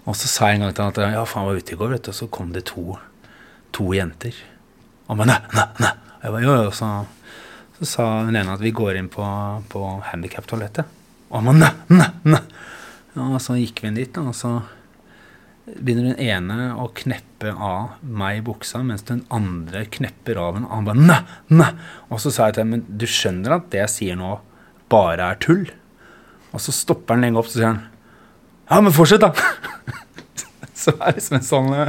Og 0.09 0.16
så 0.18 0.31
sa 0.31 0.51
jeg 0.51 0.59
en 0.59 0.66
gang 0.66 0.75
til 0.75 0.87
han 0.87 0.94
at 0.94 1.16
ja, 1.16 1.25
faen, 1.29 1.46
var 1.46 1.61
ute 1.61 1.75
i 1.75 1.79
går, 1.79 1.94
vet 1.94 2.07
du, 2.07 2.12
og 2.12 2.18
så 2.18 2.29
kom 2.33 2.51
det 2.55 2.66
to, 2.70 2.96
to 3.77 3.90
jenter. 3.94 4.37
Og 5.07 5.14
han 5.14 5.23
ba 5.23 5.29
nei, 5.31 5.40
nei, 5.57 5.66
nei. 5.85 5.94
Jeg 6.20 6.35
bare, 6.35 6.44
jo, 6.44 6.57
jo, 6.66 6.73
så 6.77 6.88
så 7.81 7.88
sa 7.88 8.07
hun 8.27 8.37
ene 8.37 8.53
at 8.53 8.61
vi 8.61 8.75
går 8.77 8.99
inn 9.01 9.09
på, 9.09 9.25
på 9.73 9.85
handikaptoalettet. 10.11 10.99
Og 11.31 11.47
man, 11.47 11.62
ba 11.62 11.62
nei, 11.62 11.71
nei, 11.88 12.11
nei. 12.29 12.43
Og 13.21 13.38
så 13.43 13.57
gikk 13.57 13.81
vi 13.83 13.90
inn 13.90 13.97
dit, 13.97 14.21
og 14.21 14.35
så 14.37 14.59
begynner 15.71 16.11
den 16.11 16.21
ene 16.21 16.75
å 16.77 16.88
kneppe 16.97 17.55
av 17.55 17.97
meg 18.03 18.40
i 18.40 18.45
buksa, 18.45 18.83
mens 18.85 19.07
den 19.09 19.23
andre 19.33 19.87
knepper 19.88 20.40
av 20.43 20.59
en 20.59 20.69
Han 20.69 20.88
bare. 20.90 21.71
Og 22.11 22.21
så 22.21 22.33
sa 22.35 22.49
jeg 22.49 22.59
til 22.59 22.64
henne, 22.64 22.77
men 22.77 23.01
du 23.01 23.07
skjønner 23.09 23.57
at 23.57 23.71
det 23.73 23.83
jeg 23.85 23.95
sier 23.95 24.21
nå, 24.21 24.37
bare 24.93 25.33
er 25.33 25.40
tull? 25.40 25.69
Og 26.51 26.61
så 26.61 26.75
stopper 26.75 27.16
han 27.16 27.25
lenge 27.25 27.40
opp, 27.40 27.49
så 27.49 27.61
sier 27.61 27.73
han 27.73 27.87
ja, 28.71 28.79
men 28.79 28.95
fortsett, 28.95 29.25
da. 29.25 29.33
så 30.79 30.93
er 30.93 31.09
det 31.09 31.16
liksom 31.16 31.37
en 31.40 31.47
sånn 31.47 31.73
eh, 31.75 31.88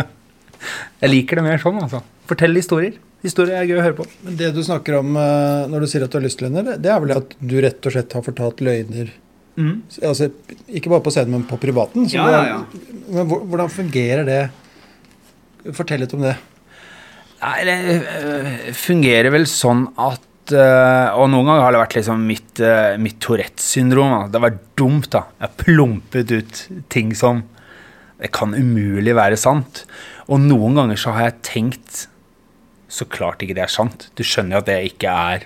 Jeg 1.03 1.11
liker 1.11 1.37
det 1.37 1.43
mer 1.45 1.61
sånn, 1.61 1.77
altså. 1.77 1.99
Fortell 2.29 2.57
historier 2.57 2.95
historie 3.25 3.57
er 3.57 3.67
gøy 3.69 3.79
å 3.79 3.85
høre 3.85 3.97
på. 3.97 4.05
Men 4.25 4.37
Det 4.39 4.51
du 4.55 4.61
snakker 4.65 4.99
om 5.01 5.17
eh, 5.19 5.67
når 5.71 5.83
du 5.83 5.89
sier 5.91 6.05
at 6.05 6.13
du 6.13 6.19
har 6.19 6.25
lystløgner, 6.25 6.77
det 6.81 6.91
er 6.91 7.03
vel 7.03 7.15
at 7.17 7.35
du 7.39 7.57
rett 7.63 7.85
og 7.85 7.95
slett 7.95 8.15
har 8.17 8.25
fortalt 8.25 8.63
løgner 8.65 9.11
mm. 9.59 9.75
altså, 10.09 10.31
Ikke 10.69 10.91
bare 10.93 11.05
på 11.05 11.13
scenen, 11.13 11.35
men 11.37 11.45
på 11.49 11.59
privaten. 11.61 12.07
Ja, 12.13 12.27
ja, 12.33 12.41
ja. 12.55 12.97
Men 13.11 13.29
hvordan 13.29 13.71
fungerer 13.73 14.25
det? 14.27 14.41
Fortell 15.77 16.01
litt 16.03 16.15
om 16.17 16.25
det. 16.25 16.35
Nei, 17.41 17.55
det 17.65 17.77
øh, 18.01 18.51
fungerer 18.77 19.33
vel 19.33 19.47
sånn 19.49 19.87
at 19.97 20.53
øh, 20.53 21.17
Og 21.17 21.25
noen 21.33 21.47
ganger 21.47 21.63
har 21.65 21.73
det 21.73 21.81
vært 21.81 21.95
liksom 21.97 22.25
mitt, 22.29 22.61
mitt 23.01 23.17
Tourettes 23.21 23.71
syndrom. 23.77 24.13
Det 24.29 24.37
har 24.37 24.49
vært 24.49 24.61
dumt, 24.77 25.09
da. 25.13 25.25
Jeg 25.37 25.47
har 25.47 25.57
plumpet 25.61 26.33
ut 26.33 26.61
ting 26.93 27.13
som 27.17 27.45
Det 28.21 28.29
kan 28.33 28.53
umulig 28.57 29.13
være 29.17 29.37
sant. 29.41 29.85
Og 30.31 30.41
noen 30.41 30.77
ganger 30.77 31.01
så 31.01 31.13
har 31.17 31.29
jeg 31.29 31.43
tenkt 31.45 32.07
så 32.91 33.05
klart 33.07 33.41
ikke 33.45 33.55
det 33.55 33.63
er 33.63 33.71
sant. 33.71 34.09
Du 34.19 34.23
skjønner 34.27 34.57
jo 34.57 34.61
at 34.65 34.67
det 34.67 34.77
ikke 34.91 35.11
er 35.31 35.45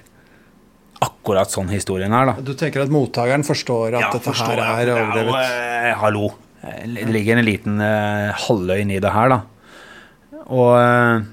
akkurat 1.06 1.52
sånn 1.52 1.70
historien 1.70 2.14
er, 2.16 2.32
da. 2.32 2.34
Du 2.42 2.54
tenker 2.58 2.82
at 2.86 2.94
mottakeren 2.94 3.44
forstår 3.46 3.98
at 4.00 4.02
ja, 4.02 4.10
dette 4.10 4.24
forstår, 4.26 4.62
her 4.64 4.88
er 4.88 4.94
overdrevet? 4.96 5.36
Ja, 5.36 5.90
eh, 5.92 5.98
hallo. 6.02 6.30
Det 6.66 7.04
ligger 7.14 7.38
en 7.38 7.46
liten 7.46 7.82
eh, 7.84 8.32
halvøyn 8.48 8.94
i 8.96 9.02
det 9.04 9.12
her, 9.14 9.30
da. 9.36 9.42
Og 10.46 10.72
eh, 10.80 11.26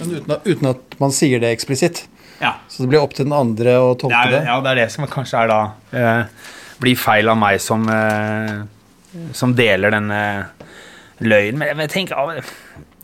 Men 0.00 0.14
uten 0.16 0.32
at, 0.38 0.46
uten 0.48 0.70
at 0.70 0.96
man 1.02 1.12
sier 1.12 1.42
det 1.42 1.50
eksplisitt? 1.52 2.04
Ja. 2.40 2.54
Så 2.72 2.86
det 2.86 2.88
blir 2.94 3.02
opp 3.02 3.12
til 3.18 3.26
den 3.28 3.36
andre 3.36 3.74
å 3.82 3.90
Det 4.00 4.08
er, 4.16 4.30
det. 4.32 4.40
ja, 4.48 4.56
det 4.64 4.70
er 4.72 4.78
det 4.86 4.88
som 4.94 5.04
kanskje 5.12 5.42
er 5.42 5.50
da 5.52 5.58
eh, 5.92 6.22
Blir 6.80 6.96
feil 6.96 7.28
av 7.28 7.36
meg 7.36 7.58
som 7.60 7.82
eh, 7.92 8.62
Som 9.36 9.52
deler 9.58 9.92
denne 9.92 10.22
løgnen. 11.20 11.58
Men 11.60 11.68
jeg- 11.68 11.76
men 11.76 11.84
jeg 11.84 11.92
tenker 11.98 12.16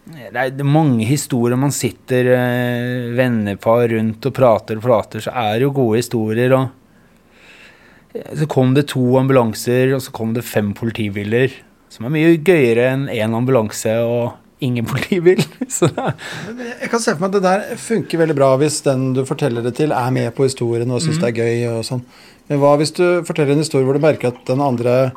det 0.06 0.38
er 0.38 0.66
mange 0.66 1.06
historier 1.08 1.58
man 1.58 1.74
sitter 1.74 2.28
eh, 2.36 3.12
vennepar 3.18 3.88
rundt 3.90 4.28
og 4.28 4.34
prater 4.36 4.78
og 4.78 4.84
prater, 4.84 5.22
så 5.24 5.32
er 5.34 5.56
det 5.56 5.66
jo 5.66 5.74
gode 5.74 5.98
historier. 5.98 6.54
og 6.54 8.20
Så 8.38 8.46
kom 8.50 8.74
det 8.76 8.86
to 8.92 9.02
ambulanser, 9.18 9.96
og 9.96 10.04
så 10.04 10.14
kom 10.14 10.34
det 10.36 10.46
fem 10.46 10.72
politibiler. 10.78 11.50
Som 11.90 12.06
er 12.06 12.14
mye 12.14 12.36
gøyere 12.38 12.90
enn 12.92 13.08
én 13.10 13.34
ambulanse 13.34 13.96
og 14.06 14.36
ingen 14.62 14.86
politibil. 14.92 15.42
Jeg 15.66 16.90
kan 16.92 17.02
se 17.02 17.16
for 17.16 17.26
meg 17.26 17.32
at 17.32 17.36
det 17.36 17.44
der 17.48 17.82
funker 17.82 18.22
veldig 18.22 18.38
bra 18.38 18.52
hvis 18.62 18.78
den 18.86 19.10
du 19.16 19.24
forteller 19.26 19.64
det 19.66 19.74
til, 19.80 19.90
er 19.90 20.14
med 20.14 20.30
på 20.36 20.46
historien 20.46 20.90
og 20.90 21.02
syns 21.02 21.18
det 21.18 21.32
er 21.32 21.40
gøy. 21.42 21.66
og 21.74 21.82
sånn. 21.88 22.06
Men 22.46 22.62
hva 22.62 22.76
hvis 22.78 22.94
du 22.94 23.04
forteller 23.26 23.56
en 23.56 23.64
historie 23.64 23.86
hvor 23.88 23.98
du 23.98 24.06
merker 24.06 24.30
at 24.30 24.46
den 24.46 24.62
andre 24.62 25.10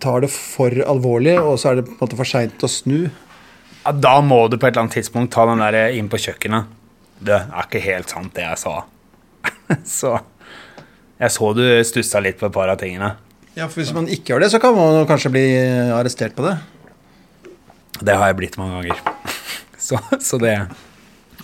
tar 0.00 0.24
det 0.24 0.32
for 0.32 0.72
alvorlig, 0.88 1.36
og 1.40 1.60
så 1.60 1.70
er 1.70 1.78
det 1.78 1.86
på 1.88 1.94
en 1.94 2.02
måte 2.04 2.18
for 2.18 2.28
seint 2.28 2.64
å 2.64 2.72
snu? 2.72 3.06
Ja, 3.86 3.92
da 3.94 4.16
må 4.18 4.40
du 4.50 4.56
på 4.58 4.66
et 4.66 4.72
eller 4.72 4.82
annet 4.88 4.96
tidspunkt 4.98 5.30
ta 5.30 5.44
den 5.46 5.60
der 5.62 5.92
inn 5.94 6.08
på 6.10 6.18
kjøkkenet. 6.18 6.72
Det 7.22 7.36
er 7.36 7.66
ikke 7.68 7.82
helt 7.84 8.10
sant, 8.10 8.32
det 8.34 8.42
jeg 8.42 8.58
sa. 8.58 8.72
så 9.98 10.16
Jeg 11.16 11.32
så 11.32 11.52
du 11.54 11.62
stussa 11.86 12.20
litt 12.20 12.40
på 12.40 12.48
et 12.48 12.56
par 12.56 12.72
av 12.72 12.80
tingene. 12.80 13.12
Ja, 13.54 13.68
for 13.70 13.78
Hvis 13.78 13.94
man 13.94 14.08
ikke 14.10 14.34
gjør 14.34 14.42
det, 14.42 14.50
så 14.52 14.58
kan 14.60 14.74
man 14.74 15.06
kanskje 15.08 15.30
bli 15.32 15.44
arrestert 15.94 16.34
på 16.36 16.44
det. 16.44 16.56
Det 18.02 18.16
har 18.18 18.32
jeg 18.32 18.38
blitt 18.42 18.58
mange 18.58 18.82
ganger. 18.82 18.98
så, 19.86 20.02
så 20.20 20.40
det 20.42 20.56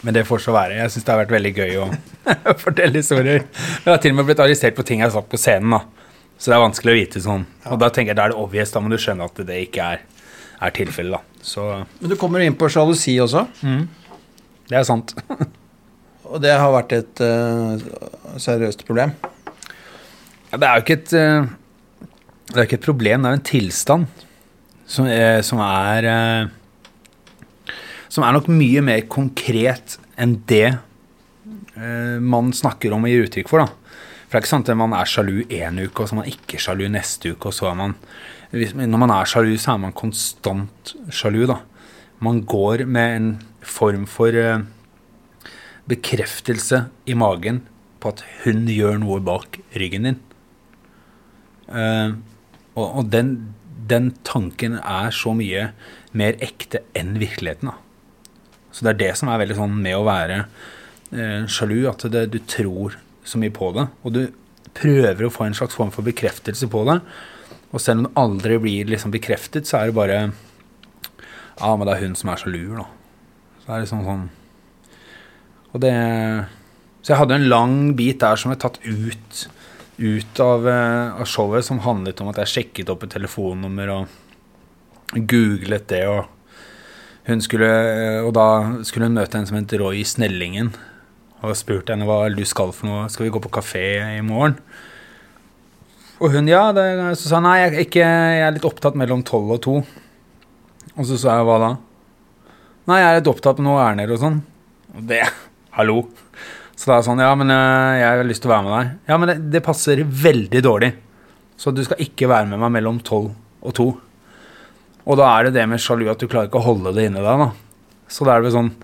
Men 0.03 0.19
det 0.19 0.27
får 0.27 0.43
så 0.43 0.53
være. 0.53 0.81
Jeg 0.83 0.91
syns 0.91 1.07
det 1.07 1.15
har 1.15 1.23
vært 1.23 1.37
veldig 1.37 1.55
gøy 1.57 1.79
å 1.79 1.89
fortelle 2.67 2.99
historier. 2.99 3.47
Jeg 3.47 3.87
har 3.87 4.03
til 4.03 4.17
og 4.17 4.19
med 4.19 4.33
blitt 4.33 4.43
arrestert 4.43 4.75
på 4.75 4.83
ting 4.83 4.99
jeg 4.99 5.13
har 5.13 5.15
sagt 5.15 5.31
på 5.31 5.39
scenen. 5.39 5.79
da. 5.79 5.85
Så 6.37 6.51
det 6.51 6.59
er 6.59 6.65
vanskelig 6.67 6.91
å 6.91 6.99
vite 6.99 7.23
sånn. 7.23 7.47
Og 7.71 7.79
da 7.79 7.87
tenker 7.95 8.11
jeg 8.11 8.19
da 8.19 8.27
er 8.27 8.35
det 8.35 8.43
obvious, 8.43 8.75
da 8.75 8.83
må 8.83 8.91
du 8.91 8.99
skjønne 8.99 9.31
at 9.31 9.41
det 9.47 9.61
ikke 9.69 9.87
er, 9.95 10.03
er 10.63 10.75
tilfellet. 10.77 11.19
da. 11.19 11.43
Så 11.43 11.65
Men 12.01 12.13
du 12.13 12.17
kommer 12.21 12.45
inn 12.45 12.57
på 12.59 12.71
sjalusi 12.71 13.17
også, 13.23 13.47
det 14.71 14.79
er 14.79 14.87
sant. 14.89 15.15
og 16.31 16.39
det 16.43 16.55
har 16.55 16.73
vært 16.73 16.95
et 16.97 17.23
uh, 17.25 17.83
seriøst 18.41 18.87
problem. 18.89 19.15
Det 20.53 20.63
er 20.63 20.79
jo 20.79 20.85
ikke 20.85 20.99
et 21.01 21.15
uh, 21.17 21.51
Det 22.53 22.59
er 22.59 22.67
ikke 22.67 22.79
et 22.81 22.87
problem, 22.87 23.23
det 23.23 23.31
er 23.31 23.39
en 23.39 23.47
tilstand 23.49 24.07
som, 24.87 25.09
uh, 25.09 25.41
som 25.41 25.61
er 25.65 26.09
Som 28.13 28.25
er 28.27 28.35
nok 28.37 28.49
mye 28.53 28.83
mer 28.85 29.07
konkret 29.09 29.99
enn 30.21 30.35
det 30.49 30.67
eh, 31.77 32.19
man 32.21 32.53
snakker 32.53 32.93
om 32.93 33.07
og 33.07 33.13
gir 33.13 33.27
uttrykk 33.27 33.49
for. 33.49 33.65
da. 33.65 33.97
For 34.33 34.37
det 34.37 34.39
er 34.39 34.45
ikke 34.45 34.53
sant 34.53 34.71
at 34.73 34.79
man 34.81 34.95
er 34.97 35.09
sjalu 35.09 35.43
én 35.49 35.81
uke, 35.83 36.03
og 36.03 36.09
så 36.09 36.15
er 36.15 36.21
man 36.21 36.31
ikke 36.31 36.61
sjalu 36.63 36.87
neste 36.93 37.35
uke, 37.35 37.51
og 37.51 37.57
så 37.57 37.71
er 37.71 37.79
man 37.79 37.97
Når 38.53 39.01
man 39.01 39.13
er 39.15 39.29
sjalu, 39.29 39.55
så 39.57 39.75
er 39.75 39.83
man 39.87 39.95
konstant 39.97 40.95
sjalu, 41.13 41.47
da. 41.49 41.63
Man 42.23 42.43
går 42.47 42.85
med 42.85 43.17
en 43.17 43.31
form 43.65 44.05
for 44.11 44.37
eh, 44.37 44.65
bekreftelse 45.89 46.85
i 47.09 47.17
magen 47.19 47.63
på 48.03 48.13
at 48.13 48.21
hun 48.43 48.67
gjør 48.71 49.01
noe 49.03 49.23
bak 49.25 49.59
ryggen 49.79 50.07
din. 50.09 50.21
Eh, 51.73 52.13
og 52.77 53.09
den, 53.13 53.55
den 53.89 54.13
tanken 54.27 54.79
er 54.79 55.11
så 55.17 55.35
mye 55.37 55.71
mer 56.17 56.39
ekte 56.45 56.85
enn 56.99 57.17
virkeligheten. 57.21 57.73
da. 57.73 57.79
Så 58.73 58.85
det 58.85 58.95
er 58.95 59.01
det 59.03 59.13
som 59.21 59.29
er 59.33 59.41
veldig 59.43 59.59
sånn 59.59 59.75
med 59.85 59.97
å 59.97 60.07
være 60.07 60.39
eh, 61.13 61.45
sjalu, 61.49 61.85
at 61.91 62.05
det, 62.13 62.29
du 62.33 62.41
tror 62.49 62.97
så 63.25 63.41
mye 63.41 63.53
på 63.55 63.73
det. 63.77 63.89
Og 64.05 64.17
du 64.17 64.23
prøver 64.77 65.27
å 65.27 65.33
få 65.33 65.49
en 65.49 65.57
slags 65.57 65.77
form 65.77 65.93
for 65.95 66.07
bekreftelse 66.07 66.69
på 66.73 66.85
det. 66.89 67.01
Og 67.73 67.81
selv 67.81 68.03
om 68.03 68.07
det 68.07 68.21
aldri 68.21 68.59
blir 68.61 68.91
liksom 68.91 69.13
bekreftet, 69.15 69.69
så 69.69 69.81
er 69.81 69.91
det 69.91 69.97
bare 69.97 70.21
Ja, 71.61 71.77
men 71.77 71.87
det 71.87 71.95
er 71.95 72.05
hun 72.07 72.17
som 72.19 72.33
er 72.33 72.41
sjalu, 72.41 72.77
da. 72.77 72.87
Så 73.63 73.71
det 73.71 73.83
liksom 73.85 74.05
sånn 74.07 74.29
Og 75.73 75.81
det 75.85 75.97
Så 77.03 77.13
jeg 77.13 77.21
hadde 77.21 77.41
en 77.41 77.49
lang 77.49 77.77
bit 77.99 78.21
der 78.21 78.37
som 78.37 78.53
jeg 78.53 78.63
tatt 78.63 78.81
ut 78.85 79.49
ut 80.03 80.41
av, 80.41 80.67
eh, 80.67 81.21
av 81.21 81.27
showet, 81.29 81.63
som 81.65 81.79
handlet 81.85 82.21
om 82.21 82.31
at 82.31 82.39
jeg 82.41 82.51
sjekket 82.51 82.89
opp 82.91 83.05
et 83.05 83.13
telefonnummer 83.13 83.91
og 83.93 84.09
googlet 85.29 85.87
det, 85.93 86.07
og 86.09 86.25
hun 87.29 87.41
skulle 87.41 88.25
Og 88.27 88.33
da 88.35 88.83
skulle 88.83 89.07
hun 89.07 89.15
møte 89.15 89.39
en 89.39 89.47
som 89.47 89.57
het 89.57 89.73
Roy 89.79 90.03
Snellingen. 90.03 90.73
Og 91.43 91.55
spurte 91.55 91.95
henne 91.95 92.07
hva 92.07 92.35
du 92.35 92.45
skal 92.45 92.73
for 92.73 92.87
noe. 92.87 93.09
Skal 93.11 93.27
vi 93.27 93.31
gå 93.31 93.43
på 93.43 93.51
kafé 93.51 94.19
i 94.19 94.23
morgen? 94.23 94.59
Og 96.23 96.31
hun 96.37 96.51
ja. 96.51 96.69
Det, 96.75 96.87
så 97.19 97.29
sa 97.29 97.41
hun 97.41 97.49
nei, 97.49 97.59
jeg, 97.65 97.87
ikke, 97.89 98.03
jeg 98.07 98.43
er 98.47 98.55
litt 98.55 98.67
opptatt 98.69 98.99
mellom 98.99 99.25
tolv 99.27 99.57
og 99.57 99.63
to. 99.65 99.79
Og 100.93 101.09
så 101.09 101.19
sa 101.19 101.39
jeg 101.39 101.49
hva 101.49 101.59
da? 101.63 101.71
Nei, 102.91 102.99
jeg 103.01 103.09
er 103.09 103.19
litt 103.19 103.31
opptatt 103.31 103.59
med 103.59 103.69
noe 103.69 103.83
ærender 103.83 104.15
og 104.15 104.23
sånn. 104.23 104.39
Og 104.95 105.09
det 105.11 105.25
Hallo. 105.77 106.05
Så 106.77 106.89
da 106.89 106.97
er 106.97 107.03
det 107.03 107.07
sånn, 107.07 107.23
ja, 107.23 107.33
men 107.39 107.53
øh, 107.55 107.91
jeg 108.01 108.07
har 108.09 108.27
lyst 108.27 108.43
til 108.45 108.51
å 108.51 108.55
være 108.55 108.67
med 108.67 108.73
deg. 108.75 108.95
Ja, 109.11 109.19
men 109.19 109.31
det, 109.31 109.37
det 109.55 109.65
passer 109.67 110.03
veldig 110.03 110.63
dårlig. 110.67 110.93
Så 111.59 111.71
du 111.75 111.83
skal 111.87 112.01
ikke 112.03 112.31
være 112.31 112.49
med 112.51 112.61
meg 112.63 112.73
mellom 112.75 112.99
tolv 113.07 113.33
og 113.63 113.77
to. 113.79 113.87
Og 115.03 115.19
da 115.19 115.29
er 115.35 115.49
det 115.49 115.57
det 115.59 115.67
med 115.71 115.83
sjalu 115.83 116.09
at 116.11 116.23
du 116.23 116.29
klarer 116.31 116.51
ikke 116.51 116.61
å 116.61 116.67
holde 116.67 116.95
det 116.97 117.07
inni 117.09 117.23
deg, 117.23 117.45
da. 117.45 117.51
Så 118.11 118.27
da 118.27 118.35
er 118.35 118.43
det 118.43 118.51
vel 118.51 118.59
sånn 118.59 118.75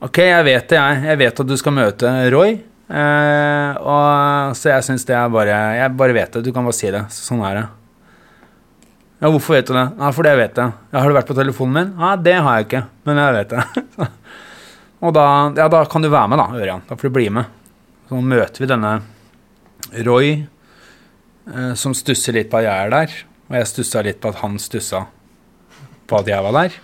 Ok, 0.00 0.22
jeg 0.24 0.44
vet 0.46 0.70
det, 0.70 0.76
jeg. 0.78 1.00
Jeg 1.10 1.20
vet 1.20 1.40
at 1.42 1.48
du 1.50 1.56
skal 1.60 1.74
møte 1.76 2.10
Roy. 2.32 2.54
Eh, 2.90 3.76
og, 3.78 4.56
så 4.58 4.72
jeg 4.72 4.82
syns 4.82 5.04
det 5.06 5.14
er 5.14 5.28
bare 5.30 5.58
Jeg 5.78 5.92
bare 5.94 6.14
vet 6.16 6.32
det. 6.34 6.42
Du 6.42 6.50
kan 6.54 6.66
bare 6.66 6.76
si 6.76 6.90
det. 6.90 7.04
Sånn 7.14 7.44
er 7.46 7.60
det. 7.60 7.66
Ja, 9.20 9.28
hvorfor 9.28 9.54
vet 9.54 9.68
du 9.68 9.74
det? 9.76 9.84
Ja, 10.00 10.10
fordi 10.16 10.32
jeg 10.32 10.40
vet 10.40 10.54
det. 10.56 10.66
Ja, 10.90 11.02
har 11.02 11.10
du 11.10 11.16
vært 11.18 11.28
på 11.28 11.36
telefonen 11.36 11.76
min? 11.76 11.90
Nei, 12.00 12.12
det 12.24 12.36
har 12.40 12.56
jeg 12.56 12.66
ikke, 12.70 12.82
men 13.04 13.20
jeg 13.20 13.34
vet 13.36 13.50
det. 13.52 14.06
og 15.04 15.12
da, 15.12 15.24
ja, 15.60 15.66
da 15.72 15.82
kan 15.92 16.04
du 16.06 16.08
være 16.08 16.30
med, 16.32 16.40
da, 16.40 16.46
Ørjan. 16.56 16.86
Da 16.88 16.96
får 16.96 17.10
du 17.10 17.16
bli 17.18 17.26
med. 17.36 17.58
Så 18.08 18.22
møter 18.24 18.64
vi 18.64 18.70
denne 18.70 18.94
Roy, 20.08 20.30
eh, 21.52 21.74
som 21.76 21.92
stusser 21.94 22.38
litt 22.38 22.48
på 22.50 22.62
at 22.62 22.66
jeg 22.66 22.86
er 22.86 22.94
der. 22.96 23.18
Og 23.50 23.58
jeg 23.58 23.68
stussa 23.74 24.06
litt 24.06 24.22
på 24.24 24.32
at 24.32 24.40
han 24.40 24.56
stussa 24.62 25.04
på 26.08 26.22
at 26.22 26.32
jeg 26.32 26.46
var 26.48 26.56
der. 26.56 26.80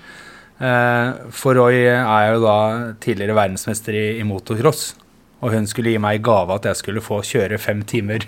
Eh, 0.56 1.26
for 1.40 1.56
Roy 1.56 1.86
er 1.88 2.28
jo 2.34 2.44
da 2.44 2.58
tidligere 3.00 3.40
verdensmester 3.40 3.96
i, 3.96 4.06
i 4.20 4.28
motocross. 4.28 4.90
Og 5.44 5.52
hun 5.52 5.66
skulle 5.68 5.92
gi 5.92 6.00
meg 6.02 6.18
i 6.18 6.24
gave 6.24 6.54
at 6.54 6.68
jeg 6.70 6.78
skulle 6.80 7.04
få 7.04 7.20
kjøre 7.26 7.58
fem 7.60 7.82
timer 7.88 8.24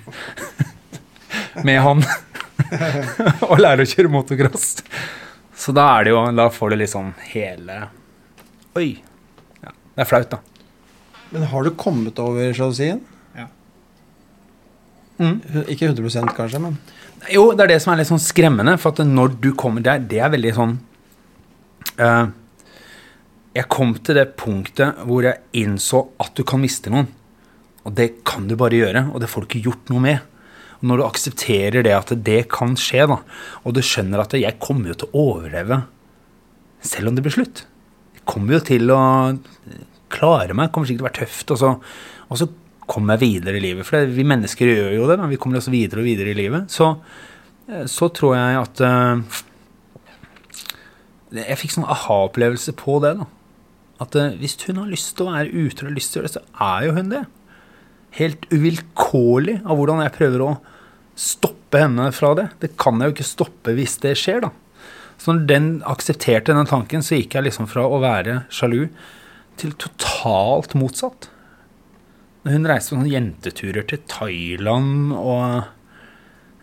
med 1.67 1.81
han. 1.85 2.05
og 3.51 3.61
lære 3.61 3.85
å 3.85 3.89
kjøre 3.89 4.13
motocross. 4.13 4.83
Så 5.59 5.73
da 5.75 5.85
er 5.97 6.07
det 6.07 6.13
jo 6.13 6.21
Da 6.37 6.49
får 6.55 6.73
du 6.73 6.77
liksom 6.81 7.13
hele 7.33 7.79
Oi. 8.79 8.91
Ja, 9.63 9.73
det 9.73 10.05
er 10.05 10.09
flaut, 10.09 10.31
da. 10.31 10.39
Men 11.33 11.47
har 11.51 11.65
du 11.65 11.73
kommet 11.77 12.19
over 12.23 12.53
sjalusien? 12.55 13.01
Ja. 13.35 13.49
Mm. 15.19 15.41
Ikke 15.67 15.89
100% 15.89 16.31
kanskje, 16.37 16.61
men 16.63 16.77
Jo, 17.33 17.49
det 17.57 17.65
er 17.65 17.73
det 17.75 17.81
som 17.83 17.93
er 17.93 18.03
litt 18.03 18.11
sånn 18.11 18.23
skremmende, 18.23 18.77
for 18.79 18.95
at 18.95 19.03
når 19.09 19.35
du 19.43 19.51
kommer 19.59 19.83
der, 19.85 19.99
det 19.99 20.21
er 20.23 20.31
veldig 20.33 20.53
sånn 20.55 20.77
eh, 21.99 22.29
Jeg 23.59 23.67
kom 23.73 23.97
til 24.07 24.21
det 24.21 24.37
punktet 24.39 25.01
hvor 25.09 25.27
jeg 25.27 25.43
innså 25.59 26.05
at 26.23 26.37
du 26.39 26.45
kan 26.47 26.63
miste 26.63 26.93
noen. 26.95 27.09
Og 27.89 27.95
det 27.97 28.21
kan 28.29 28.47
du 28.47 28.55
bare 28.59 28.79
gjøre, 28.79 29.09
og 29.11 29.23
det 29.23 29.31
får 29.33 29.45
du 29.45 29.49
ikke 29.49 29.65
gjort 29.67 29.91
noe 29.91 30.03
med. 30.05 30.27
Og 30.79 30.91
når 30.91 31.01
du 31.01 31.07
aksepterer 31.09 31.83
det 31.83 31.95
at 31.97 32.13
det 32.27 32.43
kan 32.53 32.77
skje, 32.79 33.09
da, 33.11 33.19
og 33.65 33.75
du 33.75 33.81
skjønner 33.83 34.23
at 34.23 34.37
jeg 34.39 34.61
kommer 34.63 34.93
jo 34.93 34.99
til 35.01 35.09
å 35.11 35.25
overleve 35.33 35.81
selv 36.85 37.11
om 37.11 37.17
det 37.17 37.25
blir 37.25 37.35
slutt. 37.35 37.65
Jeg 38.15 38.23
kommer 38.29 38.59
jo 38.59 38.65
til 38.69 38.93
å 38.95 39.01
klare 40.13 40.55
meg, 40.55 40.71
kommer 40.71 40.89
sikkert 40.89 41.03
til 41.03 41.07
å 41.07 41.09
være 41.09 41.21
tøft, 41.25 41.55
og 41.55 41.61
så, 41.61 41.73
og 42.29 42.41
så 42.41 42.49
kommer 42.89 43.17
jeg 43.17 43.25
videre 43.25 43.59
i 43.59 43.65
livet. 43.65 43.89
For 43.89 44.13
vi 44.15 44.27
mennesker 44.29 44.71
gjør 44.71 44.95
jo 44.95 45.09
det, 45.11 45.19
men 45.21 45.33
vi 45.33 45.41
kommer 45.41 45.59
også 45.59 45.75
videre 45.75 46.05
og 46.05 46.09
videre 46.09 46.33
i 46.33 46.39
livet. 46.39 46.71
Så, 46.73 46.93
så 47.91 48.09
tror 48.15 48.37
jeg 48.39 48.61
at 48.63 48.85
eh, 48.87 49.43
Jeg 51.43 51.59
fikk 51.61 51.75
sånn 51.75 51.91
aha-opplevelse 51.91 52.73
på 52.79 53.01
det, 53.05 53.17
da. 53.19 53.27
At 54.03 54.17
eh, 54.19 54.37
hvis 54.39 54.57
hun 54.67 54.81
har 54.83 54.91
lyst 54.91 55.17
til 55.17 55.27
å 55.27 55.35
være 55.35 55.67
ute 55.67 55.87
og 55.87 55.97
lyst 55.97 56.15
til 56.15 56.21
å 56.21 56.23
gjøre 56.23 56.31
det, 56.31 56.39
så 56.39 56.65
er 56.69 56.87
jo 56.87 56.97
hun 56.99 57.13
det. 57.13 57.25
Helt 58.19 58.49
uvilkårlig 58.53 59.59
av 59.65 59.79
hvordan 59.79 60.03
jeg 60.05 60.17
prøver 60.17 60.45
å 60.45 60.53
stoppe 61.19 61.83
henne 61.83 62.09
fra 62.15 62.33
det. 62.39 62.49
Det 62.63 62.73
kan 62.81 63.01
jeg 63.01 63.11
jo 63.11 63.17
ikke 63.17 63.33
stoppe 63.33 63.75
hvis 63.77 63.99
det 64.05 64.15
skjer, 64.19 64.47
da. 64.47 64.53
Så 65.19 65.35
når 65.35 65.49
den 65.51 65.71
aksepterte 65.91 66.55
den 66.55 66.71
tanken, 66.71 67.03
så 67.03 67.19
gikk 67.19 67.35
jeg 67.35 67.49
liksom 67.49 67.67
fra 67.71 67.83
å 67.89 67.99
være 68.03 68.45
sjalu 68.55 68.87
til 69.59 69.75
totalt 69.83 70.77
motsatt. 70.79 71.27
Når 72.47 72.55
hun 72.55 72.69
reiste 72.71 72.93
på 72.93 73.01
sånne 73.01 73.11
jenteturer 73.11 73.89
til 73.91 74.05
Thailand 74.09 75.11
og 75.19 75.67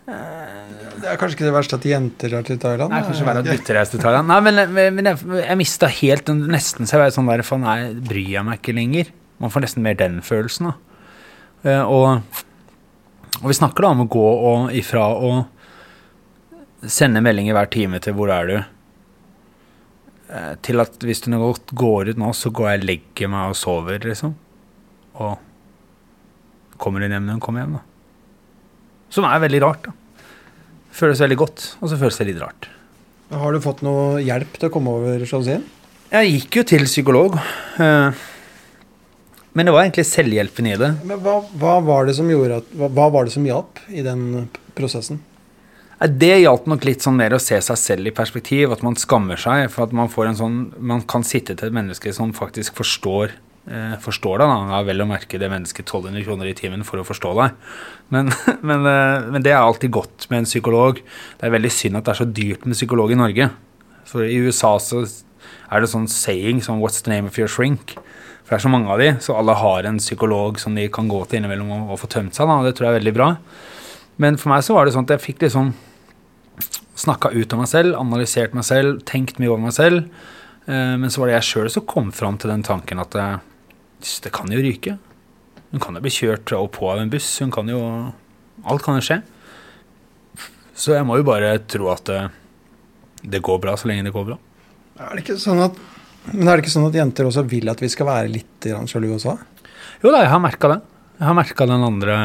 Det 0.06 1.08
er 1.10 1.18
kanskje 1.18 1.34
ikke 1.34 1.48
det 1.48 1.54
verste 1.56 1.78
at 1.80 1.86
jenter 1.88 2.30
drar 2.30 2.44
til 2.46 2.58
Thailand? 2.62 2.92
Nei, 2.94 3.02
kanskje 3.08 3.26
verre 3.26 3.42
at 3.42 3.48
gutter 3.50 3.74
reiser 3.74 3.96
til 3.96 4.04
Thailand. 4.04 4.30
Nei, 4.30 4.38
men, 4.46 4.60
men 4.94 5.08
jeg, 5.10 5.18
jeg 5.40 5.58
mista 5.58 5.90
helt 5.90 6.30
nesten 6.38 6.86
så 6.86 6.94
jeg 6.94 7.02
var 7.02 7.14
sånn 7.16 7.30
der 7.30 7.42
Faen, 7.46 7.66
nei, 7.66 7.78
bryr 8.06 8.36
jeg 8.36 8.46
meg 8.46 8.60
ikke 8.60 8.76
lenger? 8.76 9.10
Man 9.42 9.52
får 9.52 9.66
nesten 9.66 9.84
mer 9.84 9.98
den 9.98 10.20
følelsen. 10.24 10.70
da. 10.70 10.76
Eh, 11.66 11.82
og, 11.82 12.22
og 13.40 13.50
vi 13.50 13.58
snakker 13.58 13.86
da 13.86 13.92
om 13.96 14.04
å 14.04 14.08
gå 14.14 14.24
og, 14.30 14.70
ifra 14.78 15.08
å 15.10 15.32
sende 16.86 17.22
meldinger 17.24 17.56
hver 17.56 17.70
time 17.72 17.98
til 18.00 18.14
'hvor 18.14 18.30
er 18.30 18.46
du', 18.46 18.64
eh, 20.30 20.54
til 20.62 20.80
at 20.80 21.02
hvis 21.02 21.24
du 21.24 21.32
godt 21.34 21.74
går 21.74 22.14
ut 22.14 22.22
nå, 22.22 22.30
så 22.30 22.52
går 22.52 22.70
jeg 22.70 22.80
og 22.80 22.86
legger 22.92 23.28
meg 23.28 23.50
og 23.50 23.56
sover, 23.56 23.98
liksom. 23.98 24.36
Og 25.18 25.38
kommer 26.78 27.02
hun 27.02 27.10
hjem 27.10 27.26
når 27.26 27.32
hun 27.32 27.40
kommer 27.40 27.60
hjem, 27.64 27.78
da. 27.80 27.95
Som 29.12 29.26
er 29.28 29.40
veldig 29.44 29.60
rart, 29.62 29.86
da. 29.86 29.92
Føles 30.96 31.20
veldig 31.20 31.36
godt, 31.36 31.64
og 31.82 31.90
så 31.92 31.98
føles 32.00 32.16
det 32.20 32.26
litt 32.30 32.40
rart. 32.40 32.68
Har 33.34 33.52
du 33.52 33.60
fått 33.60 33.82
noe 33.84 34.20
hjelp 34.22 34.54
til 34.56 34.68
å 34.68 34.72
komme 34.72 34.92
over 34.96 35.24
sjalusien? 35.28 35.64
Jeg 36.12 36.30
gikk 36.32 36.60
jo 36.60 36.62
til 36.70 36.84
psykolog. 36.86 37.36
eh, 37.82 38.10
Men 39.56 39.66
det 39.66 39.72
var 39.72 39.84
egentlig 39.86 40.04
selvhjelpen 40.06 40.66
i 40.68 40.76
det. 40.76 40.90
Men 41.04 41.18
hva, 41.24 41.40
hva 41.58 41.78
var 41.84 42.06
det 42.06 42.14
som 42.18 42.28
gjorde 42.30 42.60
at, 42.62 42.68
hva, 42.76 42.88
hva 42.92 43.08
var 43.12 43.24
det 43.26 43.32
som 43.34 43.44
hjalp 43.48 43.80
i 43.88 44.02
den 44.06 44.48
prosessen? 44.76 45.20
Det 45.96 46.42
hjalp 46.42 46.66
nok 46.68 46.84
litt 46.84 47.00
sånn 47.00 47.16
mer 47.16 47.32
å 47.32 47.40
se 47.40 47.56
seg 47.64 47.78
selv 47.80 48.06
i 48.10 48.12
perspektiv, 48.12 48.70
at 48.74 48.82
man 48.84 48.98
skammer 49.00 49.40
seg. 49.40 49.70
For 49.72 49.86
at 49.88 49.94
man 49.96 50.10
får 50.12 50.28
en 50.28 50.36
sånn 50.36 50.58
Man 50.76 51.00
kan 51.08 51.24
sitte 51.24 51.56
til 51.56 51.70
et 51.70 51.76
menneske 51.76 52.12
som 52.12 52.34
faktisk 52.36 52.76
forstår 52.76 53.32
forstår 54.02 54.38
deg. 54.38 54.50
da, 54.52 54.78
er 54.78 54.86
Vel 54.86 55.02
å 55.02 55.08
merke 55.10 55.40
det 55.42 55.50
mennesket 55.50 55.86
1200 55.88 56.22
kroner 56.26 56.50
i 56.50 56.54
timen 56.54 56.84
for 56.86 57.02
å 57.02 57.06
forstå 57.06 57.32
deg. 57.40 57.54
Men, 58.14 58.30
men, 58.68 58.86
eh, 58.86 59.28
men 59.34 59.42
det 59.42 59.54
er 59.54 59.62
alltid 59.62 59.94
godt 59.96 60.28
med 60.30 60.44
en 60.44 60.48
psykolog. 60.48 61.00
Det 61.38 61.48
er 61.48 61.54
veldig 61.54 61.72
synd 61.74 61.98
at 61.98 62.06
det 62.06 62.14
er 62.14 62.20
så 62.22 62.28
dyrt 62.30 62.66
med 62.66 62.78
psykolog 62.78 63.10
i 63.10 63.18
Norge. 63.18 63.50
For 64.06 64.26
i 64.26 64.38
USA 64.46 64.76
så 64.82 65.02
er 65.02 65.82
det 65.82 65.90
sånn 65.90 66.06
saying 66.10 66.62
som 66.62 66.78
'What's 66.78 67.02
the 67.02 67.10
name 67.10 67.26
of 67.26 67.38
your 67.38 67.50
shrink?' 67.50 67.96
For 68.46 68.54
det 68.54 68.60
er 68.60 68.68
så 68.68 68.70
mange 68.70 68.86
av 68.86 69.00
de, 69.02 69.08
så 69.18 69.34
alle 69.34 69.58
har 69.58 69.88
en 69.88 69.98
psykolog 69.98 70.60
som 70.62 70.76
de 70.78 70.86
kan 70.86 71.08
gå 71.10 71.18
til 71.26 71.40
innimellom 71.40 71.66
og, 71.66 71.90
og 71.90 71.98
få 71.98 72.06
tømt 72.06 72.36
seg. 72.36 72.46
da, 72.46 72.62
Det 72.62 72.76
tror 72.76 72.86
jeg 72.86 72.94
er 72.94 73.00
veldig 73.00 73.14
bra. 73.16 73.28
Men 74.22 74.38
for 74.38 74.54
meg 74.54 74.62
så 74.62 74.76
var 74.76 74.86
det 74.86 74.94
sånn 74.94 75.02
at 75.02 75.16
jeg 75.16 75.24
fikk 75.24 75.42
liksom 75.42 75.74
snakka 76.94 77.34
ut 77.34 77.52
om 77.52 77.58
meg 77.58 77.68
selv, 77.68 77.98
analysert 77.98 78.54
meg 78.54 78.64
selv, 78.64 79.02
tenkt 79.02 79.40
mye 79.42 79.50
over 79.50 79.66
meg 79.66 79.74
selv. 79.74 80.06
Eh, 80.66 80.94
men 80.94 81.10
så 81.10 81.20
var 81.20 81.26
det 81.26 81.36
jeg 81.40 81.48
sjøl 81.50 81.68
som 81.74 81.86
kom 81.90 82.12
fram 82.14 82.38
til 82.38 82.54
den 82.54 82.62
tanken 82.62 83.02
at 83.02 83.18
eh, 83.18 83.42
det 84.00 84.32
kan 84.34 84.50
jo 84.52 84.60
ryke. 84.62 84.96
Hun 85.72 85.82
kan 85.82 85.96
jo 85.98 86.02
bli 86.04 86.12
kjørt 86.12 86.52
og 86.56 86.70
på 86.76 86.88
av 86.92 87.02
en 87.02 87.10
buss. 87.12 87.28
Hun 87.42 87.52
kan 87.54 87.68
jo 87.70 87.80
Alt 88.66 88.82
kan 88.82 88.96
jo 88.96 89.04
skje. 89.04 89.20
Så 90.76 90.94
jeg 90.94 91.04
må 91.06 91.18
jo 91.20 91.26
bare 91.26 91.54
tro 91.68 91.90
at 91.92 92.08
det, 92.08 92.22
det 93.22 93.42
går 93.44 93.60
bra 93.62 93.74
så 93.78 93.88
lenge 93.90 94.06
det 94.06 94.14
går 94.14 94.24
bra. 94.30 94.38
Er 94.96 95.12
det 95.12 95.22
ikke 95.26 95.36
sånn 95.40 95.60
at, 95.64 95.76
men 96.32 96.48
er 96.48 96.56
det 96.56 96.64
ikke 96.64 96.72
sånn 96.72 96.88
at 96.88 96.96
jenter 96.96 97.28
også 97.28 97.44
vil 97.48 97.68
at 97.68 97.80
vi 97.84 97.90
skal 97.92 98.08
være 98.08 98.32
litt 98.32 98.68
sjalu 98.88 99.10
også? 99.18 99.36
Jo 100.02 100.12
da, 100.12 100.22
jeg 100.24 100.32
har 100.32 100.42
merka 100.42 100.72
det. 100.72 100.78
Jeg 101.16 101.28
har 101.28 101.36
merka 101.36 101.64
den 101.68 101.84
andre 101.84 102.16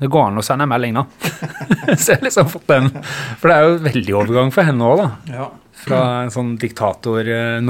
Det 0.00 0.10
går 0.12 0.26
an 0.28 0.40
å 0.40 0.44
sende 0.44 0.66
en 0.66 0.72
melding, 0.72 0.96
nå. 0.96 1.04
så 2.00 2.14
jeg 2.14 2.18
har 2.18 2.26
liksom 2.26 2.50
fått 2.52 2.68
den. 2.72 2.88
For 3.38 3.48
det 3.48 3.56
er 3.56 3.68
jo 3.68 3.82
veldig 3.86 4.16
overgang 4.18 4.52
for 4.52 4.68
henne 4.68 4.88
òg, 4.88 5.04
da. 5.04 5.36
Ja. 5.36 5.46
Fra 5.84 6.00
en 6.24 6.32
sånn 6.34 6.56
diktator 6.60 7.28
eh, 7.28 7.60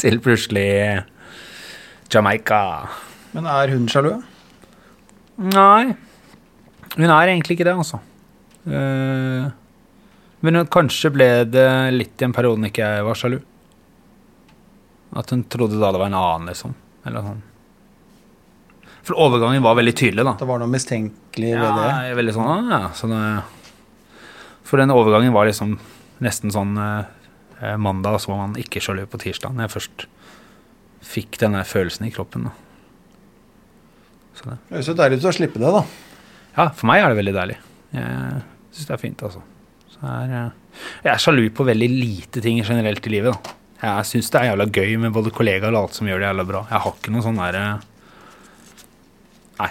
til 0.00 0.20
plutselig 0.24 0.68
Jamaica. 2.10 2.60
Men 3.36 3.46
er 3.46 3.72
hun 3.74 3.86
sjalu? 3.90 4.14
Nei, 5.40 5.92
hun 6.96 7.06
er 7.06 7.30
egentlig 7.30 7.56
ikke 7.56 7.68
det, 7.68 7.76
altså. 7.76 8.00
Eh, 8.66 9.46
men 10.44 10.64
kanskje 10.72 11.12
ble 11.14 11.28
det 11.48 11.68
litt 11.94 12.20
i 12.20 12.26
en 12.26 12.34
periode 12.36 12.68
ikke 12.68 12.88
jeg 12.96 13.06
var 13.06 13.20
sjalu. 13.20 13.38
At 15.20 15.30
hun 15.34 15.44
trodde 15.50 15.78
da 15.80 15.92
det 15.92 16.00
var 16.00 16.10
en 16.10 16.18
annen, 16.18 16.50
liksom. 16.50 16.74
Eller 17.06 17.24
sånn. 17.26 17.40
For 19.06 19.16
overgangen 19.18 19.64
var 19.64 19.78
veldig 19.78 19.94
tydelig, 19.96 20.26
da. 20.26 20.34
Det 20.38 20.48
var 20.48 20.60
noe 20.60 20.70
mistenkelig 20.70 21.54
ved 21.56 21.78
det? 21.80 21.88
er 22.10 22.18
veldig 22.18 22.36
sånn, 22.36 22.68
ja. 22.70 22.82
Så 22.96 23.08
det, 23.10 23.22
for 24.66 24.82
den 24.82 24.92
overgangen 24.94 25.34
var 25.34 25.48
liksom 25.48 25.78
nesten 26.24 26.52
sånn 26.52 26.76
eh, 26.78 27.08
mandag, 27.78 28.20
så 28.22 28.32
var 28.32 28.42
man 28.44 28.58
ikke 28.60 28.80
sjalu 28.84 29.04
på 29.10 29.20
tirsdag. 29.20 29.52
Når 29.54 29.66
jeg 29.66 29.74
først 29.74 30.06
fikk 31.10 31.38
denne 31.42 31.62
følelsen 31.66 32.06
i 32.08 32.12
kroppen. 32.14 32.48
Da. 32.48 32.54
Så 34.38 34.48
det. 34.48 34.56
Det 34.68 34.78
er 34.80 34.86
så 34.86 34.96
deilig 34.96 35.20
å 35.24 35.34
slippe 35.36 35.60
det, 35.62 35.72
da. 35.74 35.84
Ja, 36.56 36.66
for 36.72 36.88
meg 36.90 37.02
er 37.02 37.12
det 37.12 37.20
veldig 37.20 37.36
deilig. 37.36 37.56
Jeg 37.94 38.42
syns 38.74 38.88
det 38.88 38.96
er 38.96 39.02
fint, 39.02 39.24
altså. 39.26 39.42
Så 39.90 40.00
er, 40.06 40.34
eh, 40.40 40.82
jeg 41.04 41.12
er 41.12 41.22
sjalu 41.22 41.44
på 41.54 41.66
veldig 41.66 41.88
lite 41.92 42.42
ting 42.44 42.60
generelt 42.64 43.06
i 43.06 43.14
livet. 43.16 43.36
da. 43.36 43.56
Jeg 43.80 44.08
syns 44.10 44.28
det 44.32 44.40
er 44.40 44.50
jævla 44.50 44.66
gøy 44.68 44.98
med 45.00 45.14
både 45.16 45.32
kollegaer 45.32 45.72
og 45.72 45.86
alt 45.86 45.96
som 45.96 46.08
gjør 46.08 46.20
det 46.20 46.28
jævla 46.28 46.44
bra. 46.48 46.66
Jeg 46.68 46.84
har 46.84 46.98
ikke 46.98 47.14
noe 47.14 47.24
sånn 47.24 47.40
derre 47.40 47.64
Nei. 49.60 49.70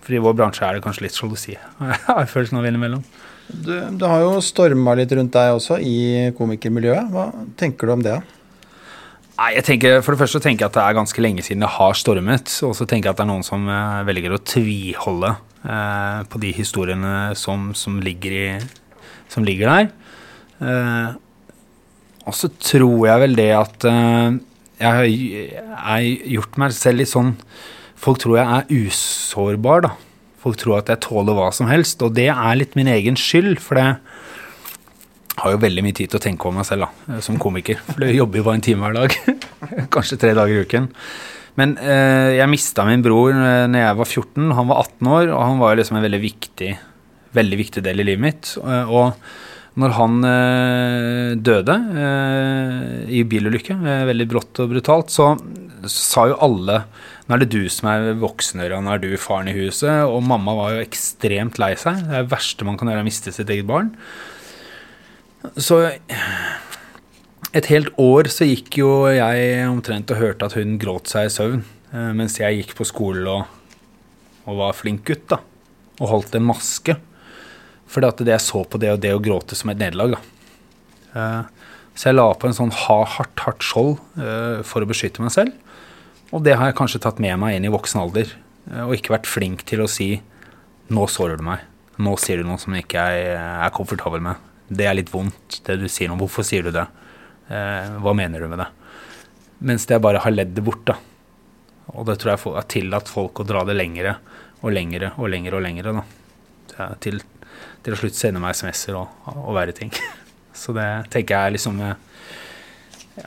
For 0.00 0.16
i 0.16 0.22
vår 0.24 0.38
bransje 0.38 0.64
er 0.64 0.78
det 0.78 0.84
kanskje 0.84 1.04
litt 1.04 1.18
sjalusi. 1.18 1.56
Jeg 1.80 2.00
har 2.06 2.30
følelsen 2.30 2.58
av 2.58 2.68
innimellom. 2.68 3.04
Du, 3.48 3.72
du, 3.98 4.04
har 4.06 4.22
jo 4.22 4.36
storma 4.44 4.94
litt 4.98 5.12
rundt 5.16 5.34
deg 5.34 5.56
også 5.56 5.78
i 5.82 6.30
komikermiljøet. 6.38 7.10
Hva 7.12 7.26
tenker 7.58 7.88
du 7.88 7.94
om 7.96 8.04
det? 8.04 8.20
Nei, 9.38 9.48
jeg 9.56 9.64
tenker, 9.66 9.98
For 10.04 10.14
det 10.14 10.22
første 10.22 10.42
tenker 10.44 10.66
jeg 10.66 10.72
at 10.72 10.76
det 10.78 10.84
er 10.84 10.98
ganske 11.00 11.24
lenge 11.24 11.44
siden 11.44 11.64
det 11.64 11.72
har 11.76 11.96
stormet. 11.98 12.52
Og 12.68 12.76
så 12.78 12.86
tenker 12.86 13.10
jeg 13.10 13.16
at 13.16 13.22
det 13.22 13.26
er 13.26 13.32
noen 13.32 13.46
som 13.46 13.66
eh, 13.66 14.04
velger 14.08 14.36
å 14.36 14.42
tviholde 14.44 15.34
eh, 15.34 16.22
på 16.30 16.42
de 16.42 16.52
historiene 16.56 17.16
som, 17.38 17.72
som, 17.78 17.98
ligger, 18.04 18.38
i, 18.38 19.02
som 19.32 19.46
ligger 19.46 19.72
der. 19.72 19.92
Eh, 20.62 21.20
og 22.22 22.38
så 22.38 22.52
tror 22.62 23.06
jeg 23.08 23.24
vel 23.24 23.36
det 23.38 23.50
at 23.58 23.88
eh, 23.90 24.40
jeg 24.82 25.62
har 25.82 26.06
gjort 26.36 26.58
meg 26.58 26.74
selv 26.76 27.02
litt 27.02 27.12
sånn 27.12 27.36
Folk 28.02 28.18
tror 28.18 28.34
jeg 28.34 28.46
er 28.50 28.88
usårbar, 28.88 29.84
da. 29.84 29.90
Folk 30.42 30.58
tror 30.58 30.80
at 30.80 30.90
jeg 30.90 31.02
tåler 31.04 31.36
hva 31.38 31.50
som 31.54 31.68
helst, 31.70 32.02
og 32.02 32.16
det 32.18 32.28
er 32.32 32.58
litt 32.58 32.74
min 32.78 32.90
egen 32.90 33.18
skyld. 33.18 33.60
For 33.62 33.78
det 33.78 33.86
har 35.38 35.54
jo 35.54 35.60
veldig 35.62 35.84
mye 35.86 35.96
tid 35.96 36.12
til 36.12 36.18
å 36.18 36.24
tenke 36.24 36.48
over 36.48 36.60
meg 36.60 36.68
selv 36.68 36.88
da, 36.88 37.20
som 37.24 37.38
komiker. 37.40 37.78
For 37.88 38.04
jeg 38.04 38.18
jobber 38.18 38.40
jo 38.40 38.48
bare 38.48 38.60
en 38.60 38.66
time 38.66 38.84
hver 38.84 38.98
dag. 38.98 39.38
Kanskje 39.94 40.18
tre 40.20 40.34
dager 40.38 40.58
i 40.58 40.66
uken. 40.66 40.90
Men 41.60 41.76
eh, 41.84 42.38
jeg 42.38 42.48
mista 42.48 42.84
min 42.88 43.04
bror 43.04 43.34
eh, 43.36 43.68
når 43.68 43.82
jeg 43.84 44.00
var 44.00 44.10
14. 44.10 44.52
Han 44.56 44.70
var 44.70 44.84
18 44.86 45.14
år, 45.14 45.24
og 45.30 45.40
han 45.44 45.62
var 45.62 45.72
jo 45.72 45.80
liksom 45.82 45.98
en 46.00 46.06
veldig 46.06 46.22
viktig, 46.22 46.74
veldig 47.36 47.58
viktig 47.60 47.84
del 47.84 48.00
i 48.00 48.06
livet 48.08 48.24
mitt. 48.24 48.52
Eh, 48.62 48.92
og 48.92 49.12
når 49.80 49.94
han 49.96 50.16
eh, 50.28 51.30
døde 51.40 51.76
eh, 51.96 52.96
i 53.08 53.22
bilulykke, 53.28 53.76
eh, 53.80 54.04
veldig 54.10 54.28
brått 54.28 54.60
og 54.64 54.72
brutalt, 54.74 55.12
så 55.12 55.32
sa 55.88 56.26
jo 56.28 56.40
alle 56.44 56.82
Nå 57.28 57.36
er 57.36 57.42
det 57.44 57.52
du 57.54 57.62
som 57.70 57.88
er 57.92 58.12
voksenøra, 58.18 58.80
nå 58.82 58.94
er 58.96 59.02
du 59.02 59.12
faren 59.20 59.50
i 59.52 59.54
huset. 59.56 60.02
Og 60.10 60.24
mamma 60.26 60.54
var 60.58 60.74
jo 60.74 60.82
ekstremt 60.82 61.60
lei 61.62 61.72
seg. 61.78 62.02
Det 62.08 62.16
er 62.18 62.24
det 62.26 62.32
verste 62.32 62.66
man 62.66 62.78
kan 62.80 62.90
gjøre, 62.90 63.04
å 63.04 63.08
miste 63.08 63.32
sitt 63.34 63.52
eget 63.52 63.68
barn. 63.68 63.92
Så 65.58 65.78
et 67.52 67.68
helt 67.70 67.92
år 68.00 68.30
så 68.32 68.46
gikk 68.48 68.78
jo 68.80 68.90
jeg 69.12 69.62
omtrent 69.68 70.10
og 70.14 70.20
hørte 70.22 70.48
at 70.48 70.56
hun 70.58 70.78
gråt 70.82 71.10
seg 71.10 71.28
i 71.28 71.32
søvn, 71.34 71.64
eh, 71.92 72.10
mens 72.16 72.38
jeg 72.40 72.60
gikk 72.62 72.76
på 72.78 72.86
skolen 72.88 73.26
og, 73.28 73.42
og 74.46 74.60
var 74.62 74.76
flink 74.78 75.04
gutt, 75.08 75.26
da. 75.34 75.40
Og 76.00 76.08
holdt 76.10 76.38
en 76.38 76.46
maske. 76.48 76.96
Fordi 77.92 78.08
at 78.08 78.22
det 78.24 78.32
jeg 78.32 78.46
så 78.46 78.62
på 78.64 78.80
det 78.80 78.94
og 78.94 79.02
det 79.02 79.12
å 79.14 79.20
gråte 79.22 79.58
som 79.58 79.70
et 79.70 79.80
nederlag, 79.82 80.16
da. 80.16 80.22
Eh, 81.14 81.42
Så 81.92 82.08
jeg 82.08 82.16
la 82.16 82.30
på 82.32 82.48
en 82.48 82.54
sånn 82.56 82.70
ha, 82.72 82.94
hardt, 83.04 83.42
hardt 83.44 83.60
skjold 83.68 83.98
eh, 84.16 84.62
for 84.64 84.80
å 84.80 84.88
beskytte 84.88 85.20
meg 85.20 85.34
selv. 85.34 85.52
Og 86.32 86.42
det 86.44 86.56
har 86.56 86.70
jeg 86.70 86.78
kanskje 86.78 87.00
tatt 87.04 87.20
med 87.22 87.36
meg 87.40 87.58
inn 87.58 87.66
i 87.68 87.72
voksen 87.72 88.00
alder. 88.00 88.30
eh, 88.70 88.82
Og 88.86 88.94
ikke 88.96 89.14
vært 89.18 89.26
flink 89.28 89.64
til 89.68 89.80
å 89.84 89.88
si 89.88 90.22
'nå 90.90 91.06
sårer 91.08 91.36
du 91.36 91.44
meg'. 91.44 91.60
Nå 91.98 92.16
sier 92.18 92.38
du 92.38 92.44
noe 92.44 92.58
som 92.58 92.72
ikke 92.74 92.96
jeg 92.98 93.36
er 93.36 93.70
komfortabel 93.70 94.20
med. 94.20 94.36
Det 94.70 94.86
er 94.86 94.94
litt 94.94 95.10
vondt, 95.12 95.60
det 95.64 95.78
du 95.80 95.88
sier 95.88 96.08
nå. 96.08 96.16
Hvorfor 96.16 96.42
sier 96.42 96.62
du 96.62 96.70
det? 96.70 96.86
Eh, 97.50 97.88
hva 98.00 98.14
mener 98.14 98.40
du 98.40 98.48
med 98.48 98.58
det? 98.58 98.66
Mens 99.60 99.84
det 99.86 99.94
jeg 99.94 100.02
bare 100.02 100.18
har 100.18 100.30
ledd 100.30 100.54
det 100.54 100.64
bort, 100.64 100.84
da. 100.84 100.96
Og 101.94 102.06
det 102.06 102.18
tror 102.18 102.32
jeg 102.36 102.54
har 102.54 102.62
tillatt 102.62 103.08
folk 103.08 103.40
å 103.40 103.46
dra 103.46 103.64
det 103.64 103.76
lengre 103.76 104.16
og 104.62 104.72
lengre 104.72 105.12
og 105.18 105.28
lengre 105.28 105.56
og 105.56 105.62
lengre, 105.62 105.92
da. 105.92 106.88
Til, 107.00 107.20
til 107.84 107.92
å 107.92 107.96
slutt 107.96 108.14
sende 108.16 108.40
meg 108.40 108.54
SMS-er 108.56 108.96
og, 108.96 109.08
og 109.36 109.54
verre 109.54 109.72
ting. 109.76 109.92
Så 110.54 110.72
det 110.72 111.10
tenker 111.10 111.34
jeg 111.36 111.46
er 111.46 111.54
liksom 111.58 111.80
eh, 111.80 111.94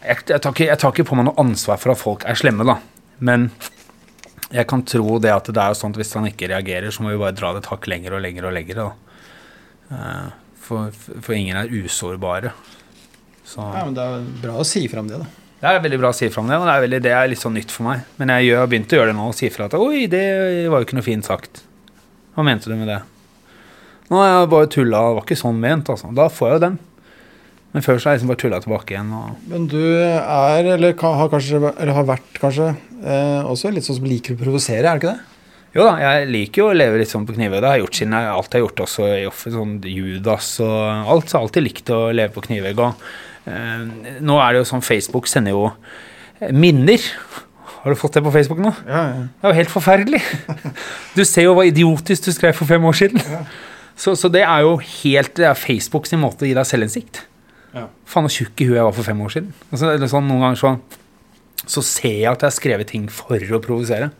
jeg, 0.01 0.17
jeg, 0.27 0.41
tar 0.41 0.51
ikke, 0.51 0.65
jeg 0.65 0.79
tar 0.81 0.91
ikke 0.91 1.05
på 1.05 1.15
meg 1.15 1.25
noe 1.29 1.37
ansvar 1.39 1.77
for 1.77 1.93
at 1.93 2.01
folk 2.01 2.25
er 2.25 2.33
slemme, 2.39 2.65
da. 2.65 2.79
Men 3.19 3.49
jeg 4.51 4.67
kan 4.69 4.83
tro 4.85 5.17
det 5.19 5.31
at 5.33 5.47
det 5.51 5.61
er 5.61 5.73
jo 5.73 5.79
sånn 5.79 5.93
at 5.95 5.99
hvis 6.01 6.13
han 6.17 6.27
ikke 6.29 6.49
reagerer, 6.51 6.91
så 6.93 7.03
må 7.03 7.11
vi 7.13 7.19
bare 7.21 7.35
dra 7.35 7.53
det 7.55 7.63
et 7.63 7.69
hakk 7.71 7.87
lenger 7.91 8.17
og 8.17 8.21
lenger 8.25 8.49
og 8.49 8.53
lenger. 8.57 8.81
Eh, 9.91 10.27
For, 10.65 10.89
for 11.21 11.33
ingen 11.37 11.57
er 11.59 11.69
usårbare. 11.69 12.51
Så 13.45 13.61
Ja, 13.61 13.83
men 13.85 13.93
Det 13.93 14.01
er 14.01 14.23
bra 14.41 14.53
å 14.57 14.65
si 14.65 14.87
fram 14.89 15.07
det, 15.07 15.19
da. 15.21 15.27
det 15.61 15.69
er 15.69 15.83
veldig 15.83 15.99
bra 16.01 16.09
å 16.09 16.15
si 16.17 16.29
fra 16.33 16.41
om 16.41 16.47
det, 16.49 16.57
og 16.57 16.65
det 16.65 16.73
er, 16.73 16.81
veldig, 16.81 17.01
det 17.05 17.11
er 17.13 17.27
litt 17.29 17.41
sånn 17.43 17.53
nytt 17.53 17.69
for 17.73 17.85
meg. 17.85 18.01
Men 18.17 18.31
jeg 18.33 18.55
har 18.57 18.65
begynt 18.71 18.89
å 18.93 18.97
gjøre 18.97 19.11
det 19.13 19.17
nå 19.19 19.27
og 19.29 19.35
si 19.37 19.49
fra 19.53 19.67
at 19.69 19.75
oi, 19.77 20.07
det 20.09 20.23
var 20.73 20.81
jo 20.81 20.87
ikke 20.87 20.97
noe 20.97 21.05
fint 21.05 21.25
sagt. 21.27 21.61
Hva 22.33 22.43
mente 22.47 22.71
du 22.71 22.75
med 22.75 22.89
det? 22.89 22.97
Nå 24.09 24.17
har 24.17 24.31
jeg 24.31 24.49
bare 24.55 24.67
tulla, 24.73 25.03
det 25.05 25.15
var 25.19 25.23
ikke 25.27 25.37
sånn 25.37 25.61
ment, 25.61 25.89
altså. 25.93 26.09
Da 26.17 26.25
får 26.33 26.49
jeg 26.49 26.57
jo 26.57 26.63
den. 26.65 26.79
Men 27.75 27.83
før 27.83 27.97
så 27.99 28.07
har 28.07 28.15
jeg 28.15 28.21
liksom 28.21 28.29
bare 28.31 28.39
tulla 28.39 28.57
tilbake 28.63 28.93
igjen. 28.93 29.09
Men 29.51 29.65
du 29.67 29.81
er, 29.83 30.67
eller 30.77 30.93
har 30.95 31.31
kanskje, 31.31 31.59
eller 31.73 31.97
har 31.97 32.05
vært 32.07 32.37
kanskje, 32.39 32.69
eh, 33.03 33.41
også 33.43 33.73
litt 33.75 33.83
sånn 33.83 33.97
som 33.97 34.07
liker 34.07 34.37
å 34.37 34.39
provosere, 34.39 34.85
er 34.87 34.95
det 34.95 35.01
ikke 35.01 35.11
det? 35.11 35.31
Jo 35.75 35.83
da, 35.83 35.97
jeg 35.99 36.29
liker 36.31 36.61
jo 36.61 36.67
å 36.71 36.75
leve 36.77 37.01
litt 37.01 37.11
sånn 37.11 37.25
på 37.27 37.33
knivøyet. 37.35 37.59
Det 37.59 37.67
har 37.67 37.75
jeg 37.75 37.83
gjort 37.83 37.97
siden 37.99 38.15
jeg 38.15 38.31
alt 38.31 38.45
jeg 38.47 38.55
har 38.55 38.63
gjort 38.63 38.83
også 38.85 39.07
i 39.11 39.25
offer, 39.27 39.55
sånn 39.57 39.73
Judas 39.91 40.53
og 40.63 41.09
alt. 41.11 41.27
Så 41.27 41.33
jeg 41.33 41.35
har 41.35 41.49
alltid 41.49 41.65
likt 41.65 41.91
å 41.91 41.99
leve 42.15 42.31
på 42.37 42.45
knivøyet. 42.45 42.79
Og 42.79 43.51
eh, 43.51 44.15
nå 44.23 44.39
er 44.39 44.55
det 44.55 44.61
jo 44.61 44.69
sånn 44.71 44.85
Facebook 44.87 45.27
sender 45.27 45.57
jo 45.57 45.65
eh, 45.67 46.55
minner. 46.55 47.11
Har 47.81 47.91
du 47.91 47.99
fått 47.99 48.15
det 48.15 48.23
på 48.23 48.31
Facebook 48.37 48.63
nå? 48.63 48.71
Ja, 48.87 49.03
ja. 49.11 49.27
Det 49.27 49.49
er 49.49 49.51
jo 49.51 49.59
helt 49.59 49.75
forferdelig. 49.75 50.23
Du 51.17 51.25
ser 51.27 51.49
jo 51.49 51.59
hva 51.59 51.67
idiotisk 51.67 52.31
du 52.31 52.31
skrev 52.39 52.55
for 52.55 52.71
fem 52.71 52.87
år 52.87 52.95
siden. 53.03 53.19
Så, 53.99 54.15
så 54.15 54.31
det 54.31 54.41
er 54.43 54.63
jo 54.65 54.73
helt 54.81 55.35
Det 55.37 55.45
er 55.47 55.55
Facebook 55.59 56.07
sin 56.07 56.23
måte 56.23 56.43
å 56.43 56.47
gi 56.47 56.55
deg 56.55 56.67
selvinnsikt. 56.67 57.25
Ja. 57.75 57.89
Faen 58.07 58.29
så 58.29 58.43
tjukk 58.43 58.61
i 58.63 58.69
huet 58.69 58.79
jeg 58.79 58.87
var 58.87 58.95
for 58.95 59.07
fem 59.07 59.23
år 59.25 59.33
siden. 59.33 59.49
Altså, 59.69 59.91
sånn, 60.11 60.29
noen 60.29 60.45
ganger 60.45 60.61
så, 60.61 60.71
så 61.67 61.83
ser 61.83 62.21
jeg 62.21 62.29
at 62.31 62.45
jeg 62.45 62.47
har 62.47 62.55
skrevet 62.55 62.91
ting 62.93 63.09
for 63.11 63.41
å 63.41 63.61
provosere. 63.63 64.13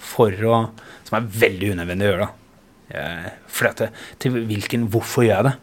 For 0.00 0.32
å 0.48 0.60
Som 1.08 1.16
er 1.18 1.32
veldig 1.42 1.72
unødvendig 1.74 2.06
å 2.06 2.12
gjøre, 2.12 2.28
da. 2.28 3.32
For 3.50 3.66
dette, 3.66 3.90
til 4.22 4.38
hvilken 4.46 4.86
Hvorfor 4.90 5.26
gjør 5.26 5.36
jeg 5.36 5.48
det? 5.50 5.56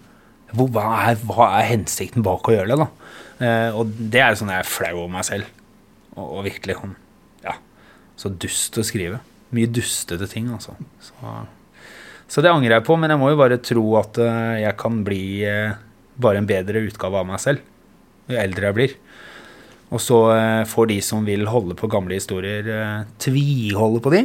Hvor, 0.56 0.70
hva, 0.76 0.84
er, 1.10 1.18
hva 1.28 1.48
er 1.58 1.70
hensikten 1.74 2.24
bak 2.24 2.48
å 2.48 2.54
gjøre 2.56 2.72
det, 2.72 2.78
da? 2.84 3.16
Eh, 3.44 3.76
og 3.78 3.96
det 4.14 4.22
er 4.24 4.38
sånn 4.40 4.52
jeg 4.52 4.64
er 4.64 4.70
flau 4.70 4.94
over 5.02 5.12
meg 5.18 5.26
selv. 5.28 5.50
Og, 6.16 6.26
og 6.26 6.46
virkelig 6.48 6.78
sånn 6.80 6.96
Ja. 7.46 7.58
Så 8.20 8.32
dust 8.34 8.80
å 8.80 8.86
skrive. 8.88 9.20
Mye 9.56 9.72
dustete 9.72 10.28
ting, 10.32 10.50
altså. 10.52 10.76
Så, 11.04 11.34
så 12.28 12.44
det 12.44 12.52
angrer 12.52 12.78
jeg 12.78 12.88
på, 12.88 12.96
men 13.00 13.14
jeg 13.14 13.22
må 13.22 13.32
jo 13.32 13.40
bare 13.40 13.60
tro 13.64 13.84
at 14.00 14.20
eh, 14.24 14.64
jeg 14.66 14.80
kan 14.80 15.04
bli 15.08 15.24
eh, 15.48 15.76
bare 16.22 16.42
en 16.42 16.50
bedre 16.50 16.84
utgave 16.88 17.20
av 17.22 17.28
meg 17.30 17.42
selv 17.44 17.66
jo 18.32 18.40
eldre 18.40 18.70
jeg 18.70 18.78
blir. 18.78 18.96
Og 19.88 20.04
så 20.04 20.20
eh, 20.36 20.64
får 20.68 20.90
de 20.92 21.00
som 21.06 21.28
vil 21.28 21.48
holde 21.48 21.78
på 21.80 21.90
gamle 21.92 22.18
historier, 22.18 22.68
eh, 22.68 23.04
tviholde 23.24 24.02
på 24.04 24.14
de. 24.14 24.24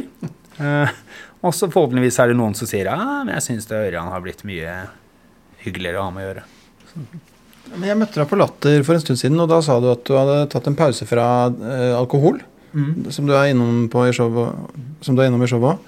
Eh, 0.59 0.95
og 1.43 1.55
så 1.55 1.69
forhåpentligvis 1.71 2.19
er 2.19 2.31
det 2.31 2.39
noen 2.39 2.55
som 2.57 2.69
sier 2.69 2.89
ja, 2.91 2.97
men 3.23 3.33
jeg 3.37 3.47
syns 3.47 3.69
Ørjan 3.71 4.11
har 4.11 4.23
blitt 4.23 4.43
mye 4.47 4.83
hyggeligere 5.63 6.01
å 6.01 6.07
ha 6.07 6.13
med 6.13 6.25
å 6.25 6.29
gjøre. 6.29 6.43
Men 7.73 7.87
jeg 7.87 7.99
møtte 7.99 8.19
deg 8.19 8.29
på 8.29 8.37
Latter 8.37 8.83
for 8.85 8.95
en 8.95 9.03
stund 9.03 9.19
siden, 9.19 9.39
og 9.39 9.49
da 9.51 9.61
sa 9.63 9.79
du 9.81 9.89
at 9.91 10.03
du 10.07 10.13
hadde 10.17 10.41
tatt 10.51 10.67
en 10.69 10.77
pause 10.77 11.07
fra 11.07 11.27
alkohol. 11.47 12.41
alkohol. 12.43 12.43
Som 13.15 13.29
du 13.29 13.33
er 13.37 13.51
innom 13.53 13.87
på 13.91 14.03
i 14.09 14.13
showet. 14.15 14.75
Som 15.05 15.15
du 15.15 15.23
er 15.23 15.31
innom 15.31 15.41
i 15.45 15.49
showet. 15.49 15.79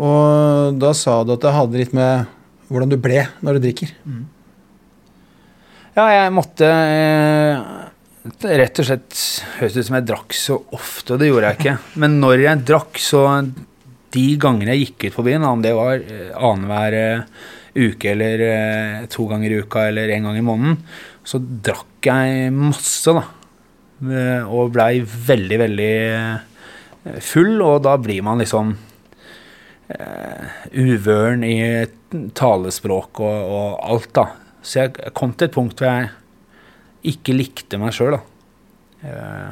Og 0.00 0.80
da 0.80 0.90
sa 0.96 1.20
du 1.22 1.34
at 1.36 1.44
det 1.44 1.52
hadde 1.54 1.78
litt 1.78 1.94
med 1.94 2.24
hvordan 2.70 2.90
du 2.90 2.96
ble 2.98 3.26
når 3.44 3.58
du 3.58 3.66
drikker. 3.68 3.92
Ja, 5.94 6.08
jeg 6.10 6.30
måtte 6.34 6.66
eh, 6.66 7.60
rett 8.58 8.80
og 8.82 8.86
slett 8.88 9.18
Høres 9.60 9.76
ut 9.78 9.86
som 9.86 9.94
jeg 10.00 10.06
drakk 10.08 10.34
så 10.34 10.56
ofte, 10.74 11.14
og 11.14 11.20
det 11.22 11.28
gjorde 11.28 11.52
jeg 11.52 11.60
ikke. 11.60 11.74
Men 12.02 12.16
når 12.22 12.42
jeg 12.42 12.64
drakk, 12.66 12.98
så 12.98 13.20
de 14.14 14.24
gangene 14.42 14.74
jeg 14.74 14.88
gikk 14.88 15.06
ut 15.06 15.18
på 15.20 15.26
byen, 15.28 15.46
om 15.46 15.62
det 15.62 15.74
var 15.78 16.02
eh, 16.02 16.32
annenhver 16.34 16.96
eh, 16.98 17.46
uke 17.74 18.10
eller 18.10 18.42
to 19.10 19.26
ganger 19.30 19.54
i 19.54 19.60
uka 19.62 19.88
eller 19.90 20.10
en 20.14 20.26
gang 20.28 20.36
i 20.38 20.44
måneden, 20.46 20.76
så 21.26 21.38
drakk 21.42 22.06
jeg 22.06 22.50
masse, 22.54 23.14
da. 23.14 23.24
Og 24.50 24.70
blei 24.74 25.00
veldig, 25.02 25.58
veldig 25.58 25.94
full, 27.24 27.56
og 27.64 27.80
da 27.86 27.96
blir 27.98 28.22
man 28.26 28.38
liksom 28.42 28.70
uh, 29.90 30.46
uvøren 30.70 31.42
i 31.46 31.56
talespråk 32.38 33.22
og, 33.24 33.54
og 33.58 33.82
alt, 33.90 34.10
da. 34.14 34.26
Så 34.64 34.80
jeg 34.80 35.12
kom 35.16 35.34
til 35.36 35.50
et 35.50 35.54
punkt 35.54 35.80
hvor 35.80 35.90
jeg 35.90 36.10
ikke 37.14 37.36
likte 37.36 37.78
meg 37.80 37.92
sjøl, 37.92 38.16
da. 38.16 38.20
Eh, 39.04 39.48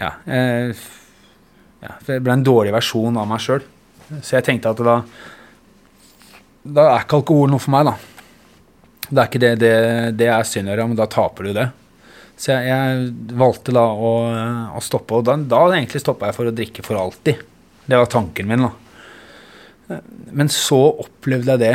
ja, 0.00 0.12
eh, 0.26 0.86
ja. 1.84 1.92
Det 2.02 2.16
Jeg 2.16 2.24
ble 2.26 2.34
en 2.34 2.46
dårlig 2.46 2.74
versjon 2.74 3.18
av 3.20 3.28
meg 3.30 3.42
sjøl. 3.44 3.62
Så 4.18 4.38
jeg 4.38 4.46
tenkte 4.46 4.72
at 4.72 4.80
da 4.82 5.02
Da 6.64 6.86
er 6.94 7.04
ikke 7.04 7.20
alkohol 7.20 7.52
noe 7.52 7.62
for 7.62 7.74
meg, 7.76 7.86
da. 7.86 7.94
Det 9.08 9.20
er 9.20 9.28
ikke 9.30 9.42
det, 9.44 9.52
det, 9.62 9.74
det 10.20 10.26
er 10.32 10.48
synd 10.48 10.68
å 10.68 10.74
gjøre, 10.74 10.88
men 10.90 10.98
da 10.98 11.06
taper 11.08 11.48
du 11.48 11.52
det. 11.56 11.68
Så 12.38 12.52
jeg, 12.52 12.66
jeg 12.68 13.36
valgte 13.38 13.72
da 13.74 13.86
å, 13.88 14.10
å 14.76 14.82
stoppe, 14.84 15.16
og 15.16 15.24
da, 15.26 15.38
da 15.38 15.62
egentlig 15.70 16.02
stoppa 16.02 16.28
jeg 16.28 16.36
for 16.36 16.50
å 16.50 16.54
drikke 16.54 16.84
for 16.84 17.00
alltid. 17.00 17.40
Det 17.88 18.02
var 18.02 18.10
tanken 18.12 18.50
min, 18.50 18.66
da. 18.66 20.02
Men 20.36 20.50
så 20.52 20.82
opplevde 21.00 21.54
jeg 21.54 21.62
det 21.62 21.72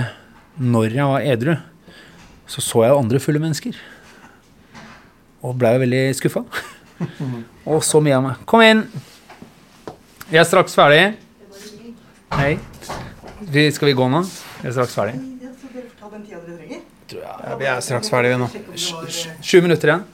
når 0.60 0.96
jeg 0.98 1.08
var 1.10 1.26
edru. 1.34 1.56
Så 2.48 2.62
så 2.62 2.84
jeg 2.86 2.96
andre 2.96 3.20
fulle 3.24 3.42
mennesker. 3.42 3.78
Og 5.44 5.58
blei 5.60 5.76
veldig 5.82 6.04
skuffa. 6.16 6.44
Og 7.72 7.84
så 7.84 8.02
mye 8.04 8.18
av 8.18 8.24
meg. 8.26 8.46
Kom 8.50 8.64
inn! 8.64 8.86
Vi 10.30 10.40
er 10.40 10.48
straks 10.48 10.76
ferdig. 10.78 11.16
Hei. 12.34 12.58
Vi, 13.44 13.66
skal 13.76 13.92
vi 13.92 13.96
gå 13.98 14.08
nå? 14.10 14.24
Vi 14.62 14.70
er 14.70 14.76
straks 14.76 14.96
ferdig. 14.98 15.18
Ja, 17.14 17.58
vi 17.60 17.68
er 17.70 17.82
straks 17.86 18.10
ferdige 18.12 18.40
nå. 18.42 18.48
Sju 19.44 19.60
minutter 19.62 19.92
igjen. 19.92 20.08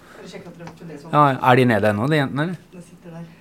Ja, 1.10 1.22
er 1.34 1.56
de 1.58 1.70
nede 1.70 1.94
ennå, 1.94 2.10
de 2.12 2.20
jentene? 2.20 2.50
eller? 2.50 2.66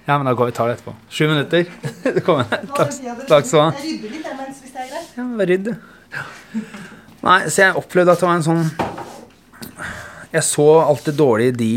Ja, 0.09 0.17
men 0.17 0.25
da 0.25 0.33
går 0.33 0.49
vi 0.49 0.53
tar 0.57 0.71
det 0.71 0.79
etterpå. 0.79 0.95
Sju 1.13 1.27
minutter. 1.29 1.67
Kom 2.27 2.41
igjen. 2.45 2.71
Takk, 2.77 2.95
skal 2.95 3.43
du 3.45 3.59
ha. 3.61 3.67
Jeg 3.77 3.99
rydder 3.99 4.15
litt, 4.15 4.31
mens 4.39 4.63
hvis 4.65 4.73
det 4.73 4.85
er 4.85 4.93
greit. 4.93 5.17
Ja, 5.19 5.49
rydd, 5.53 5.69
du. 5.69 6.79
Nei, 7.19 7.41
så 7.51 7.65
jeg 7.65 7.79
opplevde 7.79 8.15
at 8.15 8.21
det 8.21 8.29
var 8.29 8.37
en 8.39 8.47
sånn 8.47 8.69
Jeg 10.31 10.45
så 10.47 10.67
alt 10.85 11.09
det 11.09 11.17
dårlige 11.19 11.57
de 11.59 11.73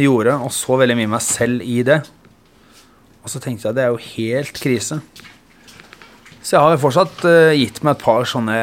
gjorde, 0.00 0.38
og 0.40 0.52
så 0.54 0.78
veldig 0.80 0.96
mye 0.98 1.10
meg 1.12 1.22
selv 1.22 1.62
i 1.62 1.82
det. 1.86 2.00
Og 3.22 3.30
så 3.30 3.40
tenkte 3.42 3.66
jeg 3.68 3.74
at 3.74 3.76
det 3.76 3.84
er 3.84 3.92
jo 3.92 4.14
helt 4.16 4.58
krise. 4.58 4.98
Så 6.40 6.56
jeg 6.56 6.62
har 6.64 6.74
jo 6.74 6.80
fortsatt 6.82 7.22
uh, 7.24 7.52
gitt 7.56 7.78
meg 7.84 7.94
et 7.94 8.02
par 8.04 8.26
sånne 8.28 8.56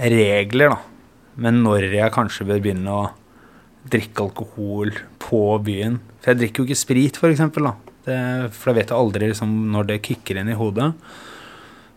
regler, 0.00 0.74
da. 0.74 0.80
Men 1.40 1.62
når 1.64 1.88
jeg 1.94 2.14
kanskje 2.14 2.46
bør 2.48 2.62
begynne 2.62 2.94
å 2.94 3.04
drikke 3.90 4.22
alkohol 4.22 4.92
på 5.20 5.40
byen 5.66 5.96
For 6.22 6.30
jeg 6.30 6.38
drikker 6.40 6.62
jo 6.62 6.68
ikke 6.68 6.78
sprit, 6.78 7.18
for 7.20 7.32
eksempel, 7.32 7.68
da. 7.68 8.48
For 8.54 8.70
da 8.70 8.76
vet 8.76 8.92
jeg 8.92 8.98
aldri 8.98 9.30
liksom, 9.30 9.54
når 9.72 9.88
det 9.88 10.02
kicker 10.04 10.40
inn 10.40 10.52
i 10.52 10.58
hodet. 10.58 10.90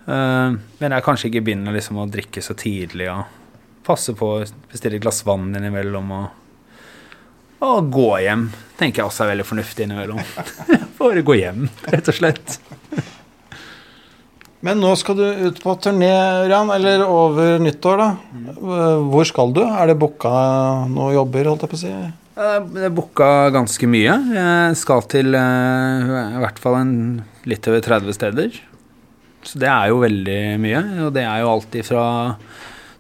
Uh, 0.08 0.56
men 0.80 0.96
jeg 0.96 1.06
kanskje 1.06 1.32
ikke 1.32 1.44
begynner 1.50 1.76
liksom 1.76 2.00
å 2.00 2.08
drikke 2.12 2.44
så 2.44 2.56
tidlig 2.58 3.10
og 3.12 3.37
passe 3.88 4.16
på 4.18 4.34
å 4.36 4.44
bestille 4.72 5.00
et 5.00 5.04
glass 5.04 5.24
vann 5.28 5.50
innimellom 5.56 6.12
og, 6.18 6.28
og 7.66 7.92
gå 7.94 8.10
hjem. 8.26 8.50
Tenker 8.78 9.02
jeg 9.02 9.10
også 9.10 9.26
er 9.26 9.34
veldig 9.34 9.48
fornuftig 9.48 9.88
innimellom. 9.88 10.22
Bare 11.00 11.26
gå 11.26 11.40
hjem, 11.40 11.70
rett 11.88 12.12
og 12.12 12.20
slett. 12.20 12.60
Men 14.66 14.80
nå 14.82 14.92
skal 14.98 15.18
du 15.20 15.26
ut 15.48 15.60
på 15.62 15.76
turné, 15.80 16.12
Ørjan, 16.44 16.72
eller 16.74 17.04
over 17.06 17.60
nyttår, 17.62 18.02
da. 18.02 18.08
Hvor 19.06 19.28
skal 19.30 19.54
du? 19.54 19.62
Er 19.64 19.92
det 19.92 20.00
booka 20.02 20.32
noen 20.90 21.14
jobber, 21.14 21.52
holdt 21.52 21.68
jeg 21.68 21.72
på 21.74 21.78
å 21.78 21.82
si? 21.84 21.92
Det 22.38 22.88
er 22.88 22.94
booka 22.94 23.50
ganske 23.54 23.90
mye. 23.90 24.16
Jeg 24.34 24.80
skal 24.82 25.06
til 25.10 25.38
eh, 25.38 26.10
i 26.38 26.42
hvert 26.42 26.60
fall 26.62 26.80
en, 26.82 26.96
litt 27.50 27.70
over 27.70 27.82
30 27.86 28.18
steder. 28.18 28.60
Så 29.48 29.62
det 29.62 29.70
er 29.72 29.92
jo 29.94 30.02
veldig 30.04 30.42
mye. 30.62 30.82
Og 31.06 31.14
det 31.16 31.24
er 31.26 31.42
jo 31.42 31.54
alltid 31.54 31.86
ifra 31.86 32.04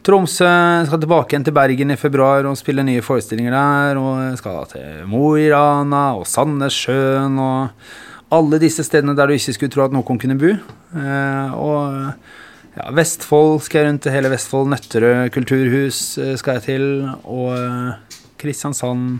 Tromsø, 0.07 0.47
skal 0.87 1.01
tilbake 1.03 1.33
igjen 1.33 1.43
til 1.43 1.55
Bergen 1.55 1.91
i 1.91 1.97
februar 1.99 2.45
og 2.47 2.55
spille 2.55 2.85
nye 2.87 3.03
forestillinger 3.03 3.51
der. 3.51 3.97
Og 3.99 4.37
skal 4.39 4.55
da 4.55 4.67
til 4.71 5.07
Mo 5.11 5.33
i 5.35 5.49
Rana 5.51 6.03
og 6.15 6.23
Sandnessjøen 6.31 7.35
og 7.43 8.31
alle 8.37 8.59
disse 8.63 8.85
stedene 8.87 9.15
der 9.17 9.27
du 9.27 9.35
ikke 9.35 9.55
skulle 9.57 9.73
tro 9.73 9.83
at 9.83 9.95
noen 9.95 10.19
kunne 10.21 10.37
bo. 10.39 10.53
Eh, 10.55 11.57
og 11.59 12.77
ja, 12.77 12.87
Vestfold 12.95 13.59
skal 13.65 13.81
jeg 13.81 13.89
rundt 13.89 14.05
til 14.05 14.15
hele 14.15 14.31
Vestfold. 14.31 14.71
Nøtterøy 14.71 15.27
kulturhus 15.35 16.01
eh, 16.23 16.35
skal 16.39 16.61
jeg 16.61 16.67
til. 16.69 16.87
Og 17.27 17.51
eh, 17.57 18.21
Kristiansand. 18.39 19.17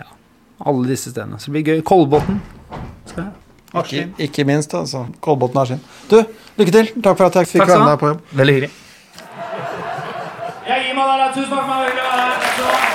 Ja, 0.00 0.08
alle 0.64 0.88
disse 0.88 1.12
stedene. 1.12 1.36
Så 1.36 1.50
det 1.50 1.58
blir 1.58 1.68
gøy. 1.68 1.84
Kolbotn 1.84 2.40
skal 3.10 3.26
jeg. 3.26 3.32
Ikke, 3.72 4.08
ikke 4.28 4.44
minst, 4.48 4.72
altså. 4.76 5.06
Kolbotn 5.24 5.60
er 5.60 5.74
sin. 5.74 5.84
Du, 6.08 6.18
lykke 6.60 6.76
til. 6.78 6.94
Takk 6.96 7.16
for 7.16 7.28
at 7.28 7.42
jeg 7.42 7.52
fikk 7.54 7.66
være 7.66 7.84
med 7.84 7.92
deg 7.92 8.00
på 8.00 8.12
jobb. 8.14 8.32
Veldig 8.40 8.56
hyggelig. 8.56 8.72
Jeg 10.62 10.84
gir 10.84 10.84
meg 10.84 10.86
der. 10.86 10.91
Tusen 11.34 11.50
takk 11.50 11.64
for 11.64 11.74
meg. 11.74 11.88
Hyggelig 11.88 12.04
å 12.04 12.70
være 12.70 12.80
her. 12.80 12.91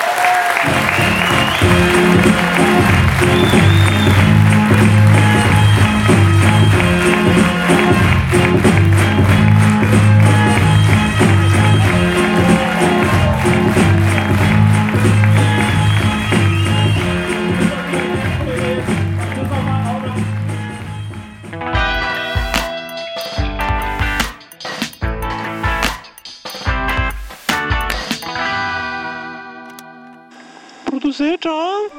Sit 31.18 31.42
down. 31.42 31.90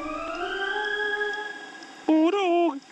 Tom? 2.68 2.87